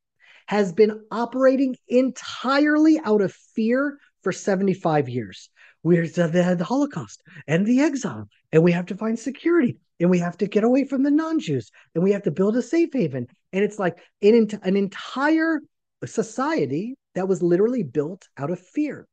has 0.47 0.73
been 0.73 1.05
operating 1.11 1.75
entirely 1.87 2.99
out 3.03 3.21
of 3.21 3.33
fear 3.33 3.97
for 4.23 4.31
75 4.31 5.09
years. 5.09 5.49
We're 5.83 6.07
the, 6.07 6.55
the 6.57 6.63
Holocaust 6.63 7.23
and 7.47 7.65
the 7.65 7.81
exile, 7.81 8.27
and 8.51 8.63
we 8.63 8.71
have 8.71 8.85
to 8.87 8.95
find 8.95 9.17
security, 9.17 9.77
and 9.99 10.09
we 10.09 10.19
have 10.19 10.37
to 10.37 10.47
get 10.47 10.63
away 10.63 10.85
from 10.85 11.03
the 11.03 11.11
non-Jews, 11.11 11.71
and 11.95 12.03
we 12.03 12.11
have 12.11 12.23
to 12.23 12.31
build 12.31 12.55
a 12.55 12.61
safe 12.61 12.89
haven. 12.93 13.27
And 13.53 13.63
it's 13.63 13.79
like 13.79 13.97
an, 14.21 14.47
an 14.63 14.75
entire 14.75 15.61
society 16.05 16.95
that 17.15 17.27
was 17.27 17.41
literally 17.41 17.83
built 17.83 18.27
out 18.37 18.51
of 18.51 18.59
fear. 18.59 19.07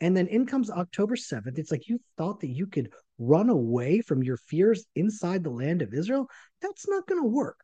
And 0.00 0.16
then 0.16 0.26
in 0.26 0.46
comes 0.46 0.70
October 0.70 1.16
7th. 1.16 1.58
It's 1.58 1.70
like 1.70 1.88
you 1.88 1.98
thought 2.18 2.40
that 2.40 2.50
you 2.50 2.66
could 2.66 2.92
run 3.18 3.48
away 3.48 4.00
from 4.00 4.22
your 4.22 4.36
fears 4.36 4.84
inside 4.94 5.42
the 5.42 5.50
land 5.50 5.82
of 5.82 5.94
Israel. 5.94 6.28
That's 6.60 6.88
not 6.88 7.06
going 7.06 7.22
to 7.22 7.28
work. 7.28 7.58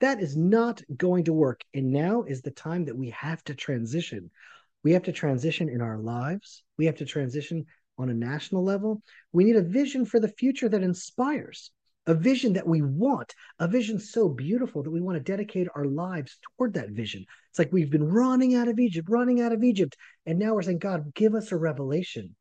That 0.00 0.20
is 0.20 0.36
not 0.36 0.82
going 0.96 1.24
to 1.24 1.32
work. 1.32 1.60
And 1.72 1.92
now 1.92 2.24
is 2.24 2.42
the 2.42 2.50
time 2.50 2.86
that 2.86 2.96
we 2.96 3.10
have 3.10 3.44
to 3.44 3.54
transition. 3.54 4.30
We 4.82 4.92
have 4.92 5.04
to 5.04 5.12
transition 5.12 5.68
in 5.68 5.80
our 5.80 5.98
lives. 5.98 6.64
We 6.76 6.86
have 6.86 6.96
to 6.96 7.04
transition 7.04 7.66
on 7.98 8.10
a 8.10 8.14
national 8.14 8.64
level. 8.64 9.00
We 9.32 9.44
need 9.44 9.56
a 9.56 9.62
vision 9.62 10.04
for 10.04 10.18
the 10.18 10.28
future 10.28 10.68
that 10.68 10.82
inspires 10.82 11.70
a 12.06 12.14
vision 12.14 12.54
that 12.54 12.66
we 12.66 12.82
want, 12.82 13.34
a 13.58 13.68
vision 13.68 13.98
so 13.98 14.28
beautiful 14.28 14.82
that 14.82 14.90
we 14.90 15.00
want 15.00 15.16
to 15.16 15.22
dedicate 15.22 15.68
our 15.74 15.84
lives 15.84 16.38
toward 16.56 16.74
that 16.74 16.90
vision. 16.90 17.24
It's 17.50 17.58
like 17.58 17.72
we've 17.72 17.90
been 17.90 18.08
running 18.08 18.54
out 18.54 18.68
of 18.68 18.78
Egypt, 18.78 19.08
running 19.08 19.40
out 19.40 19.52
of 19.52 19.62
Egypt. 19.62 19.96
And 20.26 20.38
now 20.38 20.54
we're 20.54 20.62
saying, 20.62 20.78
God, 20.78 21.14
give 21.14 21.34
us 21.34 21.52
a 21.52 21.56
revelation 21.56 22.34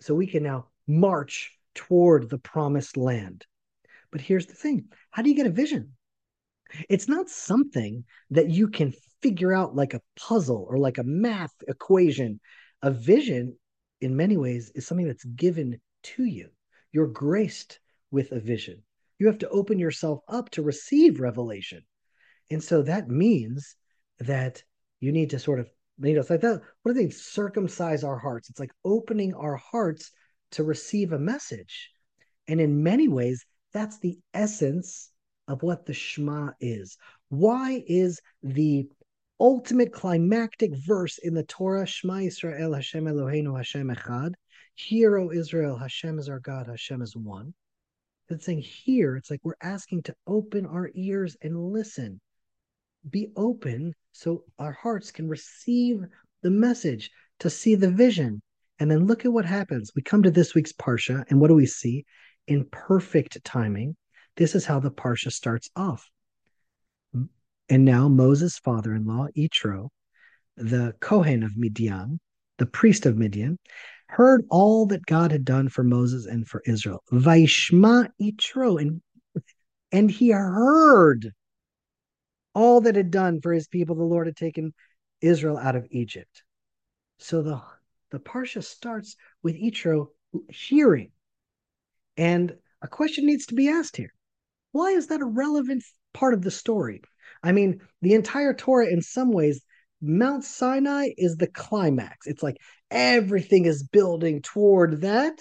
so 0.00 0.14
we 0.14 0.26
can 0.26 0.42
now 0.42 0.66
march 0.86 1.52
toward 1.74 2.28
the 2.28 2.38
promised 2.38 2.96
land. 2.96 3.46
But 4.10 4.20
here's 4.20 4.46
the 4.46 4.54
thing 4.54 4.88
how 5.10 5.22
do 5.22 5.30
you 5.30 5.36
get 5.36 5.46
a 5.46 5.50
vision? 5.50 5.92
It's 6.88 7.08
not 7.08 7.28
something 7.28 8.04
that 8.30 8.50
you 8.50 8.68
can 8.68 8.92
figure 9.22 9.54
out 9.54 9.74
like 9.74 9.94
a 9.94 10.02
puzzle 10.16 10.66
or 10.68 10.78
like 10.78 10.98
a 10.98 11.04
math 11.04 11.54
equation. 11.68 12.40
A 12.82 12.90
vision, 12.90 13.56
in 14.02 14.16
many 14.16 14.36
ways, 14.36 14.70
is 14.74 14.86
something 14.86 15.06
that's 15.06 15.24
given 15.24 15.80
to 16.02 16.24
you. 16.24 16.50
You're 16.92 17.06
graced 17.06 17.80
with 18.14 18.30
a 18.30 18.38
vision. 18.38 18.80
You 19.18 19.26
have 19.26 19.38
to 19.38 19.48
open 19.48 19.78
yourself 19.78 20.20
up 20.28 20.48
to 20.50 20.62
receive 20.62 21.20
revelation. 21.20 21.82
And 22.48 22.62
so 22.62 22.82
that 22.82 23.08
means 23.08 23.74
that 24.20 24.62
you 25.00 25.10
need 25.10 25.30
to 25.30 25.38
sort 25.40 25.58
of, 25.58 25.68
you 25.98 26.14
know, 26.14 26.20
it's 26.20 26.30
like 26.30 26.40
that. 26.42 26.62
What 26.82 26.94
do 26.94 27.02
they 27.02 27.10
circumcise 27.10 28.04
our 28.04 28.16
hearts? 28.16 28.48
It's 28.48 28.60
like 28.60 28.70
opening 28.84 29.34
our 29.34 29.56
hearts 29.56 30.12
to 30.52 30.62
receive 30.62 31.12
a 31.12 31.18
message. 31.18 31.90
And 32.46 32.60
in 32.60 32.84
many 32.84 33.08
ways, 33.08 33.44
that's 33.72 33.98
the 33.98 34.16
essence 34.32 35.10
of 35.48 35.64
what 35.64 35.84
the 35.84 35.92
Shema 35.92 36.50
is. 36.60 36.96
Why 37.30 37.82
is 37.88 38.20
the 38.44 38.88
ultimate 39.40 39.92
climactic 39.92 40.70
verse 40.86 41.18
in 41.18 41.34
the 41.34 41.42
Torah, 41.42 41.86
Shema 41.86 42.18
Israel, 42.18 42.74
Hashem 42.74 43.06
Eloheinu, 43.06 43.56
Hashem 43.56 43.88
Echad? 43.88 44.34
Hear, 44.76 45.18
O 45.18 45.32
Israel, 45.32 45.76
Hashem 45.76 46.20
is 46.20 46.28
our 46.28 46.40
God, 46.40 46.68
Hashem 46.68 47.02
is 47.02 47.16
one. 47.16 47.54
It's 48.30 48.46
saying 48.46 48.62
here, 48.62 49.16
it's 49.16 49.30
like 49.30 49.40
we're 49.42 49.54
asking 49.62 50.04
to 50.04 50.14
open 50.26 50.66
our 50.66 50.90
ears 50.94 51.36
and 51.42 51.72
listen. 51.72 52.20
Be 53.08 53.28
open 53.36 53.94
so 54.12 54.44
our 54.58 54.72
hearts 54.72 55.10
can 55.10 55.28
receive 55.28 56.04
the 56.42 56.50
message, 56.50 57.10
to 57.40 57.50
see 57.50 57.74
the 57.74 57.90
vision. 57.90 58.40
And 58.78 58.90
then 58.90 59.06
look 59.06 59.24
at 59.24 59.32
what 59.32 59.44
happens. 59.44 59.92
We 59.94 60.02
come 60.02 60.22
to 60.24 60.30
this 60.30 60.54
week's 60.54 60.72
Parsha, 60.72 61.24
and 61.28 61.40
what 61.40 61.48
do 61.48 61.54
we 61.54 61.66
see? 61.66 62.04
In 62.46 62.66
perfect 62.70 63.42
timing, 63.44 63.96
this 64.36 64.54
is 64.54 64.64
how 64.64 64.80
the 64.80 64.90
Parsha 64.90 65.30
starts 65.30 65.70
off. 65.76 66.10
And 67.68 67.84
now 67.84 68.08
Moses' 68.08 68.58
father 68.58 68.94
in 68.94 69.06
law, 69.06 69.28
Yitro, 69.36 69.88
the 70.56 70.94
Kohen 71.00 71.42
of 71.42 71.56
Midian, 71.56 72.20
the 72.58 72.66
priest 72.66 73.06
of 73.06 73.16
Midian, 73.16 73.58
heard 74.14 74.44
all 74.48 74.86
that 74.86 75.04
God 75.06 75.32
had 75.32 75.44
done 75.44 75.68
for 75.68 75.82
Moses 75.82 76.26
and 76.26 76.46
for 76.46 76.62
Israel. 76.66 77.02
Vaishma 77.12 78.08
Yitro, 78.22 78.80
and, 78.80 79.02
and 79.90 80.08
he 80.08 80.30
heard 80.30 81.32
all 82.54 82.80
that 82.82 82.94
had 82.94 83.10
done 83.10 83.40
for 83.40 83.52
his 83.52 83.66
people. 83.66 83.96
The 83.96 84.04
Lord 84.04 84.28
had 84.28 84.36
taken 84.36 84.72
Israel 85.20 85.58
out 85.58 85.74
of 85.74 85.88
Egypt. 85.90 86.44
So 87.18 87.42
the, 87.42 87.60
the 88.12 88.20
Parsha 88.20 88.62
starts 88.62 89.16
with 89.42 89.60
Yitro 89.60 90.06
hearing. 90.48 91.10
And 92.16 92.54
a 92.82 92.86
question 92.86 93.26
needs 93.26 93.46
to 93.46 93.54
be 93.54 93.68
asked 93.68 93.96
here. 93.96 94.14
Why 94.70 94.90
is 94.90 95.08
that 95.08 95.22
a 95.22 95.26
relevant 95.26 95.82
part 96.12 96.34
of 96.34 96.42
the 96.42 96.52
story? 96.52 97.02
I 97.42 97.50
mean, 97.50 97.80
the 98.00 98.14
entire 98.14 98.54
Torah, 98.54 98.86
in 98.86 99.02
some 99.02 99.32
ways, 99.32 99.60
Mount 100.04 100.44
Sinai 100.44 101.10
is 101.16 101.36
the 101.36 101.46
climax. 101.46 102.26
It's 102.26 102.42
like 102.42 102.58
everything 102.90 103.64
is 103.64 103.82
building 103.82 104.42
toward 104.42 105.00
that. 105.00 105.40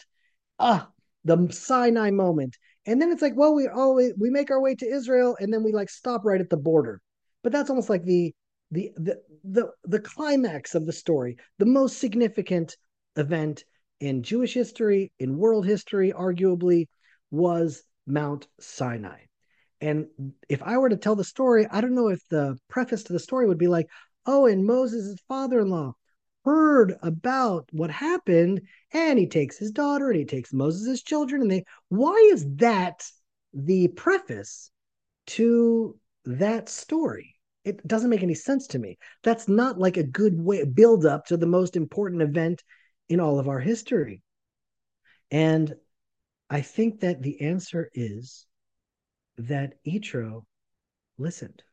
Ah, 0.57 0.89
the 1.26 1.49
Sinai 1.51 2.11
moment. 2.11 2.57
And 2.86 3.01
then 3.01 3.11
it's 3.11 3.22
like, 3.22 3.36
well, 3.36 3.53
we 3.53 3.70
oh 3.74 3.93
we 4.18 4.30
make 4.30 4.51
our 4.51 4.61
way 4.61 4.76
to 4.76 4.86
Israel, 4.86 5.38
and 5.39 5.53
then 5.53 5.64
we 5.64 5.74
like 5.74 5.89
stop 5.89 6.24
right 6.26 6.41
at 6.41 6.49
the 6.49 6.57
border. 6.57 7.01
But 7.43 7.51
that's 7.51 7.70
almost 7.70 7.89
like 7.89 8.03
the 8.03 8.34
the 8.72 8.91
the 8.95 9.22
the, 9.43 9.72
the 9.84 9.99
climax 9.99 10.76
of 10.76 10.86
the 10.86 10.93
story, 10.93 11.38
the 11.59 11.66
most 11.66 11.97
significant 11.97 12.78
event 13.18 13.64
in 13.99 14.24
Jewish 14.24 14.53
history, 14.53 15.11
in 15.20 15.38
world 15.38 15.66
history, 15.66 16.11
arguably, 16.11 16.88
was 17.32 17.84
Mount 18.07 18.47
Sinai. 18.59 19.20
And 19.82 20.07
if 20.47 20.64
I 20.64 20.78
were 20.78 20.89
to 20.89 20.97
tell 20.97 21.16
the 21.16 21.24
story, 21.26 21.68
I 21.70 21.82
don't 21.82 21.95
know 21.95 22.07
if 22.07 22.22
the 22.30 22.57
preface 22.70 23.03
to 23.03 23.14
the 23.14 23.20
story 23.20 23.45
would 23.47 23.57
be 23.57 23.68
like, 23.68 23.88
oh, 24.26 24.45
and 24.45 24.65
Moses' 24.65 25.19
father 25.28 25.59
in 25.59 25.69
law 25.69 25.93
heard 26.45 26.95
about 27.01 27.67
what 27.71 27.89
happened, 27.89 28.61
and 28.91 29.17
he 29.17 29.28
takes 29.28 29.57
his 29.57 29.71
daughter 29.71 30.09
and 30.09 30.19
he 30.19 30.26
takes 30.26 30.53
Moses' 30.53 31.03
children. 31.03 31.41
And 31.41 31.51
they, 31.51 31.65
why 31.89 32.30
is 32.32 32.45
that 32.55 33.03
the 33.53 33.88
preface 33.89 34.71
to 35.28 35.97
that 36.26 36.69
story? 36.69 37.36
It 37.63 37.86
doesn't 37.88 38.09
make 38.09 38.24
any 38.24 38.34
sense 38.34 38.67
to 38.67 38.80
me. 38.80 38.97
That's 39.24 39.47
not 39.47 39.80
like 39.80 39.95
a 39.95 40.03
good 40.03 40.39
way 40.39 40.65
build 40.65 41.05
up 41.05 41.28
to 41.28 41.38
the 41.38 41.45
most 41.45 41.76
important 41.78 42.21
event 42.21 42.61
in 43.07 43.19
all 43.19 43.39
of 43.39 43.47
our 43.47 43.59
history. 43.59 44.21
And 45.32 45.74
I 46.49 46.61
think 46.61 46.99
that 46.99 47.21
the 47.21 47.41
answer 47.41 47.89
is 47.93 48.45
that 49.38 49.76
Yitro 49.88 50.43
listened. 51.17 51.63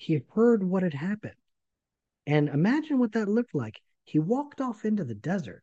He 0.00 0.22
heard 0.34 0.64
what 0.64 0.82
had 0.82 0.94
happened. 0.94 1.34
And 2.26 2.48
imagine 2.48 2.98
what 2.98 3.12
that 3.12 3.28
looked 3.28 3.54
like. 3.54 3.78
He 4.04 4.18
walked 4.18 4.62
off 4.62 4.86
into 4.86 5.04
the 5.04 5.14
desert. 5.14 5.62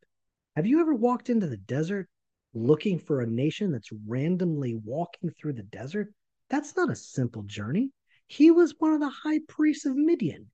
Have 0.55 0.67
you 0.67 0.79
ever 0.79 0.93
walked 0.93 1.31
into 1.31 1.47
the 1.47 1.57
desert 1.57 2.07
looking 2.53 2.99
for 2.99 3.21
a 3.21 3.27
nation 3.27 3.71
that's 3.71 3.89
randomly 4.05 4.75
walking 4.75 5.31
through 5.31 5.53
the 5.53 5.63
desert? 5.63 6.13
That's 6.51 6.77
not 6.77 6.91
a 6.91 6.95
simple 6.95 7.41
journey. 7.43 7.89
He 8.27 8.51
was 8.51 8.75
one 8.77 8.93
of 8.93 8.99
the 8.99 9.09
high 9.09 9.39
priests 9.47 9.87
of 9.87 9.95
Midian, 9.95 10.51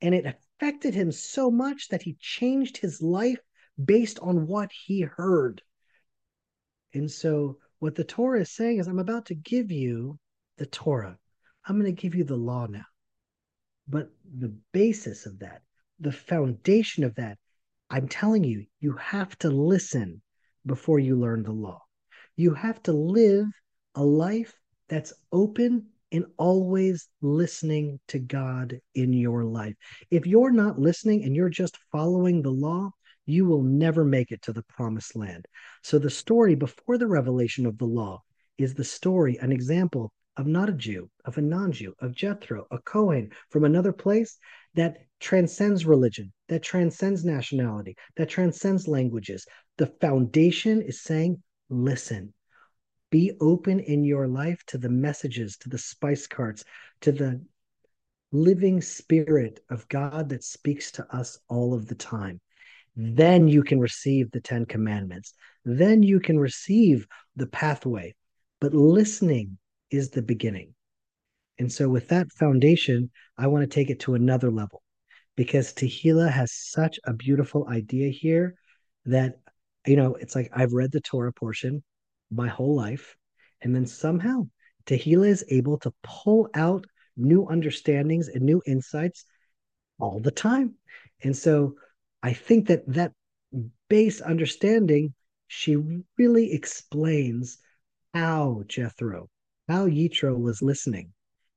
and 0.00 0.14
it 0.14 0.26
affected 0.26 0.94
him 0.94 1.10
so 1.10 1.50
much 1.50 1.88
that 1.88 2.02
he 2.02 2.16
changed 2.20 2.76
his 2.76 3.02
life 3.02 3.40
based 3.84 4.20
on 4.20 4.46
what 4.46 4.70
he 4.70 5.00
heard. 5.00 5.60
And 6.92 7.10
so 7.10 7.58
what 7.80 7.96
the 7.96 8.04
Torah 8.04 8.42
is 8.42 8.52
saying 8.52 8.78
is, 8.78 8.86
I'm 8.86 9.00
about 9.00 9.26
to 9.26 9.34
give 9.34 9.72
you 9.72 10.20
the 10.56 10.66
Torah. 10.66 11.18
I'm 11.66 11.80
going 11.80 11.92
to 11.92 12.00
give 12.00 12.14
you 12.14 12.22
the 12.22 12.36
law 12.36 12.66
now. 12.66 12.84
But 13.88 14.10
the 14.38 14.54
basis 14.72 15.26
of 15.26 15.38
that, 15.40 15.62
the 16.00 16.12
foundation 16.12 17.04
of 17.04 17.14
that, 17.16 17.38
I'm 17.90 18.08
telling 18.08 18.44
you, 18.44 18.66
you 18.80 18.92
have 18.92 19.36
to 19.38 19.50
listen 19.50 20.22
before 20.66 20.98
you 20.98 21.16
learn 21.16 21.42
the 21.42 21.52
law. 21.52 21.82
You 22.36 22.54
have 22.54 22.82
to 22.84 22.92
live 22.92 23.46
a 23.94 24.04
life 24.04 24.54
that's 24.88 25.12
open 25.32 25.86
and 26.10 26.24
always 26.36 27.08
listening 27.20 28.00
to 28.08 28.18
God 28.18 28.78
in 28.94 29.12
your 29.12 29.44
life. 29.44 29.74
If 30.10 30.26
you're 30.26 30.52
not 30.52 30.78
listening 30.78 31.24
and 31.24 31.34
you're 31.34 31.48
just 31.48 31.78
following 31.92 32.40
the 32.42 32.52
law, 32.52 32.90
you 33.26 33.46
will 33.46 33.62
never 33.62 34.04
make 34.04 34.30
it 34.30 34.42
to 34.42 34.52
the 34.52 34.64
promised 34.64 35.16
land. 35.16 35.46
So 35.82 35.98
the 35.98 36.10
story 36.10 36.54
before 36.54 36.98
the 36.98 37.06
revelation 37.06 37.66
of 37.66 37.78
the 37.78 37.86
law 37.86 38.22
is 38.58 38.74
the 38.74 38.84
story, 38.84 39.38
an 39.38 39.52
example 39.52 40.12
of 40.36 40.46
not 40.46 40.68
a 40.68 40.72
Jew, 40.72 41.10
of 41.24 41.38
a 41.38 41.42
non 41.42 41.72
Jew, 41.72 41.94
of 42.00 42.14
Jethro, 42.14 42.66
a 42.70 42.78
Cohen 42.78 43.30
from 43.50 43.64
another 43.64 43.92
place 43.92 44.38
that 44.74 45.06
transcends 45.20 45.86
religion, 45.86 46.32
that 46.48 46.62
transcends 46.62 47.24
nationality, 47.24 47.96
that 48.16 48.28
transcends 48.28 48.88
languages. 48.88 49.46
The 49.78 49.86
foundation 49.86 50.82
is 50.82 51.02
saying, 51.02 51.42
listen, 51.68 52.34
be 53.10 53.32
open 53.40 53.80
in 53.80 54.04
your 54.04 54.26
life 54.26 54.62
to 54.66 54.78
the 54.78 54.88
messages, 54.88 55.56
to 55.58 55.68
the 55.68 55.78
spice 55.78 56.26
carts, 56.26 56.64
to 57.02 57.12
the 57.12 57.42
living 58.32 58.80
spirit 58.80 59.60
of 59.70 59.88
God 59.88 60.28
that 60.30 60.42
speaks 60.42 60.90
to 60.92 61.16
us 61.16 61.38
all 61.48 61.74
of 61.74 61.86
the 61.86 61.94
time 61.94 62.40
then 62.96 63.48
you 63.48 63.62
can 63.62 63.80
receive 63.80 64.30
the 64.30 64.40
Ten 64.40 64.66
Commandments. 64.66 65.34
Then 65.64 66.02
you 66.02 66.20
can 66.20 66.38
receive 66.38 67.06
the 67.36 67.46
pathway. 67.46 68.14
But 68.60 68.74
listening 68.74 69.58
is 69.94 70.10
the 70.10 70.22
beginning. 70.22 70.74
And 71.58 71.72
so, 71.72 71.88
with 71.88 72.08
that 72.08 72.32
foundation, 72.32 73.10
I 73.38 73.46
want 73.46 73.62
to 73.62 73.72
take 73.72 73.90
it 73.90 74.00
to 74.00 74.14
another 74.14 74.50
level 74.50 74.82
because 75.36 75.72
Tehillah 75.72 76.30
has 76.30 76.52
such 76.52 76.98
a 77.04 77.12
beautiful 77.12 77.68
idea 77.68 78.10
here 78.10 78.56
that, 79.06 79.38
you 79.86 79.96
know, 79.96 80.14
it's 80.14 80.34
like 80.34 80.50
I've 80.52 80.72
read 80.72 80.92
the 80.92 81.00
Torah 81.00 81.32
portion 81.32 81.82
my 82.30 82.48
whole 82.48 82.74
life. 82.74 83.16
And 83.62 83.74
then 83.74 83.86
somehow 83.86 84.48
Tehillah 84.86 85.28
is 85.28 85.44
able 85.48 85.78
to 85.78 85.92
pull 86.02 86.48
out 86.54 86.84
new 87.16 87.46
understandings 87.46 88.28
and 88.28 88.42
new 88.42 88.60
insights 88.66 89.24
all 89.98 90.20
the 90.20 90.32
time. 90.32 90.74
And 91.22 91.36
so, 91.36 91.74
I 92.22 92.32
think 92.32 92.68
that 92.68 92.82
that 92.88 93.12
base 93.88 94.20
understanding, 94.20 95.14
she 95.46 95.76
really 96.18 96.52
explains 96.52 97.58
how 98.12 98.62
Jethro, 98.66 99.28
how 99.68 99.86
Yitro 99.86 100.38
was 100.38 100.60
listening. 100.60 101.10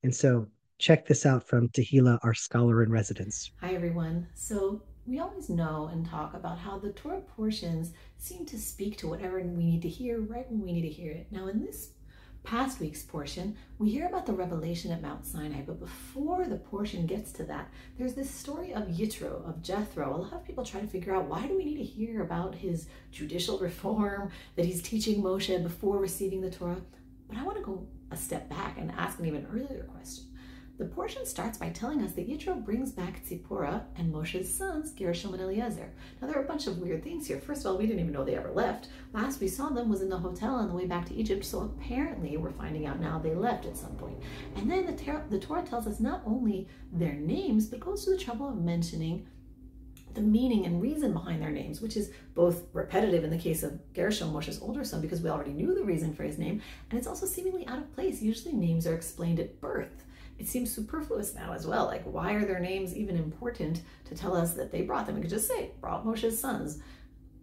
And 0.03 0.15
so 0.15 0.47
check 0.79 1.05
this 1.05 1.25
out 1.25 1.47
from 1.47 1.67
Tehillah, 1.69 2.19
our 2.23 2.33
scholar 2.33 2.83
in 2.83 2.89
residence. 2.89 3.51
Hi, 3.59 3.73
everyone. 3.73 4.27
So 4.33 4.81
we 5.05 5.19
always 5.19 5.49
know 5.49 5.89
and 5.91 6.05
talk 6.05 6.33
about 6.33 6.57
how 6.57 6.79
the 6.79 6.91
Torah 6.91 7.21
portions 7.21 7.91
seem 8.17 8.45
to 8.45 8.57
speak 8.57 8.97
to 8.97 9.07
whatever 9.07 9.41
we 9.41 9.65
need 9.65 9.81
to 9.81 9.89
hear 9.89 10.21
right 10.21 10.49
when 10.49 10.61
we 10.61 10.71
need 10.71 10.83
to 10.83 10.89
hear 10.89 11.11
it. 11.11 11.27
Now, 11.31 11.47
in 11.47 11.59
this 11.59 11.89
past 12.43 12.79
week's 12.79 13.03
portion, 13.03 13.57
we 13.77 13.89
hear 13.89 14.07
about 14.07 14.25
the 14.25 14.31
revelation 14.31 14.91
at 14.93 15.01
Mount 15.01 15.25
Sinai, 15.25 15.61
but 15.65 15.81
before 15.81 16.45
the 16.45 16.55
portion 16.55 17.05
gets 17.05 17.33
to 17.33 17.43
that, 17.43 17.69
there's 17.97 18.13
this 18.13 18.31
story 18.31 18.73
of 18.73 18.83
Yitro, 18.83 19.45
of 19.47 19.61
Jethro. 19.61 20.15
A 20.15 20.21
lot 20.21 20.33
of 20.33 20.45
people 20.45 20.63
try 20.63 20.79
to 20.79 20.87
figure 20.87 21.13
out 21.13 21.27
why 21.27 21.45
do 21.45 21.57
we 21.57 21.65
need 21.65 21.77
to 21.77 21.83
hear 21.83 22.21
about 22.21 22.55
his 22.55 22.87
judicial 23.11 23.59
reform 23.59 24.31
that 24.55 24.65
he's 24.65 24.81
teaching 24.81 25.21
Moshe 25.21 25.61
before 25.61 25.97
receiving 25.97 26.39
the 26.39 26.51
Torah? 26.51 26.81
But 27.27 27.37
I 27.37 27.43
want 27.43 27.57
to 27.57 27.63
go 27.63 27.85
a 28.11 28.17
step 28.17 28.49
back 28.49 28.77
and 28.77 28.91
ask 28.91 29.19
an 29.19 29.25
even 29.25 29.47
earlier 29.51 29.83
question. 29.83 30.25
The 30.77 30.85
portion 30.85 31.25
starts 31.25 31.57
by 31.57 31.69
telling 31.69 32.03
us 32.03 32.11
that 32.11 32.29
Yitro 32.29 32.63
brings 32.63 32.91
back 32.91 33.25
Tzipporah 33.25 33.81
and 33.95 34.13
Moshe's 34.13 34.53
sons, 34.53 34.91
Gershom 34.91 35.33
and 35.33 35.41
Eliezer. 35.41 35.91
Now, 36.21 36.27
there 36.27 36.37
are 36.37 36.43
a 36.43 36.47
bunch 36.47 36.67
of 36.67 36.77
weird 36.77 37.03
things 37.03 37.25
here. 37.25 37.39
First 37.39 37.61
of 37.61 37.71
all, 37.71 37.79
we 37.79 37.87
didn't 37.87 38.01
even 38.01 38.13
know 38.13 38.23
they 38.23 38.35
ever 38.35 38.51
left. 38.51 38.89
Last 39.11 39.41
we 39.41 39.47
saw 39.47 39.69
them 39.69 39.89
was 39.89 40.01
in 40.03 40.09
the 40.09 40.19
hotel 40.19 40.53
on 40.53 40.67
the 40.67 40.75
way 40.75 40.85
back 40.85 41.07
to 41.07 41.15
Egypt, 41.15 41.45
so 41.45 41.61
apparently 41.61 42.37
we're 42.37 42.51
finding 42.51 42.85
out 42.85 42.99
now 42.99 43.17
they 43.17 43.33
left 43.33 43.65
at 43.65 43.75
some 43.75 43.95
point. 43.95 44.19
And 44.55 44.69
then 44.69 44.85
the, 44.85 45.21
the 45.31 45.39
Torah 45.39 45.63
tells 45.63 45.87
us 45.87 45.99
not 45.99 46.21
only 46.27 46.67
their 46.93 47.15
names, 47.15 47.65
but 47.65 47.79
goes 47.79 48.05
to 48.05 48.11
the 48.11 48.17
trouble 48.17 48.47
of 48.47 48.57
mentioning 48.57 49.25
the 50.17 50.23
meaning 50.23 50.65
and 50.65 50.81
reason 50.81 51.13
behind 51.13 51.41
their 51.41 51.51
names, 51.51 51.79
which 51.79 51.95
is 51.95 52.11
both 52.35 52.63
repetitive 52.73 53.23
in 53.23 53.29
the 53.29 53.37
case 53.37 53.63
of 53.63 53.79
Gershom, 53.93 54.33
Moshe's 54.33 54.61
older 54.61 54.83
son, 54.83 54.99
because 54.99 55.21
we 55.21 55.29
already 55.29 55.53
knew 55.53 55.73
the 55.73 55.83
reason 55.83 56.13
for 56.13 56.23
his 56.23 56.37
name, 56.37 56.61
and 56.89 56.97
it's 56.97 57.07
also 57.07 57.25
seemingly 57.25 57.65
out 57.67 57.77
of 57.77 57.93
place. 57.93 58.21
Usually 58.21 58.53
names 58.53 58.85
are 58.85 58.95
explained 58.95 59.39
at 59.39 59.61
birth 59.61 60.03
it 60.39 60.47
seems 60.47 60.73
superfluous 60.73 61.33
now 61.33 61.53
as 61.53 61.65
well. 61.65 61.85
Like, 61.85 62.03
why 62.03 62.33
are 62.33 62.45
their 62.45 62.59
names 62.59 62.95
even 62.95 63.17
important 63.17 63.81
to 64.05 64.15
tell 64.15 64.35
us 64.35 64.53
that 64.53 64.71
they 64.71 64.81
brought 64.81 65.05
them? 65.05 65.15
We 65.15 65.21
could 65.21 65.29
just 65.29 65.47
say, 65.47 65.71
brought 65.81 66.05
Moshe's 66.05 66.39
sons. 66.39 66.79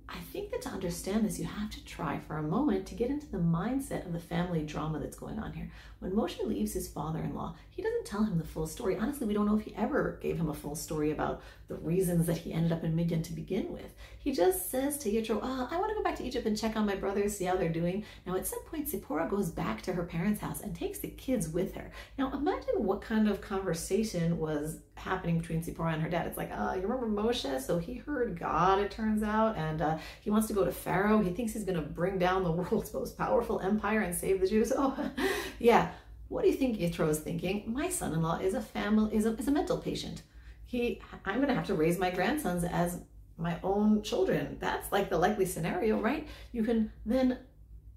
I 0.08 0.18
think 0.32 0.50
that 0.50 0.62
to 0.62 0.68
understand 0.68 1.24
this, 1.24 1.38
you 1.38 1.46
have 1.46 1.70
to 1.70 1.84
try 1.84 2.18
for 2.18 2.36
a 2.36 2.42
moment 2.42 2.86
to 2.86 2.94
get 2.94 3.10
into 3.10 3.26
the 3.26 3.38
mindset 3.38 4.04
of 4.04 4.12
the 4.12 4.20
family 4.20 4.62
drama 4.62 4.98
that's 4.98 5.16
going 5.16 5.38
on 5.38 5.52
here. 5.52 5.70
When 6.00 6.12
Moshe 6.12 6.44
leaves 6.44 6.74
his 6.74 6.88
father 6.88 7.20
in 7.20 7.34
law, 7.34 7.54
he 7.70 7.82
doesn't 7.82 8.04
tell 8.04 8.24
him 8.24 8.36
the 8.36 8.44
full 8.44 8.66
story. 8.66 8.98
Honestly, 8.98 9.26
we 9.26 9.32
don't 9.32 9.46
know 9.46 9.56
if 9.56 9.64
he 9.64 9.74
ever 9.74 10.18
gave 10.20 10.36
him 10.36 10.50
a 10.50 10.54
full 10.54 10.76
story 10.76 11.10
about 11.10 11.40
the 11.68 11.76
reasons 11.76 12.26
that 12.26 12.36
he 12.36 12.52
ended 12.52 12.72
up 12.72 12.84
in 12.84 12.94
Midian 12.94 13.22
to 13.22 13.32
begin 13.32 13.72
with. 13.72 13.94
He 14.18 14.32
just 14.32 14.70
says 14.70 14.98
to 14.98 15.10
Yitro, 15.10 15.42
uh, 15.42 15.68
I 15.70 15.78
want 15.78 15.90
to 15.90 15.94
go 15.94 16.02
back 16.02 16.16
to 16.16 16.24
Egypt 16.24 16.46
and 16.46 16.58
check 16.58 16.76
on 16.76 16.84
my 16.84 16.96
brothers, 16.96 17.36
see 17.36 17.46
how 17.46 17.56
they're 17.56 17.70
doing. 17.70 18.04
Now, 18.26 18.36
at 18.36 18.46
some 18.46 18.62
point, 18.64 18.88
Zipporah 18.88 19.28
goes 19.28 19.48
back 19.48 19.80
to 19.82 19.94
her 19.94 20.04
parents' 20.04 20.40
house 20.40 20.60
and 20.60 20.76
takes 20.76 20.98
the 20.98 21.08
kids 21.08 21.48
with 21.48 21.74
her. 21.74 21.90
Now, 22.18 22.30
imagine 22.34 22.84
what 22.84 23.00
kind 23.00 23.26
of 23.26 23.40
conversation 23.40 24.38
was 24.38 24.80
happening 24.94 25.38
between 25.38 25.62
Zipporah 25.62 25.92
and 25.92 26.02
her 26.02 26.08
dad. 26.08 26.26
It's 26.26 26.36
like, 26.36 26.50
uh, 26.52 26.74
you 26.76 26.82
remember 26.82 27.08
Moshe? 27.08 27.60
So 27.60 27.78
he 27.78 27.94
heard 27.94 28.38
God, 28.38 28.78
it 28.80 28.90
turns 28.90 29.22
out, 29.22 29.56
and 29.56 29.82
uh, 29.82 29.98
he 30.20 30.30
wants 30.30 30.46
to 30.48 30.54
go 30.54 30.64
to 30.64 30.72
Pharaoh. 30.72 31.22
He 31.22 31.30
thinks 31.30 31.52
he's 31.52 31.64
going 31.64 31.76
to 31.76 31.82
bring 31.82 32.18
down 32.18 32.44
the 32.44 32.50
world's 32.52 32.92
most 32.92 33.18
powerful 33.18 33.60
empire 33.60 34.00
and 34.00 34.14
save 34.14 34.40
the 34.40 34.46
Jews. 34.46 34.72
Oh, 34.86 35.10
yeah. 35.58 35.92
What 36.28 36.42
do 36.42 36.48
you 36.48 36.56
think 36.56 36.78
Yitro 36.78 37.08
is 37.08 37.20
thinking? 37.20 37.62
My 37.66 37.88
son-in-law 37.88 38.40
is 38.40 38.54
a 38.54 38.60
family 38.60 39.14
is 39.14 39.24
a, 39.24 39.36
is 39.36 39.46
a 39.46 39.52
mental 39.52 39.78
patient. 39.78 40.22
He, 40.66 41.00
I'm 41.24 41.36
going 41.36 41.48
to 41.48 41.54
have 41.54 41.66
to 41.66 41.74
raise 41.74 41.98
my 41.98 42.10
grandsons 42.10 42.64
as 42.64 43.00
my 43.38 43.58
own 43.62 44.02
children. 44.02 44.56
That's 44.60 44.90
like 44.90 45.10
the 45.10 45.18
likely 45.18 45.46
scenario, 45.46 46.00
right? 46.00 46.26
You 46.52 46.64
can 46.64 46.90
then 47.06 47.38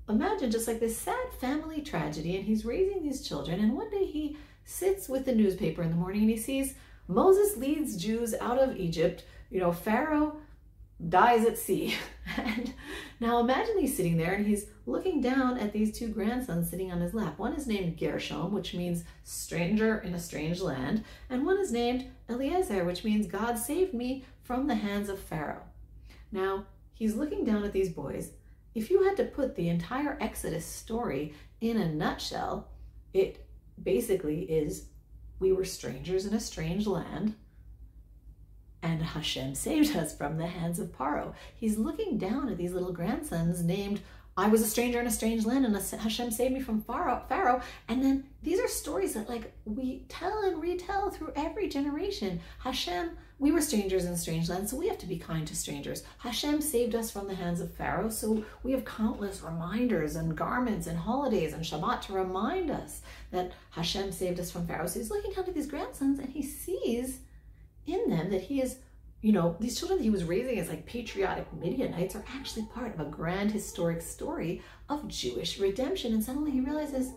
imagine 0.08 0.52
just 0.52 0.68
like 0.68 0.80
this 0.80 0.98
sad 0.98 1.34
family 1.40 1.82
tragedy, 1.82 2.36
and 2.36 2.46
he's 2.46 2.64
raising 2.64 3.04
these 3.04 3.28
children, 3.28 3.60
and 3.60 3.74
one 3.74 3.90
day 3.90 4.06
he 4.06 4.38
sits 4.68 5.08
with 5.08 5.26
the 5.26 5.34
newspaper 5.34 5.82
in 5.82 5.90
the 5.90 5.96
morning 5.96 6.22
and 6.24 6.30
he 6.30 6.38
sees 6.38 6.76
Moses 7.08 7.58
leads 7.58 7.98
Jews 7.98 8.34
out 8.40 8.60
of 8.60 8.78
Egypt. 8.78 9.24
You 9.50 9.60
know, 9.60 9.72
Pharaoh 9.72 10.38
dies 11.10 11.46
at 11.46 11.58
sea. 11.58 11.96
and 12.38 12.74
now 13.20 13.40
imagine 13.40 13.80
he's 13.80 13.96
sitting 13.96 14.18
there 14.18 14.34
and 14.34 14.46
he's 14.46 14.68
looking 14.86 15.22
down 15.22 15.58
at 15.58 15.74
these 15.74 15.98
two 15.98 16.08
grandsons 16.08 16.70
sitting 16.70 16.92
on 16.92 17.02
his 17.02 17.14
lap. 17.14 17.38
One 17.38 17.54
is 17.54 17.68
named 17.68 17.98
Gershom, 17.98 18.52
which 18.52 18.74
means 18.74 19.04
stranger 19.24 20.00
in 20.00 20.14
a 20.14 20.20
strange 20.20 20.62
land, 20.62 21.04
and 21.30 21.46
one 21.46 21.60
is 21.60 21.72
named 21.72 22.08
Eliezer, 22.30 22.84
which 22.84 23.04
means 23.04 23.28
God 23.28 23.58
saved 23.58 23.94
me 23.94 24.26
from 24.44 24.68
the 24.68 24.76
hands 24.76 25.10
of 25.10 25.20
Pharaoh. 25.20 25.64
Now, 26.32 26.66
he's 26.94 27.16
looking 27.16 27.44
down 27.44 27.64
at 27.64 27.74
these 27.74 27.90
boys. 27.90 28.32
If 28.74 28.90
you 28.90 29.04
had 29.04 29.18
to 29.18 29.26
put 29.26 29.56
the 29.56 29.70
entire 29.70 30.18
Exodus 30.22 30.66
story 30.66 31.34
in 31.62 31.78
a 31.78 31.92
nutshell, 31.92 32.70
it 33.14 33.46
basically 33.82 34.42
is 34.44 34.86
we 35.40 35.52
were 35.52 35.66
strangers 35.66 36.26
in 36.26 36.34
a 36.34 36.40
strange 36.40 36.88
land 36.88 37.36
and 38.84 39.02
Hashem 39.02 39.56
saved 39.56 39.96
us 39.96 40.16
from 40.16 40.38
the 40.38 40.48
hands 40.48 40.80
of 40.80 40.96
Paro. 40.96 41.34
He's 41.56 41.78
looking 41.78 42.18
down 42.18 42.50
at 42.50 42.58
these 42.58 42.74
little 42.74 42.94
grandsons 42.94 43.64
named 43.64 44.02
I 44.38 44.48
was 44.50 44.62
a 44.62 44.68
stranger 44.68 45.00
in 45.00 45.08
a 45.08 45.12
strange 45.12 45.46
land 45.46 45.66
and 45.66 45.76
Hashem 45.76 46.30
saved 46.30 46.54
me 46.54 46.62
from 46.62 46.84
Pharaoh. 46.84 47.62
And 47.88 48.04
then 48.04 48.26
these 48.44 48.60
are 48.60 48.68
stories 48.68 49.16
that 49.16 49.28
like 49.28 49.52
we 49.66 50.06
tell 50.10 50.44
and 50.44 50.62
retell 50.62 51.10
through 51.10 51.34
every 51.36 51.68
generation. 51.68 52.40
Hashem, 52.60 53.18
we 53.40 53.52
were 53.52 53.62
strangers 53.62 54.06
in 54.06 54.18
strange 54.18 54.50
land, 54.50 54.68
so 54.68 54.78
we 54.78 54.88
have 54.88 54.98
to 54.98 55.06
be 55.06 55.18
kind 55.18 55.48
to 55.48 55.56
strangers. 55.56 56.04
Hashem 56.20 56.60
saved 56.62 56.96
us 56.96 57.12
from 57.12 57.28
the 57.28 57.36
hands 57.36 57.62
of 57.62 57.74
Pharaoh, 57.74 58.10
so 58.10 58.44
we 58.64 58.72
have 58.72 58.84
countless 58.84 59.44
reminders 59.44 60.16
and 60.16 60.36
garments 60.36 60.88
and 60.88 60.98
holidays 60.98 61.54
and 61.54 61.64
Shabbat 61.64 62.02
to 62.04 62.14
remind 62.14 62.72
us 62.72 63.02
that 63.32 63.52
Hashem 63.72 64.12
saved 64.12 64.40
us 64.40 64.50
from 64.50 64.66
Pharaoh. 64.66 64.88
So 64.88 65.00
he's 65.00 65.12
looking 65.12 65.34
down 65.34 65.46
at 65.46 65.54
these 65.54 65.68
grandsons 65.68 66.18
and 66.18 66.30
he 66.30 66.42
sees 66.42 67.20
in 67.86 68.10
them 68.10 68.32
that 68.32 68.42
he 68.42 68.60
is, 68.60 68.78
you 69.22 69.32
know, 69.32 69.56
these 69.60 69.78
children 69.78 70.00
that 70.00 70.04
he 70.04 70.10
was 70.10 70.24
raising 70.24 70.58
as 70.58 70.70
like 70.70 70.88
patriotic 70.88 71.46
Midianites 71.54 72.16
are 72.16 72.26
actually 72.36 72.66
part 72.74 72.96
of 72.96 73.00
a 73.00 73.10
grand 73.10 73.52
historic 73.52 74.02
story 74.02 74.64
of 74.90 75.08
Jewish 75.08 75.60
redemption. 75.60 76.14
And 76.14 76.24
suddenly 76.24 76.52
he 76.52 76.62
realizes, 76.62 77.12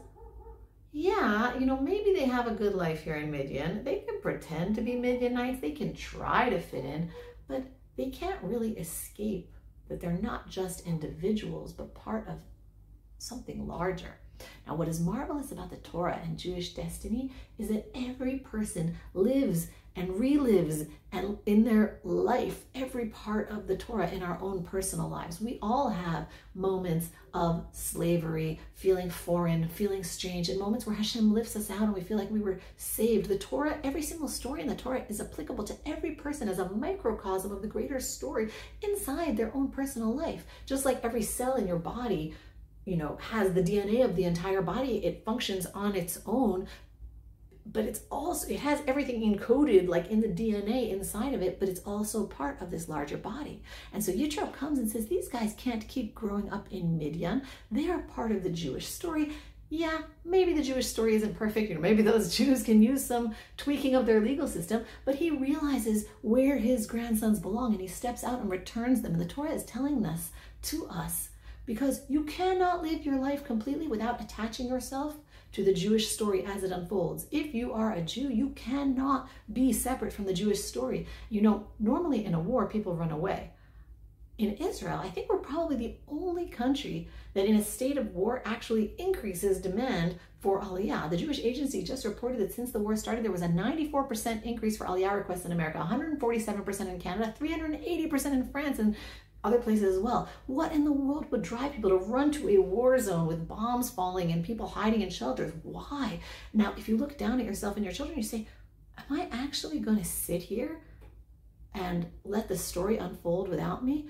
yeah, 1.41 1.59
you 1.59 1.67
know, 1.67 1.81
maybe 1.81 2.13
they 2.13 2.27
have 2.27 2.47
a 2.47 2.53
good 2.53 2.75
life 2.75 3.03
here 3.03 3.17
in 3.17 3.31
Midian. 3.31 3.83
They 3.85 4.01
can 4.01 4.21
pretend 4.21 4.75
to 4.75 4.83
be 4.83 4.97
Midianites, 4.97 5.61
they 5.61 5.71
can 5.73 5.95
try 5.95 6.51
to 6.51 6.61
fit 6.61 6.85
in, 6.85 7.11
but 7.49 7.63
they 7.97 8.11
can't 8.11 8.43
really 8.43 8.73
escape 8.79 9.53
that 9.89 10.01
they're 10.01 10.13
not 10.13 10.49
just 10.49 10.87
individuals, 10.87 11.73
but 11.73 11.95
part 11.95 12.29
of 12.29 12.37
something 13.19 13.67
larger. 13.67 14.19
Now, 14.67 14.75
what 14.75 14.89
is 14.89 15.01
marvelous 15.01 15.53
about 15.53 15.71
the 15.71 15.77
Torah 15.77 16.21
and 16.23 16.39
Jewish 16.39 16.75
destiny 16.75 17.33
is 17.59 17.69
that 17.69 17.91
every 17.95 18.39
person 18.39 18.97
lives 19.15 19.69
and 19.97 20.11
relives 20.11 20.87
and 21.13 21.39
in 21.47 21.65
their 21.65 21.99
life 22.05 22.65
every 22.75 23.07
part 23.07 23.51
of 23.51 23.67
the 23.67 23.77
Torah 23.77 24.09
in 24.09 24.23
our 24.23 24.39
own 24.41 24.63
personal 24.63 25.09
lives. 25.09 25.41
We 25.41 25.59
all 25.61 25.89
have 25.89 26.29
moments 26.55 27.09
of 27.35 27.67
slavery, 27.73 28.61
feeling 28.75 29.11
foreign, 29.11 29.69
feeling 29.69 30.05
strange, 30.05 30.49
and 30.49 30.59
moments 30.59 30.87
where 30.87 30.95
Hashem 30.95 31.35
lifts 31.35 31.57
us 31.57 31.71
out 31.71 31.83
and 31.83 31.95
we 31.95 32.01
feel 32.01 32.19
like 32.19 32.31
we 32.31 32.41
were 32.41 32.61
saved. 32.77 33.29
The 33.29 33.39
Torah, 33.39 33.79
every 33.83 34.03
single 34.03 34.29
story 34.29 34.63
in 34.63 34.69
the 34.69 34.77
Torah 34.77 35.05
is 35.09 35.21
applicable 35.21 35.65
to 35.65 35.77
every 35.85 36.13
person 36.13 36.49
as 36.49 36.61
a 36.61 36.71
microcosm 36.71 37.51
of 37.51 37.61
the 37.61 37.69
greater 37.69 37.99
story 37.99 38.51
inside 38.83 39.37
their 39.37 39.55
own 39.55 39.69
personal 39.69 40.15
life. 40.15 40.45
Just 40.67 40.85
like 40.85 41.05
every 41.05 41.23
cell 41.23 41.55
in 41.55 41.67
your 41.67 41.79
body 41.79 42.35
you 42.85 42.97
know 42.97 43.19
has 43.31 43.53
the 43.53 43.63
dna 43.63 44.05
of 44.05 44.17
the 44.17 44.25
entire 44.25 44.63
body 44.63 45.05
it 45.05 45.25
functions 45.25 45.67
on 45.75 45.95
its 45.95 46.21
own 46.27 46.67
but 47.73 47.85
it's 47.85 48.03
also 48.11 48.49
it 48.49 48.61
has 48.61 48.83
everything 48.87 49.21
encoded 49.23 49.89
like 49.89 50.11
in 50.11 50.21
the 50.21 50.29
DNA 50.29 50.91
inside 50.91 51.35
of 51.35 51.43
it, 51.43 51.61
but 51.61 51.69
it's 51.69 51.81
also 51.81 52.27
part 52.27 52.61
of 52.61 52.71
this 52.71 52.89
larger 52.89 53.17
body. 53.17 53.63
And 53.93 54.03
so 54.03 54.13
Yitro 54.13 54.53
comes 54.53 54.79
and 54.79 54.91
says 54.91 55.07
these 55.07 55.29
guys 55.29 55.55
can't 55.57 55.87
keep 55.87 56.15
growing 56.15 56.51
up 56.51 56.67
in 56.71 56.99
Midian. 56.99 57.43
They 57.71 57.89
are 57.91 58.01
part 58.01 58.33
of 58.33 58.43
the 58.43 58.51
Jewish 58.51 58.87
story. 58.87 59.33
Yeah, 59.69 59.99
maybe 60.25 60.53
the 60.53 60.65
Jewish 60.65 60.89
story 60.89 61.15
isn't 61.15 61.37
perfect, 61.37 61.69
you 61.69 61.77
know, 61.77 61.81
maybe 61.81 62.03
those 62.03 62.35
Jews 62.37 62.65
can 62.65 62.83
use 62.83 63.05
some 63.05 63.35
tweaking 63.57 63.95
of 63.95 64.05
their 64.05 64.21
legal 64.21 64.49
system, 64.49 64.85
but 65.05 65.15
he 65.15 65.31
realizes 65.31 66.07
where 66.23 66.57
his 66.57 66.89
grandsons 66.89 67.39
belong 67.39 67.73
and 67.73 67.81
he 67.81 67.87
steps 67.87 68.25
out 68.25 68.41
and 68.41 68.51
returns 68.51 69.03
them. 69.03 69.13
And 69.13 69.21
the 69.21 69.27
Torah 69.27 69.53
is 69.53 69.65
telling 69.65 70.03
this 70.03 70.31
to 70.63 70.89
us 70.89 71.30
because 71.71 72.03
you 72.09 72.25
cannot 72.25 72.83
live 72.83 73.07
your 73.07 73.21
life 73.21 73.45
completely 73.45 73.87
without 73.87 74.21
attaching 74.21 74.67
yourself 74.67 75.15
to 75.53 75.63
the 75.63 75.73
Jewish 75.73 76.09
story 76.09 76.45
as 76.45 76.65
it 76.65 76.73
unfolds. 76.73 77.29
If 77.31 77.55
you 77.55 77.73
are 77.73 77.93
a 77.93 78.03
Jew, 78.03 78.29
you 78.29 78.49
cannot 78.57 79.29
be 79.53 79.73
separate 79.73 80.13
from 80.13 80.25
the 80.25 80.33
Jewish 80.33 80.61
story. 80.65 81.07
You 81.29 81.43
know, 81.43 81.69
normally 81.79 82.25
in 82.25 82.35
a 82.35 82.41
war, 82.41 82.67
people 82.67 82.97
run 82.97 83.13
away. 83.13 83.53
In 84.37 84.55
Israel, 84.55 84.99
I 85.01 85.11
think 85.11 85.31
we're 85.31 85.39
probably 85.39 85.77
the 85.77 85.95
only 86.09 86.49
country 86.49 87.07
that 87.35 87.47
in 87.47 87.55
a 87.55 87.63
state 87.63 87.99
of 87.99 88.17
war 88.17 88.43
actually 88.45 88.95
increases 88.99 89.61
demand 89.61 90.19
for 90.41 90.61
Aliyah. 90.61 91.09
The 91.09 91.19
Jewish 91.19 91.39
Agency 91.39 91.85
just 91.85 92.05
reported 92.05 92.41
that 92.41 92.53
since 92.53 92.73
the 92.73 92.81
war 92.81 92.97
started, 92.97 93.23
there 93.23 93.31
was 93.31 93.43
a 93.43 93.49
94% 93.49 94.43
increase 94.43 94.77
for 94.77 94.87
Aliyah 94.87 95.15
requests 95.15 95.45
in 95.45 95.53
America, 95.53 95.79
147% 95.79 96.81
in 96.89 96.99
Canada, 96.99 97.33
380% 97.39 98.33
in 98.33 98.49
France, 98.49 98.81
and 98.81 98.97
other 99.43 99.59
places 99.59 99.97
as 99.97 99.99
well. 100.01 100.29
What 100.47 100.73
in 100.73 100.85
the 100.85 100.93
world 100.93 101.31
would 101.31 101.43
drive 101.43 101.73
people 101.73 101.91
to 101.91 101.97
run 101.97 102.31
to 102.33 102.49
a 102.49 102.59
war 102.59 102.99
zone 102.99 103.27
with 103.27 103.49
bombs 103.49 103.91
falling 103.91 104.33
and 104.33 104.45
people 104.45 104.69
hiding 104.69 105.01
in 105.01 105.11
shelters? 105.11 105.53
Why? 105.63 106.21
Now, 106.53 106.75
if 106.77 106.89
you 106.89 106.97
look 106.97 107.17
down 107.17 107.41
at 107.41 107.47
yourself 107.47 107.77
and 107.77 107.85
your 107.85 107.95
children, 107.95 108.19
you 108.19 108.25
say, 108.25 108.47
Am 108.99 109.19
I 109.19 109.29
actually 109.33 109.79
going 109.79 109.99
to 109.99 110.05
sit 110.05 110.43
here 110.43 110.81
and 111.75 112.07
let 112.25 112.49
the 112.49 112.59
story 112.59 112.99
unfold 112.99 113.49
without 113.49 113.85
me? 113.85 114.09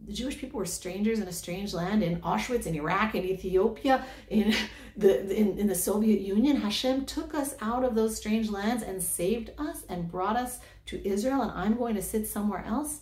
The 0.00 0.12
Jewish 0.12 0.38
people 0.38 0.58
were 0.58 0.66
strangers 0.66 1.18
in 1.18 1.26
a 1.26 1.32
strange 1.32 1.74
land 1.74 2.02
in 2.02 2.20
Auschwitz, 2.20 2.66
in 2.66 2.74
Iraq, 2.76 3.14
in 3.14 3.24
Ethiopia, 3.24 4.04
in 4.28 4.54
the 4.96 5.34
in, 5.34 5.58
in 5.58 5.66
the 5.66 5.74
Soviet 5.74 6.20
Union. 6.20 6.56
Hashem 6.56 7.06
took 7.06 7.34
us 7.34 7.56
out 7.60 7.82
of 7.82 7.94
those 7.94 8.16
strange 8.16 8.50
lands 8.50 8.82
and 8.82 9.02
saved 9.02 9.50
us 9.58 9.84
and 9.88 10.10
brought 10.10 10.36
us 10.36 10.60
to 10.86 11.06
Israel, 11.06 11.42
and 11.42 11.50
I'm 11.50 11.76
going 11.76 11.96
to 11.96 12.02
sit 12.02 12.26
somewhere 12.28 12.64
else. 12.64 13.00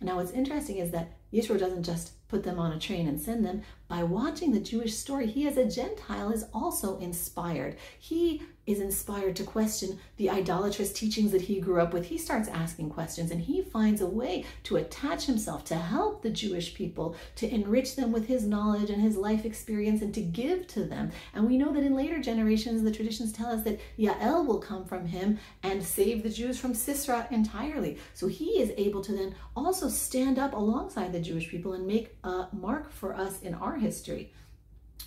Now, 0.00 0.16
what's 0.16 0.30
interesting 0.32 0.78
is 0.78 0.90
that 0.92 1.12
Yeshua 1.32 1.58
doesn't 1.58 1.82
just 1.82 2.12
put 2.28 2.44
them 2.44 2.58
on 2.58 2.72
a 2.72 2.78
train 2.78 3.08
and 3.08 3.20
send 3.20 3.44
them. 3.44 3.62
By 3.88 4.02
watching 4.02 4.52
the 4.52 4.60
Jewish 4.60 4.94
story, 4.94 5.26
he 5.26 5.48
as 5.48 5.56
a 5.56 5.64
Gentile 5.64 6.30
is 6.30 6.44
also 6.52 6.98
inspired. 6.98 7.76
He 7.98 8.42
is 8.66 8.80
inspired 8.80 9.34
to 9.34 9.44
question 9.44 9.98
the 10.18 10.28
idolatrous 10.28 10.92
teachings 10.92 11.32
that 11.32 11.40
he 11.40 11.58
grew 11.58 11.80
up 11.80 11.94
with. 11.94 12.04
He 12.04 12.18
starts 12.18 12.50
asking 12.50 12.90
questions 12.90 13.30
and 13.30 13.40
he 13.40 13.62
finds 13.62 14.02
a 14.02 14.06
way 14.06 14.44
to 14.64 14.76
attach 14.76 15.24
himself 15.24 15.64
to 15.64 15.74
help 15.74 16.20
the 16.20 16.28
Jewish 16.28 16.74
people, 16.74 17.16
to 17.36 17.48
enrich 17.48 17.96
them 17.96 18.12
with 18.12 18.26
his 18.26 18.44
knowledge 18.44 18.90
and 18.90 19.00
his 19.00 19.16
life 19.16 19.46
experience 19.46 20.02
and 20.02 20.12
to 20.12 20.20
give 20.20 20.66
to 20.66 20.84
them. 20.84 21.10
And 21.32 21.46
we 21.46 21.56
know 21.56 21.72
that 21.72 21.82
in 21.82 21.96
later 21.96 22.20
generations, 22.20 22.82
the 22.82 22.90
traditions 22.90 23.32
tell 23.32 23.46
us 23.46 23.64
that 23.64 23.80
Yael 23.98 24.44
will 24.44 24.60
come 24.60 24.84
from 24.84 25.06
him 25.06 25.38
and 25.62 25.82
save 25.82 26.22
the 26.22 26.28
Jews 26.28 26.60
from 26.60 26.74
Sisera 26.74 27.26
entirely. 27.30 27.96
So 28.12 28.26
he 28.26 28.60
is 28.60 28.74
able 28.76 29.00
to 29.00 29.12
then 29.12 29.34
also 29.56 29.88
stand 29.88 30.38
up 30.38 30.52
alongside 30.52 31.14
the 31.14 31.20
Jewish 31.20 31.48
people 31.48 31.72
and 31.72 31.86
make 31.86 32.17
a 32.28 32.48
mark 32.52 32.90
for 32.92 33.14
us 33.14 33.40
in 33.42 33.54
our 33.54 33.76
history. 33.76 34.32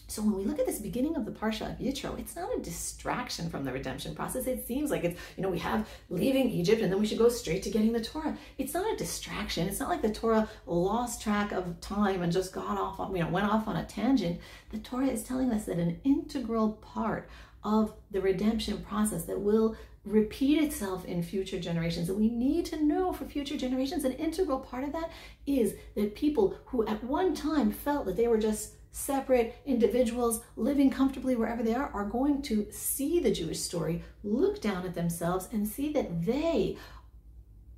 So 0.08 0.22
when 0.22 0.36
we 0.36 0.44
look 0.44 0.60
at 0.60 0.66
this 0.66 0.80
beginning 0.80 1.16
of 1.16 1.24
the 1.24 1.32
Parsha 1.32 1.72
of 1.72 1.80
Yitro, 1.80 2.20
it's 2.20 2.36
not 2.36 2.50
a 2.54 2.60
distraction 2.60 3.50
from 3.50 3.64
the 3.64 3.72
redemption 3.72 4.14
process. 4.14 4.46
It 4.46 4.68
seems 4.68 4.92
like 4.92 5.06
it's, 5.06 5.18
you 5.38 5.44
know, 5.44 5.50
we 5.50 5.60
have 5.60 5.88
leaving 6.10 6.50
Egypt 6.50 6.82
and 6.82 6.92
then 6.92 7.00
we 7.00 7.06
should 7.06 7.18
go 7.18 7.30
straight 7.30 7.64
to 7.64 7.70
getting 7.70 7.94
the 7.94 8.04
Torah. 8.04 8.38
It's 8.58 8.74
not 8.74 8.92
a 8.92 8.98
distraction. 8.98 9.70
It's 9.70 9.80
not 9.80 9.88
like 9.88 10.02
the 10.02 10.12
Torah 10.12 10.50
lost 10.66 11.22
track 11.22 11.54
of 11.54 11.80
time 11.80 12.24
and 12.24 12.34
just 12.34 12.52
got 12.52 12.78
off, 12.78 13.00
you 13.14 13.24
know, 13.24 13.30
went 13.30 13.48
off 13.48 13.70
on 13.70 13.78
a 13.78 13.86
tangent. 13.86 14.42
The 14.72 14.80
Torah 14.80 15.08
is 15.08 15.24
telling 15.24 15.50
us 15.52 15.64
that 15.66 15.78
an 15.78 16.02
integral 16.04 16.74
part 16.74 17.30
of 17.64 17.94
the 18.10 18.20
redemption 18.20 18.82
process 18.82 19.24
that 19.26 19.40
will 19.40 19.78
repeat 20.04 20.64
itself 20.64 21.06
in 21.06 21.22
future 21.22 21.60
generations. 21.60 22.10
And 22.10 22.18
we 22.18 22.30
need 22.30 22.66
to 22.68 22.84
know 22.84 23.14
for 23.14 23.26
future 23.26 23.58
generations, 23.58 24.04
an 24.04 24.14
integral 24.14 24.60
part 24.60 24.84
of 24.84 24.94
that 24.94 25.12
is 25.46 25.76
that 25.96 26.16
people 26.16 26.58
who 26.66 26.86
at 26.88 27.04
one 27.04 27.36
time 27.36 27.72
felt 27.72 28.06
that 28.06 28.18
they 28.18 28.28
were 28.28 28.40
just 28.40 28.74
separate 28.92 29.56
individuals 29.66 30.42
living 30.58 30.90
comfortably 30.90 31.36
wherever 31.36 31.64
they 31.64 31.74
are 31.74 31.90
are 31.94 32.06
going 32.06 32.42
to 32.42 32.68
see 32.72 33.20
the 33.20 33.32
Jewish 33.32 33.60
story, 33.60 34.04
look 34.24 34.60
down 34.62 34.86
at 34.86 34.96
themselves, 34.96 35.48
and 35.52 35.68
see 35.68 35.94
that 35.94 36.26
they 36.26 36.78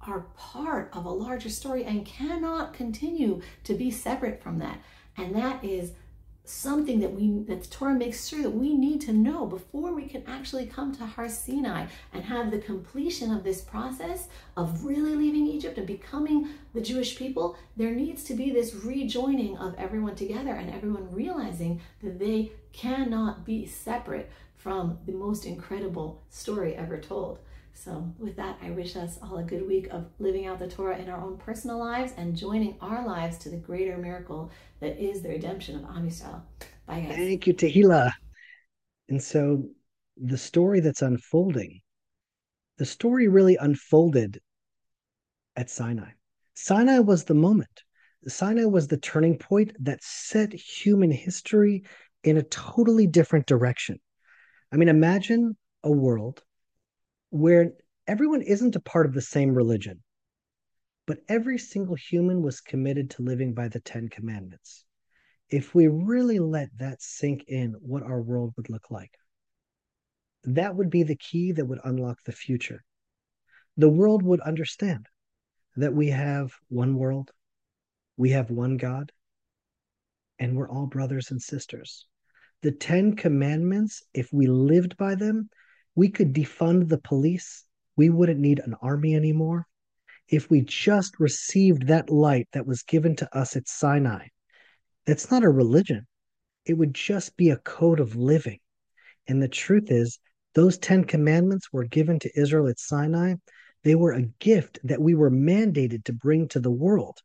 are 0.02 0.22
part 0.36 0.90
of 0.94 1.06
a 1.06 1.10
larger 1.10 1.50
story 1.50 1.84
and 1.86 2.06
cannot 2.06 2.74
continue 2.74 3.42
to 3.64 3.74
be 3.74 3.92
separate 3.92 4.42
from 4.42 4.60
that. 4.60 4.80
And 5.18 5.36
that 5.36 5.64
is 5.64 5.92
something 6.46 7.00
that 7.00 7.14
we 7.14 7.44
that 7.48 7.64
the 7.64 7.70
Torah 7.70 7.94
makes 7.94 8.28
sure 8.28 8.42
that 8.42 8.50
we 8.50 8.76
need 8.76 9.00
to 9.02 9.14
know 9.14 9.46
before 9.46 9.94
we 9.94 10.06
can 10.06 10.24
actually 10.28 10.66
come 10.66 10.94
to 10.96 11.06
Har 11.06 11.30
Sinai 11.30 11.88
and 12.12 12.24
have 12.24 12.52
the 12.52 12.60
completion 12.60 13.32
of 13.32 13.44
this 13.44 13.62
process 13.62 14.28
of 14.58 14.84
really 14.84 15.16
leaving 15.16 15.48
Egypt 15.48 15.78
and 15.78 15.88
becoming 15.88 16.50
the 16.74 16.82
Jewish 16.82 17.16
people. 17.16 17.56
There 17.78 17.92
needs 17.92 18.24
to 18.26 18.34
be 18.34 18.52
this 18.52 18.76
rejoining 18.76 19.58
of 19.58 19.76
everyone 19.76 20.16
together 20.16 20.54
and 20.54 20.70
everyone 20.70 21.14
realizing 21.14 21.82
that 22.02 22.20
they 22.20 22.52
cannot 22.74 23.46
be 23.46 23.66
separate 23.66 24.30
from 24.56 24.98
the 25.06 25.12
most 25.14 25.46
incredible 25.46 26.22
story 26.30 26.76
ever 26.76 26.98
told. 26.98 27.40
So, 27.74 28.14
with 28.18 28.36
that, 28.38 28.58
I 28.62 28.70
wish 28.70 28.96
us 28.96 29.20
all 29.22 29.38
a 29.38 29.44
good 29.44 29.68
week 29.68 29.88
of 29.92 30.06
living 30.20 30.46
out 30.46 30.60
the 30.60 30.68
Torah 30.68 30.98
in 30.98 31.10
our 31.10 31.22
own 31.22 31.38
personal 31.38 31.80
lives 31.80 32.14
and 32.18 32.38
joining 32.38 32.78
our 32.80 33.06
lives 33.06 33.38
to 33.40 33.50
the 33.50 33.58
greater 33.58 33.98
miracle 33.98 34.52
that 34.80 34.98
is 35.04 35.22
the 35.22 35.30
redemption 35.30 35.76
of 35.78 35.84
Am 35.86 36.08
Yisrael. 36.08 36.42
Bye, 36.86 37.02
guys. 37.02 37.16
Thank 37.16 37.48
you, 37.48 37.54
Tehila. 37.54 38.14
And 39.10 39.22
so, 39.22 39.66
the 40.18 40.38
story 40.38 40.80
that's 40.80 41.02
unfolding, 41.02 41.82
the 42.78 42.86
story 42.86 43.28
really 43.28 43.58
unfolded 43.58 44.40
at 45.56 45.70
Sinai. 45.70 46.12
Sinai 46.54 47.00
was 47.00 47.26
the 47.26 47.34
moment. 47.34 47.84
Sinai 48.28 48.66
was 48.66 48.88
the 48.88 48.98
turning 48.98 49.38
point 49.38 49.74
that 49.80 50.04
set 50.04 50.54
human 50.54 51.12
history 51.12 51.84
in 52.24 52.38
a 52.38 52.44
totally 52.44 53.08
different 53.08 53.46
direction. 53.48 54.00
I 54.72 54.78
mean, 54.78 54.88
imagine 54.88 55.58
a 55.84 55.92
world 55.92 56.42
where 57.34 57.72
everyone 58.06 58.44
isn't 58.44 58.76
a 58.76 58.80
part 58.80 59.08
of 59.08 59.14
the 59.14 59.22
same 59.22 59.56
religion, 59.56 60.04
but 61.08 61.18
every 61.28 61.58
single 61.58 61.96
human 61.96 62.44
was 62.44 62.62
committed 62.62 63.10
to 63.10 63.24
living 63.24 63.56
by 63.56 63.68
the 63.68 63.80
Ten 63.80 64.08
Commandments. 64.08 64.86
If 65.50 65.74
we 65.74 65.88
really 65.88 66.38
let 66.38 66.70
that 66.78 67.02
sink 67.02 67.46
in, 67.48 67.74
what 67.82 68.04
our 68.04 68.22
world 68.22 68.54
would 68.56 68.70
look 68.70 68.92
like, 68.92 69.18
that 70.44 70.76
would 70.76 70.92
be 70.92 71.02
the 71.02 71.16
key 71.16 71.54
that 71.54 71.66
would 71.66 71.80
unlock 71.84 72.20
the 72.24 72.32
future. 72.32 72.84
The 73.78 73.90
world 73.90 74.22
would 74.22 74.42
understand 74.42 75.08
that 75.76 75.96
we 75.96 76.10
have 76.10 76.54
one 76.70 76.94
world, 76.94 77.32
we 78.16 78.30
have 78.30 78.52
one 78.52 78.78
God, 78.78 79.12
and 80.38 80.56
we're 80.56 80.70
all 80.70 80.86
brothers 80.86 81.32
and 81.32 81.42
sisters. 81.42 82.06
The 82.62 82.74
Ten 82.74 83.16
Commandments, 83.16 84.04
if 84.14 84.32
we 84.32 84.46
lived 84.46 84.98
by 84.98 85.16
them, 85.16 85.50
we 85.96 86.10
could 86.10 86.34
defund 86.34 86.90
the 86.90 86.98
police. 86.98 87.66
We 87.96 88.10
wouldn't 88.10 88.40
need 88.40 88.60
an 88.60 88.76
army 88.82 89.16
anymore. 89.16 89.68
If 90.28 90.50
we 90.50 90.62
just 90.62 91.20
received 91.20 91.88
that 91.88 92.10
light 92.10 92.48
that 92.54 92.66
was 92.66 92.84
given 92.84 93.16
to 93.18 93.38
us 93.38 93.56
at 93.56 93.68
Sinai, 93.68 94.28
that's 95.06 95.30
not 95.30 95.44
a 95.44 95.50
religion. 95.50 96.08
It 96.66 96.74
would 96.74 96.94
just 96.94 97.36
be 97.36 97.50
a 97.50 97.58
code 97.58 98.00
of 98.00 98.16
living. 98.16 98.60
And 99.28 99.42
the 99.42 99.48
truth 99.48 99.92
is, 99.92 100.20
those 100.56 100.78
10 100.78 101.06
commandments 101.06 101.72
were 101.72 101.84
given 101.84 102.20
to 102.20 102.40
Israel 102.40 102.68
at 102.68 102.80
Sinai. 102.80 103.36
They 103.84 103.96
were 103.96 104.14
a 104.14 104.28
gift 104.40 104.80
that 104.84 105.02
we 105.02 105.14
were 105.14 105.32
mandated 105.32 106.06
to 106.06 106.14
bring 106.14 106.48
to 106.50 106.60
the 106.60 106.72
world, 106.72 107.20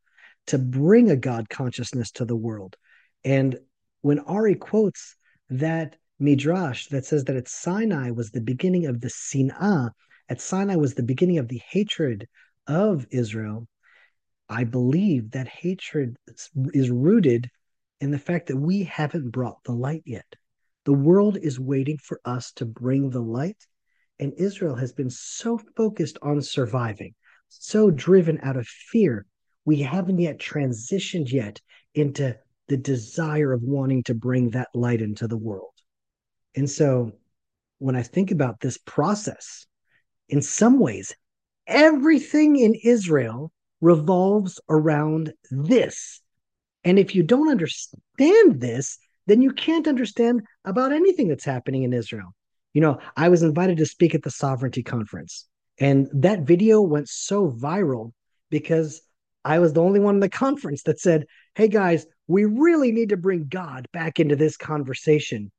to 0.47 0.57
bring 0.57 1.09
a 1.09 1.15
God 1.15 1.49
consciousness 1.49 2.11
to 2.11 2.25
the 2.25 2.35
world. 2.35 2.75
And 3.23 3.57
when 4.01 4.19
Ari 4.19 4.55
quotes 4.55 5.15
that 5.49 5.95
midrash 6.19 6.87
that 6.87 7.05
says 7.05 7.23
that 7.25 7.35
at 7.35 7.47
Sinai 7.47 8.11
was 8.11 8.31
the 8.31 8.41
beginning 8.41 8.85
of 8.85 9.01
the 9.01 9.09
sin'ah, 9.09 9.91
at 10.27 10.41
Sinai 10.41 10.75
was 10.75 10.93
the 10.93 11.03
beginning 11.03 11.37
of 11.37 11.47
the 11.47 11.61
hatred 11.69 12.27
of 12.67 13.07
Israel. 13.09 13.67
I 14.49 14.63
believe 14.63 15.31
that 15.31 15.47
hatred 15.47 16.17
is 16.73 16.89
rooted 16.89 17.49
in 18.01 18.11
the 18.11 18.19
fact 18.19 18.47
that 18.47 18.57
we 18.57 18.83
haven't 18.83 19.31
brought 19.31 19.63
the 19.63 19.73
light 19.73 20.03
yet. 20.05 20.25
The 20.85 20.93
world 20.93 21.37
is 21.37 21.59
waiting 21.59 21.97
for 21.97 22.19
us 22.25 22.51
to 22.53 22.65
bring 22.65 23.09
the 23.09 23.21
light, 23.21 23.65
and 24.19 24.33
Israel 24.33 24.75
has 24.75 24.91
been 24.91 25.09
so 25.09 25.59
focused 25.77 26.17
on 26.21 26.41
surviving, 26.41 27.13
so 27.47 27.91
driven 27.91 28.39
out 28.41 28.57
of 28.57 28.67
fear, 28.67 29.25
we 29.65 29.81
haven't 29.81 30.19
yet 30.19 30.39
transitioned 30.39 31.31
yet 31.31 31.61
into 31.93 32.37
the 32.67 32.77
desire 32.77 33.53
of 33.53 33.63
wanting 33.63 34.03
to 34.03 34.13
bring 34.13 34.49
that 34.51 34.69
light 34.73 35.01
into 35.01 35.27
the 35.27 35.37
world. 35.37 35.73
And 36.55 36.69
so 36.69 37.13
when 37.79 37.95
I 37.95 38.03
think 38.03 38.31
about 38.31 38.59
this 38.59 38.77
process, 38.77 39.65
in 40.27 40.41
some 40.41 40.79
ways, 40.79 41.15
everything 41.67 42.57
in 42.57 42.75
Israel 42.83 43.51
revolves 43.81 44.59
around 44.69 45.33
this. 45.49 46.21
And 46.83 46.99
if 46.99 47.15
you 47.15 47.23
don't 47.23 47.49
understand 47.49 48.59
this, 48.61 48.97
then 49.27 49.41
you 49.41 49.51
can't 49.51 49.87
understand 49.87 50.41
about 50.65 50.91
anything 50.91 51.27
that's 51.27 51.45
happening 51.45 51.83
in 51.83 51.93
Israel. 51.93 52.33
You 52.73 52.81
know, 52.81 52.99
I 53.15 53.29
was 53.29 53.43
invited 53.43 53.77
to 53.77 53.85
speak 53.85 54.15
at 54.15 54.23
the 54.23 54.31
Sovereignty 54.31 54.83
Conference, 54.83 55.47
and 55.79 56.07
that 56.13 56.41
video 56.41 56.81
went 56.81 57.09
so 57.09 57.49
viral 57.49 58.11
because 58.49 59.01
I 59.45 59.59
was 59.59 59.73
the 59.73 59.81
only 59.81 59.99
one 59.99 60.15
in 60.15 60.19
the 60.19 60.29
conference 60.29 60.83
that 60.83 60.99
said, 60.99 61.25
Hey 61.55 61.67
guys, 61.67 62.05
we 62.27 62.45
really 62.45 62.91
need 62.91 63.09
to 63.09 63.17
bring 63.17 63.47
God 63.47 63.87
back 63.93 64.19
into 64.19 64.35
this 64.35 64.57
conversation. 64.57 65.51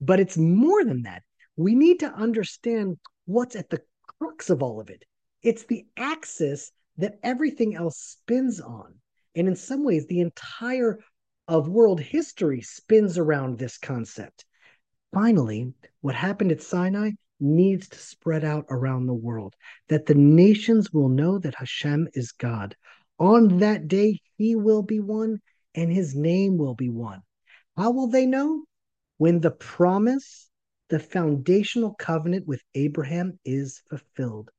But 0.00 0.20
it's 0.20 0.36
more 0.36 0.84
than 0.84 1.02
that. 1.02 1.22
We 1.56 1.74
need 1.74 2.00
to 2.00 2.12
understand 2.12 2.98
what's 3.26 3.56
at 3.56 3.70
the 3.70 3.82
crux 4.18 4.50
of 4.50 4.62
all 4.62 4.80
of 4.80 4.90
it. 4.90 5.04
It's 5.42 5.64
the 5.64 5.86
axis 5.96 6.72
that 6.96 7.18
everything 7.22 7.74
else 7.74 7.98
spins 7.98 8.60
on. 8.60 8.94
And 9.34 9.48
in 9.48 9.56
some 9.56 9.84
ways, 9.84 10.06
the 10.06 10.20
entire 10.20 10.98
of 11.48 11.68
world 11.68 12.00
history 12.00 12.60
spins 12.60 13.18
around 13.18 13.58
this 13.58 13.78
concept. 13.78 14.44
Finally, 15.12 15.72
what 16.00 16.14
happened 16.14 16.52
at 16.52 16.62
Sinai 16.62 17.10
needs 17.40 17.88
to 17.88 17.98
spread 17.98 18.44
out 18.44 18.64
around 18.70 19.06
the 19.06 19.14
world, 19.14 19.54
that 19.88 20.06
the 20.06 20.14
nations 20.14 20.92
will 20.92 21.08
know 21.08 21.38
that 21.38 21.54
Hashem 21.54 22.08
is 22.14 22.32
God. 22.32 22.74
On 23.18 23.58
that 23.58 23.86
day, 23.88 24.20
he 24.36 24.56
will 24.56 24.82
be 24.82 25.00
one 25.00 25.40
and 25.74 25.92
his 25.92 26.14
name 26.14 26.56
will 26.56 26.74
be 26.74 26.88
one. 26.88 27.20
How 27.76 27.90
will 27.90 28.08
they 28.08 28.26
know? 28.26 28.64
When 29.24 29.40
the 29.40 29.50
promise, 29.50 30.50
the 30.90 30.98
foundational 30.98 31.94
covenant 31.94 32.46
with 32.46 32.60
Abraham 32.74 33.38
is 33.42 33.80
fulfilled, 33.88 34.50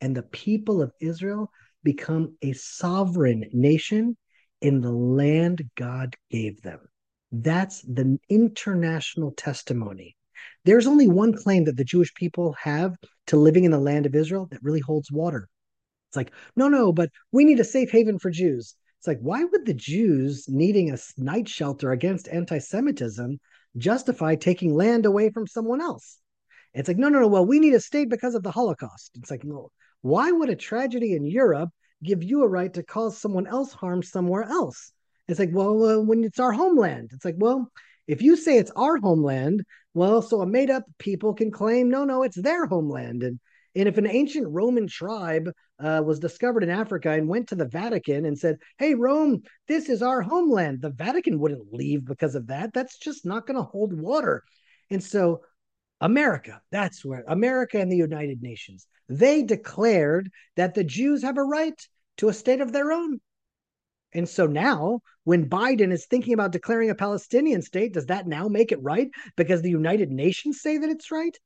and 0.00 0.16
the 0.16 0.22
people 0.22 0.80
of 0.80 0.90
Israel 0.98 1.50
become 1.82 2.34
a 2.40 2.54
sovereign 2.54 3.44
nation 3.52 4.16
in 4.62 4.80
the 4.80 4.90
land 4.90 5.62
God 5.74 6.16
gave 6.30 6.62
them. 6.62 6.80
That's 7.32 7.82
the 7.82 8.18
international 8.30 9.32
testimony. 9.32 10.16
There's 10.64 10.86
only 10.86 11.06
one 11.06 11.34
claim 11.34 11.64
that 11.64 11.76
the 11.76 11.84
Jewish 11.84 12.14
people 12.14 12.56
have 12.62 12.96
to 13.26 13.36
living 13.36 13.64
in 13.64 13.72
the 13.72 13.78
land 13.78 14.06
of 14.06 14.14
Israel 14.14 14.48
that 14.52 14.62
really 14.62 14.80
holds 14.80 15.12
water. 15.12 15.50
It's 16.08 16.16
like, 16.16 16.32
no, 16.56 16.70
no, 16.70 16.94
but 16.94 17.10
we 17.30 17.44
need 17.44 17.60
a 17.60 17.64
safe 17.64 17.90
haven 17.90 18.18
for 18.18 18.30
Jews. 18.30 18.74
It's 19.00 19.06
like, 19.06 19.20
why 19.20 19.44
would 19.44 19.66
the 19.66 19.74
Jews 19.74 20.46
needing 20.48 20.90
a 20.90 20.96
night 21.18 21.46
shelter 21.46 21.92
against 21.92 22.26
anti 22.28 22.56
Semitism 22.56 23.38
justify 23.76 24.34
taking 24.34 24.74
land 24.74 25.06
away 25.06 25.30
from 25.30 25.46
someone 25.46 25.80
else. 25.80 26.18
It's 26.72 26.88
like, 26.88 26.98
no, 26.98 27.08
no, 27.08 27.20
no. 27.20 27.28
Well, 27.28 27.46
we 27.46 27.60
need 27.60 27.74
a 27.74 27.80
state 27.80 28.10
because 28.10 28.34
of 28.34 28.42
the 28.42 28.50
Holocaust. 28.50 29.12
It's 29.14 29.30
like, 29.30 29.44
no. 29.44 29.70
Why 30.02 30.30
would 30.32 30.50
a 30.50 30.56
tragedy 30.56 31.14
in 31.14 31.24
Europe 31.24 31.70
give 32.02 32.22
you 32.22 32.42
a 32.42 32.48
right 32.48 32.72
to 32.74 32.82
cause 32.82 33.16
someone 33.16 33.46
else 33.46 33.72
harm 33.72 34.02
somewhere 34.02 34.42
else? 34.42 34.92
It's 35.28 35.38
like, 35.38 35.50
well, 35.52 35.82
uh, 35.82 36.00
when 36.00 36.24
it's 36.24 36.40
our 36.40 36.52
homeland, 36.52 37.10
it's 37.12 37.24
like, 37.24 37.36
well, 37.38 37.70
if 38.06 38.20
you 38.20 38.36
say 38.36 38.58
it's 38.58 38.72
our 38.76 38.98
homeland, 38.98 39.62
well, 39.94 40.20
so 40.20 40.42
a 40.42 40.46
made 40.46 40.70
up 40.70 40.84
people 40.98 41.32
can 41.32 41.50
claim, 41.50 41.88
no, 41.88 42.04
no, 42.04 42.22
it's 42.22 42.40
their 42.40 42.66
homeland. 42.66 43.22
And 43.22 43.40
and 43.76 43.88
if 43.88 43.98
an 43.98 44.06
ancient 44.06 44.46
Roman 44.48 44.86
tribe 44.86 45.50
uh, 45.78 46.02
was 46.04 46.18
discovered 46.18 46.62
in 46.62 46.70
Africa 46.70 47.10
and 47.10 47.28
went 47.28 47.48
to 47.48 47.54
the 47.54 47.66
Vatican 47.66 48.24
and 48.24 48.38
said, 48.38 48.58
Hey, 48.78 48.94
Rome, 48.94 49.42
this 49.66 49.88
is 49.88 50.02
our 50.02 50.22
homeland, 50.22 50.80
the 50.80 50.90
Vatican 50.90 51.38
wouldn't 51.38 51.72
leave 51.72 52.04
because 52.04 52.34
of 52.34 52.46
that. 52.48 52.72
That's 52.72 52.98
just 52.98 53.26
not 53.26 53.46
going 53.46 53.56
to 53.56 53.62
hold 53.62 53.92
water. 53.92 54.42
And 54.90 55.02
so, 55.02 55.42
America, 56.00 56.60
that's 56.70 57.04
where 57.04 57.24
America 57.26 57.78
and 57.80 57.90
the 57.90 57.96
United 57.96 58.42
Nations, 58.42 58.86
they 59.08 59.42
declared 59.42 60.30
that 60.56 60.74
the 60.74 60.84
Jews 60.84 61.22
have 61.22 61.38
a 61.38 61.42
right 61.42 61.80
to 62.18 62.28
a 62.28 62.32
state 62.34 62.60
of 62.60 62.72
their 62.72 62.92
own. 62.92 63.20
And 64.12 64.28
so 64.28 64.46
now, 64.46 65.00
when 65.24 65.48
Biden 65.48 65.92
is 65.92 66.06
thinking 66.06 66.34
about 66.34 66.52
declaring 66.52 66.90
a 66.90 66.94
Palestinian 66.94 67.62
state, 67.62 67.94
does 67.94 68.06
that 68.06 68.28
now 68.28 68.46
make 68.46 68.70
it 68.70 68.82
right 68.82 69.08
because 69.36 69.62
the 69.62 69.70
United 69.70 70.10
Nations 70.10 70.60
say 70.60 70.78
that 70.78 70.90
it's 70.90 71.10
right? 71.10 71.36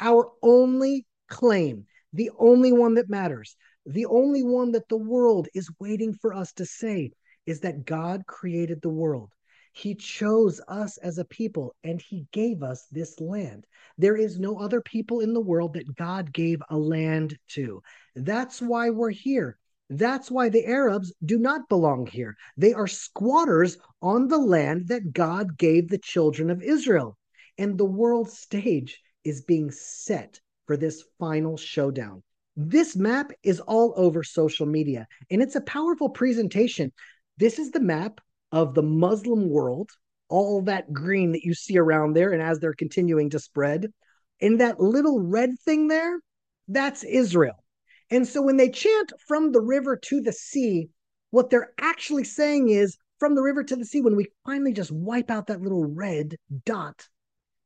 Our 0.00 0.30
only 0.42 1.06
claim 1.28 1.86
the 2.12 2.30
only 2.38 2.72
one 2.72 2.94
that 2.94 3.08
matters, 3.08 3.56
the 3.90 4.04
only 4.04 4.42
one 4.42 4.72
that 4.72 4.88
the 4.90 4.98
world 4.98 5.48
is 5.54 5.70
waiting 5.80 6.12
for 6.12 6.34
us 6.34 6.52
to 6.52 6.66
say 6.66 7.10
is 7.46 7.60
that 7.60 7.86
God 7.86 8.26
created 8.26 8.82
the 8.82 8.90
world. 8.90 9.32
He 9.72 9.94
chose 9.94 10.60
us 10.68 10.98
as 10.98 11.16
a 11.16 11.24
people 11.24 11.74
and 11.82 11.98
he 11.98 12.26
gave 12.30 12.62
us 12.62 12.86
this 12.90 13.18
land. 13.18 13.64
There 13.96 14.16
is 14.16 14.38
no 14.38 14.58
other 14.58 14.82
people 14.82 15.20
in 15.20 15.32
the 15.32 15.40
world 15.40 15.72
that 15.72 15.94
God 15.96 16.34
gave 16.34 16.60
a 16.68 16.76
land 16.76 17.38
to. 17.52 17.82
That's 18.14 18.60
why 18.60 18.90
we're 18.90 19.08
here. 19.08 19.58
That's 19.88 20.30
why 20.30 20.50
the 20.50 20.66
Arabs 20.66 21.14
do 21.24 21.38
not 21.38 21.70
belong 21.70 22.06
here. 22.06 22.36
They 22.58 22.74
are 22.74 22.86
squatters 22.86 23.78
on 24.02 24.28
the 24.28 24.36
land 24.36 24.88
that 24.88 25.14
God 25.14 25.56
gave 25.56 25.88
the 25.88 25.96
children 25.96 26.50
of 26.50 26.60
Israel. 26.60 27.16
And 27.56 27.78
the 27.78 27.86
world 27.86 28.28
stage 28.28 29.00
is 29.24 29.40
being 29.40 29.70
set 29.70 30.40
for 30.66 30.76
this 30.76 31.04
final 31.18 31.56
showdown. 31.56 32.22
This 32.60 32.96
map 32.96 33.30
is 33.44 33.60
all 33.60 33.94
over 33.96 34.24
social 34.24 34.66
media, 34.66 35.06
and 35.30 35.40
it's 35.40 35.54
a 35.54 35.60
powerful 35.60 36.08
presentation. 36.08 36.92
This 37.36 37.56
is 37.60 37.70
the 37.70 37.78
map 37.78 38.20
of 38.50 38.74
the 38.74 38.82
Muslim 38.82 39.48
world, 39.48 39.90
all 40.28 40.62
that 40.62 40.92
green 40.92 41.30
that 41.32 41.44
you 41.44 41.54
see 41.54 41.78
around 41.78 42.14
there, 42.14 42.32
and 42.32 42.42
as 42.42 42.58
they're 42.58 42.74
continuing 42.74 43.30
to 43.30 43.38
spread. 43.38 43.92
And 44.40 44.60
that 44.60 44.80
little 44.80 45.20
red 45.20 45.50
thing 45.64 45.86
there, 45.86 46.18
that's 46.66 47.04
Israel. 47.04 47.62
And 48.10 48.26
so 48.26 48.42
when 48.42 48.56
they 48.56 48.70
chant 48.70 49.12
from 49.28 49.52
the 49.52 49.60
river 49.60 49.96
to 49.96 50.20
the 50.20 50.32
sea, 50.32 50.88
what 51.30 51.50
they're 51.50 51.70
actually 51.80 52.24
saying 52.24 52.70
is 52.70 52.96
from 53.20 53.36
the 53.36 53.42
river 53.42 53.62
to 53.62 53.76
the 53.76 53.84
sea, 53.84 54.00
when 54.00 54.16
we 54.16 54.32
finally 54.44 54.72
just 54.72 54.90
wipe 54.90 55.30
out 55.30 55.46
that 55.46 55.62
little 55.62 55.84
red 55.84 56.34
dot, 56.64 57.06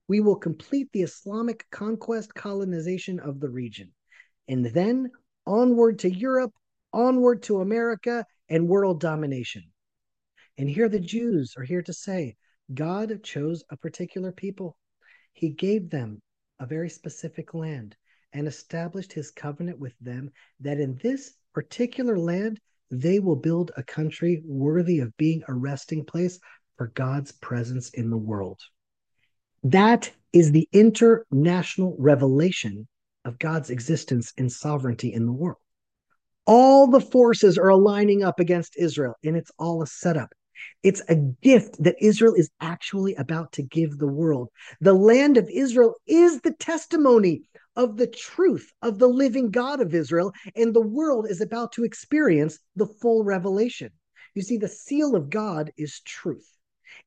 we 0.07 0.21
will 0.21 0.37
complete 0.37 0.91
the 0.93 1.01
Islamic 1.01 1.65
conquest 1.71 2.35
colonization 2.35 3.21
of 3.21 3.41
the 3.41 3.49
region. 3.49 3.91
And 4.49 4.65
then 4.67 5.11
onward 5.47 6.01
to 6.01 6.11
Europe, 6.11 6.53
onward 6.93 7.43
to 7.45 7.61
America, 7.61 8.27
and 8.49 8.69
world 8.69 9.01
domination. 9.01 9.65
And 10.59 10.69
here 10.69 10.89
the 10.89 11.01
Jews 11.01 11.55
are 11.57 11.65
here 11.65 11.83
to 11.83 11.93
say 11.93 12.37
God 12.73 13.23
chose 13.23 13.65
a 13.71 13.77
particular 13.77 14.33
people. 14.33 14.77
He 15.33 15.49
gave 15.49 15.91
them 15.91 16.21
a 16.61 16.67
very 16.67 16.91
specific 16.91 17.55
land 17.55 17.97
and 18.33 18.47
established 18.47 19.13
his 19.13 19.31
covenant 19.31 19.79
with 19.79 19.95
them 20.01 20.31
that 20.61 20.81
in 20.81 20.99
this 21.03 21.35
particular 21.55 22.19
land 22.19 22.61
they 22.91 23.19
will 23.19 23.37
build 23.37 23.71
a 23.77 23.83
country 23.83 24.43
worthy 24.45 25.01
of 25.01 25.17
being 25.17 25.43
a 25.49 25.55
resting 25.55 26.05
place 26.05 26.39
for 26.77 26.89
God's 26.89 27.33
presence 27.33 27.91
in 27.91 28.11
the 28.11 28.19
world. 28.19 28.61
That 29.65 30.11
is 30.33 30.53
the 30.53 30.69
international 30.73 31.97
revelation 31.99 32.87
of 33.25 33.39
God's 33.39 33.71
existence 33.71 34.33
and 34.37 34.51
sovereignty 34.51 35.13
in 35.13 35.27
the 35.27 35.33
world. 35.33 35.59
All 36.47 36.87
the 36.87 37.01
forces 37.01 37.57
are 37.57 37.69
aligning 37.69 38.23
up 38.25 38.41
against 38.41 38.77
Israel, 38.77 39.15
and 39.25 39.37
it's 39.37 39.53
all 39.59 39.83
a 39.83 39.87
setup. 39.87 40.33
It's 40.83 41.03
a 41.09 41.17
gift 41.17 41.83
that 41.83 41.97
Israel 42.01 42.35
is 42.35 42.51
actually 42.61 43.15
about 43.15 43.53
to 43.53 43.63
give 43.63 43.99
the 43.99 44.09
world. 44.09 44.49
The 44.81 44.93
land 44.93 45.37
of 45.37 45.49
Israel 45.49 45.95
is 46.07 46.41
the 46.41 46.53
testimony 46.53 47.43
of 47.77 47.97
the 47.97 48.07
truth 48.07 48.71
of 48.83 48.99
the 48.99 49.09
living 49.09 49.51
God 49.51 49.81
of 49.81 49.95
Israel, 49.95 50.33
and 50.55 50.75
the 50.75 50.87
world 50.87 51.27
is 51.29 51.41
about 51.41 51.73
to 51.73 51.85
experience 51.85 52.59
the 52.77 52.87
full 52.87 53.25
revelation. 53.25 53.91
You 54.35 54.43
see, 54.43 54.57
the 54.57 54.69
seal 54.69 55.15
of 55.15 55.31
God 55.31 55.73
is 55.77 56.01
truth. 56.01 56.49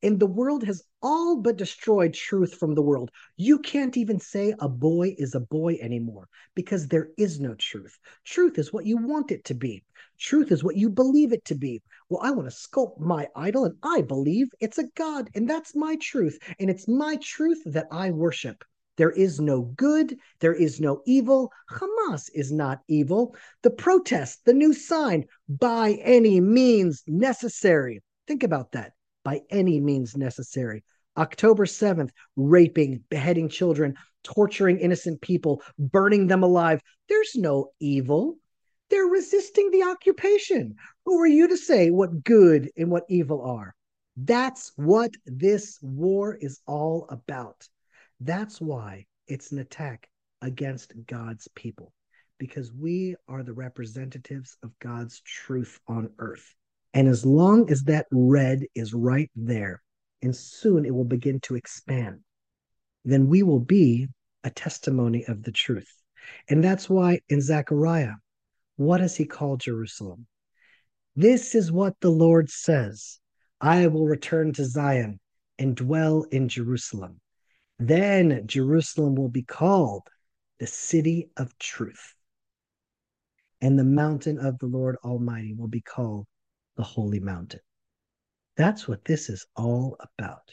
And 0.02 0.20
the 0.20 0.26
world 0.26 0.64
has 0.64 0.82
all 1.02 1.40
but 1.40 1.56
destroyed 1.56 2.14
truth 2.14 2.54
from 2.54 2.74
the 2.74 2.82
world. 2.82 3.10
You 3.36 3.58
can't 3.58 3.96
even 3.96 4.20
say 4.20 4.54
a 4.58 4.68
boy 4.68 5.14
is 5.18 5.34
a 5.34 5.40
boy 5.40 5.78
anymore 5.80 6.28
because 6.54 6.88
there 6.88 7.10
is 7.16 7.40
no 7.40 7.54
truth. 7.54 7.98
Truth 8.24 8.58
is 8.58 8.72
what 8.72 8.86
you 8.86 8.96
want 8.96 9.30
it 9.30 9.44
to 9.44 9.54
be, 9.54 9.84
truth 10.18 10.52
is 10.52 10.64
what 10.64 10.76
you 10.76 10.90
believe 10.90 11.32
it 11.32 11.44
to 11.46 11.54
be. 11.54 11.82
Well, 12.08 12.20
I 12.22 12.30
want 12.30 12.50
to 12.50 12.56
sculpt 12.56 13.00
my 13.00 13.28
idol 13.36 13.64
and 13.64 13.76
I 13.82 14.02
believe 14.02 14.48
it's 14.60 14.78
a 14.78 14.88
God, 14.94 15.30
and 15.34 15.48
that's 15.48 15.74
my 15.74 15.96
truth. 16.00 16.38
And 16.58 16.70
it's 16.70 16.88
my 16.88 17.16
truth 17.22 17.62
that 17.66 17.86
I 17.90 18.10
worship. 18.10 18.64
There 18.96 19.10
is 19.10 19.40
no 19.40 19.62
good. 19.76 20.18
There 20.40 20.54
is 20.54 20.80
no 20.80 21.02
evil. 21.06 21.52
Hamas 21.70 22.30
is 22.34 22.50
not 22.50 22.80
evil. 22.88 23.36
The 23.62 23.70
protest, 23.70 24.44
the 24.44 24.54
new 24.54 24.72
sign, 24.72 25.26
by 25.48 25.98
any 26.02 26.40
means 26.40 27.02
necessary. 27.06 28.00
Think 28.26 28.42
about 28.42 28.72
that 28.72 28.92
by 29.26 29.40
any 29.50 29.80
means 29.80 30.16
necessary. 30.16 30.84
October 31.16 31.66
7th, 31.66 32.10
raping, 32.36 33.02
beheading 33.10 33.48
children, 33.48 33.96
torturing 34.22 34.78
innocent 34.78 35.20
people, 35.20 35.60
burning 35.80 36.28
them 36.28 36.44
alive. 36.44 36.80
There's 37.08 37.34
no 37.34 37.70
evil. 37.80 38.38
They're 38.88 39.06
resisting 39.06 39.72
the 39.72 39.82
occupation. 39.82 40.76
Who 41.06 41.20
are 41.20 41.26
you 41.26 41.48
to 41.48 41.56
say 41.56 41.90
what 41.90 42.22
good 42.22 42.70
and 42.76 42.88
what 42.88 43.02
evil 43.08 43.42
are? 43.42 43.74
That's 44.16 44.70
what 44.76 45.10
this 45.26 45.80
war 45.82 46.36
is 46.36 46.60
all 46.64 47.08
about. 47.10 47.66
That's 48.20 48.60
why 48.60 49.06
it's 49.26 49.50
an 49.50 49.58
attack 49.58 50.08
against 50.40 50.92
God's 51.04 51.48
people, 51.56 51.92
because 52.38 52.72
we 52.72 53.16
are 53.26 53.42
the 53.42 53.54
representatives 53.54 54.56
of 54.62 54.78
God's 54.78 55.20
truth 55.22 55.80
on 55.88 56.10
earth. 56.20 56.54
And 56.96 57.08
as 57.08 57.26
long 57.26 57.70
as 57.70 57.82
that 57.82 58.06
red 58.10 58.64
is 58.74 58.94
right 58.94 59.30
there, 59.36 59.82
and 60.22 60.34
soon 60.34 60.86
it 60.86 60.94
will 60.94 61.04
begin 61.04 61.40
to 61.40 61.54
expand, 61.54 62.20
then 63.04 63.28
we 63.28 63.42
will 63.42 63.60
be 63.60 64.08
a 64.44 64.48
testimony 64.48 65.22
of 65.26 65.42
the 65.42 65.52
truth. 65.52 65.92
And 66.48 66.64
that's 66.64 66.88
why 66.88 67.20
in 67.28 67.42
Zechariah, 67.42 68.14
what 68.76 68.96
does 68.96 69.14
he 69.14 69.26
call 69.26 69.58
Jerusalem? 69.58 70.26
This 71.14 71.54
is 71.54 71.70
what 71.70 72.00
the 72.00 72.08
Lord 72.10 72.48
says 72.48 73.20
I 73.60 73.88
will 73.88 74.06
return 74.06 74.54
to 74.54 74.64
Zion 74.64 75.20
and 75.58 75.76
dwell 75.76 76.22
in 76.32 76.48
Jerusalem. 76.48 77.20
Then 77.78 78.46
Jerusalem 78.46 79.16
will 79.16 79.28
be 79.28 79.42
called 79.42 80.08
the 80.58 80.66
city 80.66 81.28
of 81.36 81.58
truth, 81.58 82.14
and 83.60 83.78
the 83.78 83.84
mountain 83.84 84.38
of 84.38 84.58
the 84.60 84.66
Lord 84.66 84.96
Almighty 85.04 85.52
will 85.52 85.68
be 85.68 85.82
called 85.82 86.26
the 86.76 86.82
holy 86.82 87.20
mountain. 87.20 87.60
That's 88.56 88.88
what 88.88 89.04
this 89.04 89.28
is 89.28 89.46
all 89.54 89.96
about. 90.00 90.50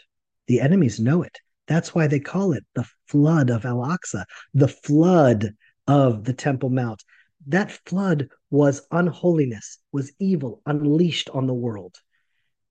The 0.47 0.61
enemies 0.61 0.99
know 0.99 1.23
it. 1.23 1.37
That's 1.67 1.95
why 1.95 2.07
they 2.07 2.19
call 2.19 2.53
it 2.53 2.65
the 2.75 2.87
flood 3.07 3.49
of 3.49 3.65
Al 3.65 3.77
Aqsa, 3.77 4.25
the 4.53 4.67
flood 4.67 5.53
of 5.87 6.25
the 6.25 6.33
Temple 6.33 6.69
Mount. 6.69 7.03
That 7.47 7.71
flood 7.85 8.29
was 8.49 8.85
unholiness, 8.91 9.79
was 9.91 10.11
evil 10.19 10.61
unleashed 10.65 11.29
on 11.29 11.47
the 11.47 11.53
world. 11.53 11.95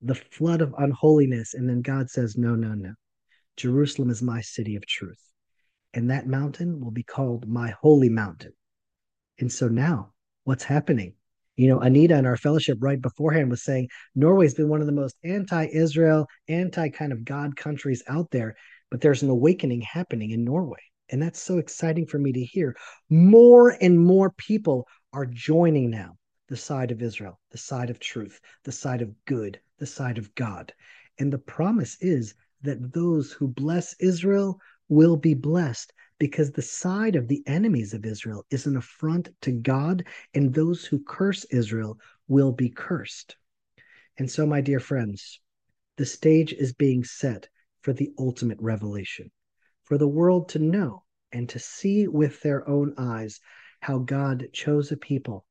The 0.02 0.14
flood 0.14 0.60
of 0.60 0.74
unholiness. 0.76 1.54
And 1.54 1.68
then 1.68 1.82
God 1.82 2.10
says, 2.10 2.36
No, 2.36 2.54
no, 2.54 2.74
no. 2.74 2.94
Jerusalem 3.56 4.10
is 4.10 4.22
my 4.22 4.40
city 4.40 4.76
of 4.76 4.86
truth. 4.86 5.20
And 5.94 6.10
that 6.10 6.26
mountain 6.26 6.80
will 6.80 6.90
be 6.90 7.02
called 7.02 7.46
my 7.46 7.74
holy 7.82 8.08
mountain. 8.08 8.52
And 9.38 9.52
so 9.52 9.68
now, 9.68 10.12
what's 10.44 10.64
happening? 10.64 11.14
You 11.62 11.68
know, 11.68 11.78
Anita 11.78 12.18
in 12.18 12.26
our 12.26 12.36
fellowship 12.36 12.78
right 12.80 13.00
beforehand 13.00 13.48
was 13.48 13.62
saying 13.62 13.88
Norway's 14.16 14.52
been 14.52 14.68
one 14.68 14.80
of 14.80 14.88
the 14.88 14.92
most 14.92 15.14
anti 15.22 15.66
Israel, 15.66 16.26
anti 16.48 16.88
kind 16.88 17.12
of 17.12 17.24
God 17.24 17.54
countries 17.54 18.02
out 18.08 18.32
there, 18.32 18.56
but 18.90 19.00
there's 19.00 19.22
an 19.22 19.30
awakening 19.30 19.82
happening 19.82 20.32
in 20.32 20.42
Norway. 20.42 20.80
And 21.08 21.22
that's 21.22 21.40
so 21.40 21.58
exciting 21.58 22.06
for 22.06 22.18
me 22.18 22.32
to 22.32 22.44
hear. 22.44 22.74
More 23.08 23.76
and 23.80 23.96
more 23.96 24.30
people 24.30 24.88
are 25.12 25.24
joining 25.24 25.88
now 25.88 26.16
the 26.48 26.56
side 26.56 26.90
of 26.90 27.00
Israel, 27.00 27.38
the 27.52 27.58
side 27.58 27.90
of 27.90 28.00
truth, 28.00 28.40
the 28.64 28.72
side 28.72 29.00
of 29.00 29.14
good, 29.24 29.60
the 29.78 29.86
side 29.86 30.18
of 30.18 30.34
God. 30.34 30.72
And 31.20 31.32
the 31.32 31.38
promise 31.38 31.96
is 32.00 32.34
that 32.62 32.92
those 32.92 33.30
who 33.30 33.46
bless 33.46 33.94
Israel 34.00 34.58
will 34.88 35.16
be 35.16 35.34
blessed 35.34 35.92
because 36.22 36.52
the 36.52 36.62
side 36.62 37.16
of 37.16 37.26
the 37.26 37.42
enemies 37.48 37.94
of 37.94 38.06
Israel 38.06 38.46
is 38.48 38.66
an 38.66 38.76
affront 38.76 39.28
to 39.40 39.50
God, 39.50 40.04
and 40.34 40.54
those 40.54 40.84
who 40.84 41.02
curse 41.02 41.44
Israel 41.46 41.98
will 42.28 42.52
be 42.52 42.68
cursed. 42.70 43.34
And 44.16 44.30
so, 44.30 44.46
my 44.46 44.60
dear 44.60 44.78
friends, 44.78 45.40
the 45.96 46.06
stage 46.06 46.52
is 46.52 46.74
being 46.74 47.02
set 47.02 47.48
for 47.80 47.92
the 47.92 48.12
ultimate 48.20 48.60
revelation, 48.60 49.32
for 49.82 49.98
the 49.98 50.06
world 50.06 50.50
to 50.50 50.60
know 50.60 51.02
and 51.32 51.48
to 51.48 51.58
see 51.58 52.06
with 52.06 52.40
their 52.42 52.68
own 52.68 52.94
eyes 52.96 53.40
how 53.80 53.98
God 53.98 54.46
chose 54.52 54.92
a 54.92 54.96
people, 54.96 55.44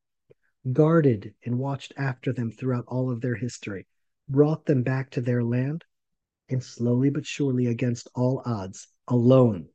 guarded 0.71 1.35
and 1.43 1.59
watched 1.59 1.91
after 1.97 2.31
them 2.31 2.49
throughout 2.49 2.85
all 2.87 3.11
of 3.11 3.19
their 3.19 3.35
history, 3.35 3.87
brought 4.29 4.65
them 4.67 4.83
back 4.83 5.09
to 5.11 5.21
their 5.21 5.43
land, 5.43 5.83
and 6.47 6.63
slowly 6.63 7.09
but 7.09 7.25
surely, 7.25 7.67
against 7.67 8.07
all 8.15 8.41
odds, 8.45 8.87
alone 9.09 9.67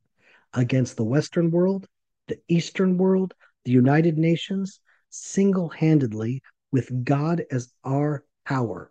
against 0.56 0.96
the 0.96 1.04
Western 1.04 1.50
world, 1.50 1.86
the 2.26 2.38
Eastern 2.48 2.98
world, 2.98 3.34
the 3.64 3.72
United 3.72 4.18
Nations, 4.18 4.80
single 5.10 5.68
handedly, 5.68 6.42
with 6.72 7.04
God 7.04 7.44
as 7.50 7.72
our 7.84 8.24
power, 8.44 8.90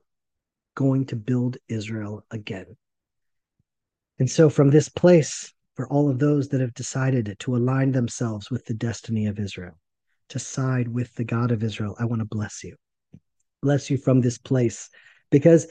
going 0.75 1.05
to 1.07 1.15
build 1.15 1.57
Israel 1.67 2.25
again. 2.31 2.77
And 4.19 4.29
so, 4.29 4.49
from 4.49 4.69
this 4.69 4.87
place, 4.87 5.51
for 5.75 5.87
all 5.89 6.09
of 6.09 6.19
those 6.19 6.47
that 6.49 6.61
have 6.61 6.73
decided 6.73 7.35
to 7.39 7.55
align 7.55 7.91
themselves 7.91 8.49
with 8.49 8.65
the 8.65 8.73
destiny 8.73 9.25
of 9.25 9.39
Israel, 9.39 9.77
to 10.29 10.39
side 10.39 10.87
with 10.87 11.13
the 11.15 11.25
God 11.25 11.51
of 11.51 11.63
Israel, 11.63 11.95
I 11.99 12.05
want 12.05 12.21
to 12.21 12.25
bless 12.25 12.63
you. 12.63 12.75
Bless 13.61 13.89
you 13.89 13.97
from 13.97 14.21
this 14.21 14.37
place 14.37 14.89
because 15.31 15.67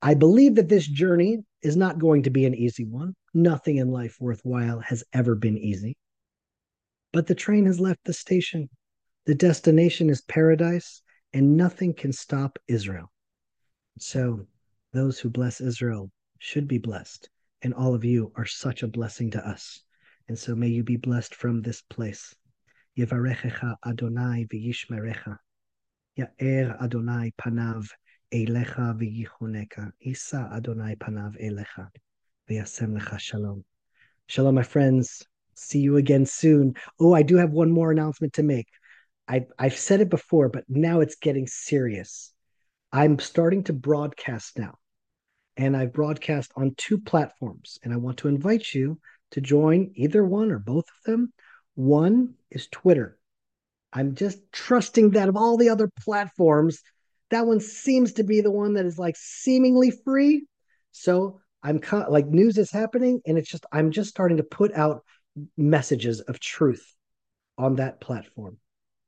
I 0.00 0.14
believe 0.14 0.54
that 0.56 0.68
this 0.68 0.86
journey 0.86 1.38
is 1.62 1.76
not 1.76 1.98
going 1.98 2.22
to 2.22 2.30
be 2.30 2.44
an 2.46 2.54
easy 2.54 2.84
one. 2.84 3.14
Nothing 3.34 3.76
in 3.76 3.90
life 3.90 4.16
worthwhile 4.20 4.80
has 4.80 5.04
ever 5.12 5.34
been 5.34 5.58
easy. 5.58 5.96
But 7.12 7.26
the 7.26 7.34
train 7.34 7.66
has 7.66 7.80
left 7.80 8.04
the 8.04 8.12
station. 8.12 8.68
The 9.26 9.34
destination 9.34 10.10
is 10.10 10.20
paradise, 10.22 11.02
and 11.32 11.56
nothing 11.56 11.94
can 11.94 12.12
stop 12.12 12.58
Israel. 12.68 13.10
So, 13.98 14.46
those 14.92 15.18
who 15.18 15.28
bless 15.30 15.60
Israel 15.60 16.10
should 16.38 16.68
be 16.68 16.78
blessed, 16.78 17.28
and 17.62 17.74
all 17.74 17.94
of 17.94 18.04
you 18.04 18.32
are 18.36 18.46
such 18.46 18.82
a 18.82 18.88
blessing 18.88 19.30
to 19.32 19.46
us. 19.46 19.82
And 20.28 20.38
so, 20.38 20.54
may 20.54 20.68
you 20.68 20.84
be 20.84 20.96
blessed 20.96 21.34
from 21.34 21.62
this 21.62 21.82
place. 21.82 22.34
Yevarechecha 22.96 23.76
Adonai 23.84 24.46
v'yishmerecha. 24.46 25.38
Ya'er 26.18 26.80
Adonai 26.82 27.32
panav 27.38 27.88
elecha 28.32 28.94
v'yichoneka. 28.98 29.92
Isa 30.00 30.50
Adonai 30.52 30.96
panav 30.96 31.36
elecha. 31.42 31.88
V'yasem 32.48 32.98
lecha 32.98 33.18
shalom. 33.18 33.64
Shalom, 34.26 34.54
my 34.54 34.62
friends. 34.62 35.22
See 35.54 35.80
you 35.80 35.96
again 35.96 36.26
soon. 36.26 36.74
Oh, 37.00 37.14
I 37.14 37.22
do 37.22 37.36
have 37.36 37.50
one 37.50 37.70
more 37.70 37.90
announcement 37.90 38.34
to 38.34 38.42
make. 38.42 38.68
I, 39.26 39.46
I've 39.58 39.76
said 39.76 40.00
it 40.00 40.08
before, 40.08 40.48
but 40.48 40.64
now 40.68 41.00
it's 41.00 41.16
getting 41.16 41.46
serious. 41.46 42.32
I'm 42.92 43.18
starting 43.18 43.64
to 43.64 43.72
broadcast 43.72 44.58
now, 44.58 44.76
and 45.56 45.76
I've 45.76 45.92
broadcast 45.92 46.52
on 46.56 46.74
two 46.76 46.98
platforms, 46.98 47.78
and 47.82 47.92
I 47.92 47.96
want 47.96 48.18
to 48.18 48.28
invite 48.28 48.72
you 48.72 48.98
to 49.32 49.40
join 49.40 49.92
either 49.94 50.24
one 50.24 50.50
or 50.50 50.58
both 50.58 50.84
of 50.84 51.04
them. 51.04 51.32
One 51.74 52.34
is 52.50 52.68
Twitter. 52.68 53.18
I'm 53.92 54.14
just 54.14 54.38
trusting 54.52 55.10
that 55.10 55.28
of 55.28 55.36
all 55.36 55.56
the 55.56 55.70
other 55.70 55.90
platforms, 56.00 56.80
that 57.30 57.46
one 57.46 57.60
seems 57.60 58.14
to 58.14 58.24
be 58.24 58.40
the 58.40 58.50
one 58.50 58.74
that 58.74 58.86
is 58.86 58.98
like 58.98 59.16
seemingly 59.16 59.90
free. 59.90 60.46
So 60.92 61.40
I'm 61.62 61.80
like 62.08 62.26
news 62.26 62.58
is 62.58 62.70
happening, 62.70 63.20
and 63.26 63.36
it's 63.38 63.50
just 63.50 63.66
I'm 63.72 63.90
just 63.90 64.10
starting 64.10 64.38
to 64.38 64.44
put 64.44 64.72
out 64.74 65.04
messages 65.56 66.20
of 66.20 66.40
truth 66.40 66.94
on 67.56 67.76
that 67.76 68.00
platform. 68.00 68.58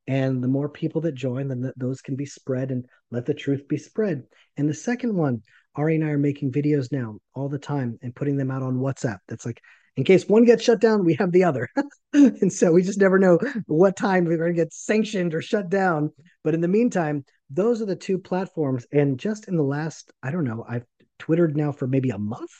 And 0.07 0.43
the 0.43 0.49
more 0.49 0.69
people 0.69 1.01
that 1.03 1.15
join, 1.15 1.49
then 1.49 1.73
those 1.77 2.01
can 2.01 2.17
be 2.17 2.27
spread 2.27 2.71
and 2.71 2.85
let 3.11 3.27
the 3.27 3.35
truth 3.35 3.69
be 3.69 3.79
spread. 3.79 4.25
And 4.57 4.69
the 4.69 4.75
second 4.75 5.15
one, 5.15 5.43
Ari 5.77 5.95
and 5.95 6.05
I 6.05 6.09
are 6.09 6.19
making 6.19 6.51
videos 6.51 6.91
now 6.91 7.19
all 7.35 7.49
the 7.49 7.59
time 7.59 7.99
and 8.03 8.15
putting 8.15 8.37
them 8.37 8.51
out 8.51 8.63
on 8.63 8.79
WhatsApp. 8.79 9.19
That's 9.29 9.47
like, 9.47 9.61
in 9.97 10.05
case 10.05 10.29
one 10.29 10.45
gets 10.45 10.65
shut 10.65 10.81
down, 10.81 11.05
we 11.05 11.15
have 11.15 11.31
the 11.31 11.45
other. 11.45 11.69
and 12.13 12.53
so 12.53 12.73
we 12.73 12.83
just 12.83 12.99
never 12.99 13.19
know 13.19 13.39
what 13.67 13.97
time 13.97 14.25
we're 14.25 14.39
going 14.39 14.53
to 14.53 14.61
get 14.61 14.73
sanctioned 14.73 15.33
or 15.33 15.43
shut 15.43 15.69
down. 15.69 16.11
But 16.43 16.55
in 16.55 16.61
the 16.61 16.69
meantime, 16.69 17.25
those 17.51 17.83
are 17.83 17.87
the 17.87 17.97
two 17.97 18.19
platforms. 18.19 18.87
And 18.93 19.19
just 19.19 19.49
in 19.49 19.57
the 19.57 19.63
last, 19.63 20.13
I 20.23 20.31
don't 20.31 20.45
know, 20.45 20.65
I've 20.69 20.87
Twittered 21.21 21.55
now 21.55 21.71
for 21.71 21.87
maybe 21.87 22.11
a 22.11 22.19
month, 22.19 22.51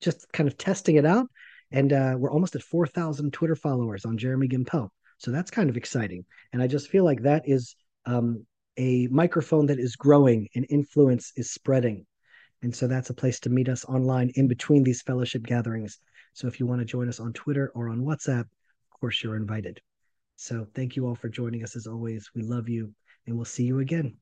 just 0.00 0.30
kind 0.32 0.46
of 0.46 0.58
testing 0.58 0.96
it 0.96 1.06
out. 1.06 1.26
And 1.72 1.92
uh, 1.92 2.14
we're 2.18 2.30
almost 2.30 2.54
at 2.54 2.62
4,000 2.62 3.32
Twitter 3.32 3.56
followers 3.56 4.04
on 4.04 4.18
Jeremy 4.18 4.48
Gimpel. 4.48 4.90
So 5.16 5.30
that's 5.30 5.50
kind 5.50 5.70
of 5.70 5.78
exciting. 5.78 6.26
And 6.52 6.62
I 6.62 6.66
just 6.66 6.90
feel 6.90 7.04
like 7.04 7.22
that 7.22 7.44
is 7.46 7.74
um, 8.04 8.46
a 8.76 9.08
microphone 9.08 9.66
that 9.66 9.78
is 9.78 9.96
growing 9.96 10.48
and 10.54 10.66
influence 10.68 11.32
is 11.36 11.52
spreading. 11.52 12.06
And 12.60 12.76
so 12.76 12.86
that's 12.86 13.08
a 13.08 13.14
place 13.14 13.40
to 13.40 13.50
meet 13.50 13.70
us 13.70 13.84
online 13.86 14.30
in 14.34 14.46
between 14.46 14.84
these 14.84 15.02
fellowship 15.02 15.44
gatherings. 15.44 15.98
So 16.34 16.46
if 16.46 16.60
you 16.60 16.66
want 16.66 16.82
to 16.82 16.84
join 16.84 17.08
us 17.08 17.18
on 17.18 17.32
Twitter 17.32 17.72
or 17.74 17.88
on 17.88 18.02
WhatsApp, 18.02 18.40
of 18.42 19.00
course, 19.00 19.22
you're 19.22 19.36
invited. 19.36 19.80
So 20.36 20.66
thank 20.74 20.96
you 20.96 21.06
all 21.06 21.14
for 21.14 21.30
joining 21.30 21.64
us 21.64 21.76
as 21.76 21.86
always. 21.86 22.30
We 22.34 22.42
love 22.42 22.68
you 22.68 22.92
and 23.26 23.36
we'll 23.36 23.46
see 23.46 23.64
you 23.64 23.78
again. 23.78 24.18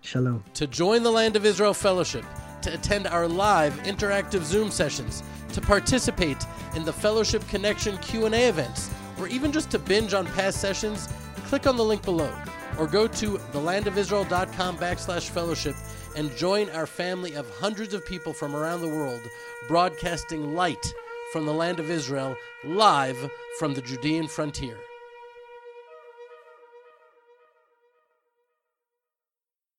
Shalom. 0.00 0.44
To 0.54 0.66
join 0.66 1.02
the 1.02 1.10
Land 1.10 1.36
of 1.36 1.44
Israel 1.44 1.74
Fellowship, 1.74 2.24
to 2.62 2.72
attend 2.72 3.06
our 3.06 3.28
live 3.28 3.74
interactive 3.82 4.42
Zoom 4.42 4.70
sessions, 4.70 5.22
to 5.52 5.60
participate 5.60 6.44
in 6.76 6.84
the 6.84 6.92
Fellowship 6.92 7.46
Connection 7.48 7.98
Q&A 7.98 8.48
events, 8.48 8.90
or 9.18 9.28
even 9.28 9.52
just 9.52 9.70
to 9.70 9.78
binge 9.78 10.14
on 10.14 10.26
past 10.26 10.60
sessions, 10.60 11.08
click 11.46 11.66
on 11.66 11.76
the 11.76 11.84
link 11.84 12.02
below 12.02 12.32
or 12.78 12.86
go 12.86 13.06
to 13.06 13.38
thelandofisrael.com 13.52 14.76
backslash 14.78 15.28
fellowship 15.28 15.74
and 16.16 16.34
join 16.36 16.70
our 16.70 16.86
family 16.86 17.34
of 17.34 17.48
hundreds 17.58 17.94
of 17.94 18.06
people 18.06 18.32
from 18.32 18.54
around 18.54 18.80
the 18.80 18.88
world 18.88 19.20
broadcasting 19.66 20.54
light 20.54 20.94
from 21.32 21.44
the 21.44 21.52
land 21.52 21.80
of 21.80 21.90
Israel 21.90 22.36
live 22.64 23.30
from 23.58 23.74
the 23.74 23.82
Judean 23.82 24.28
frontier. 24.28 24.78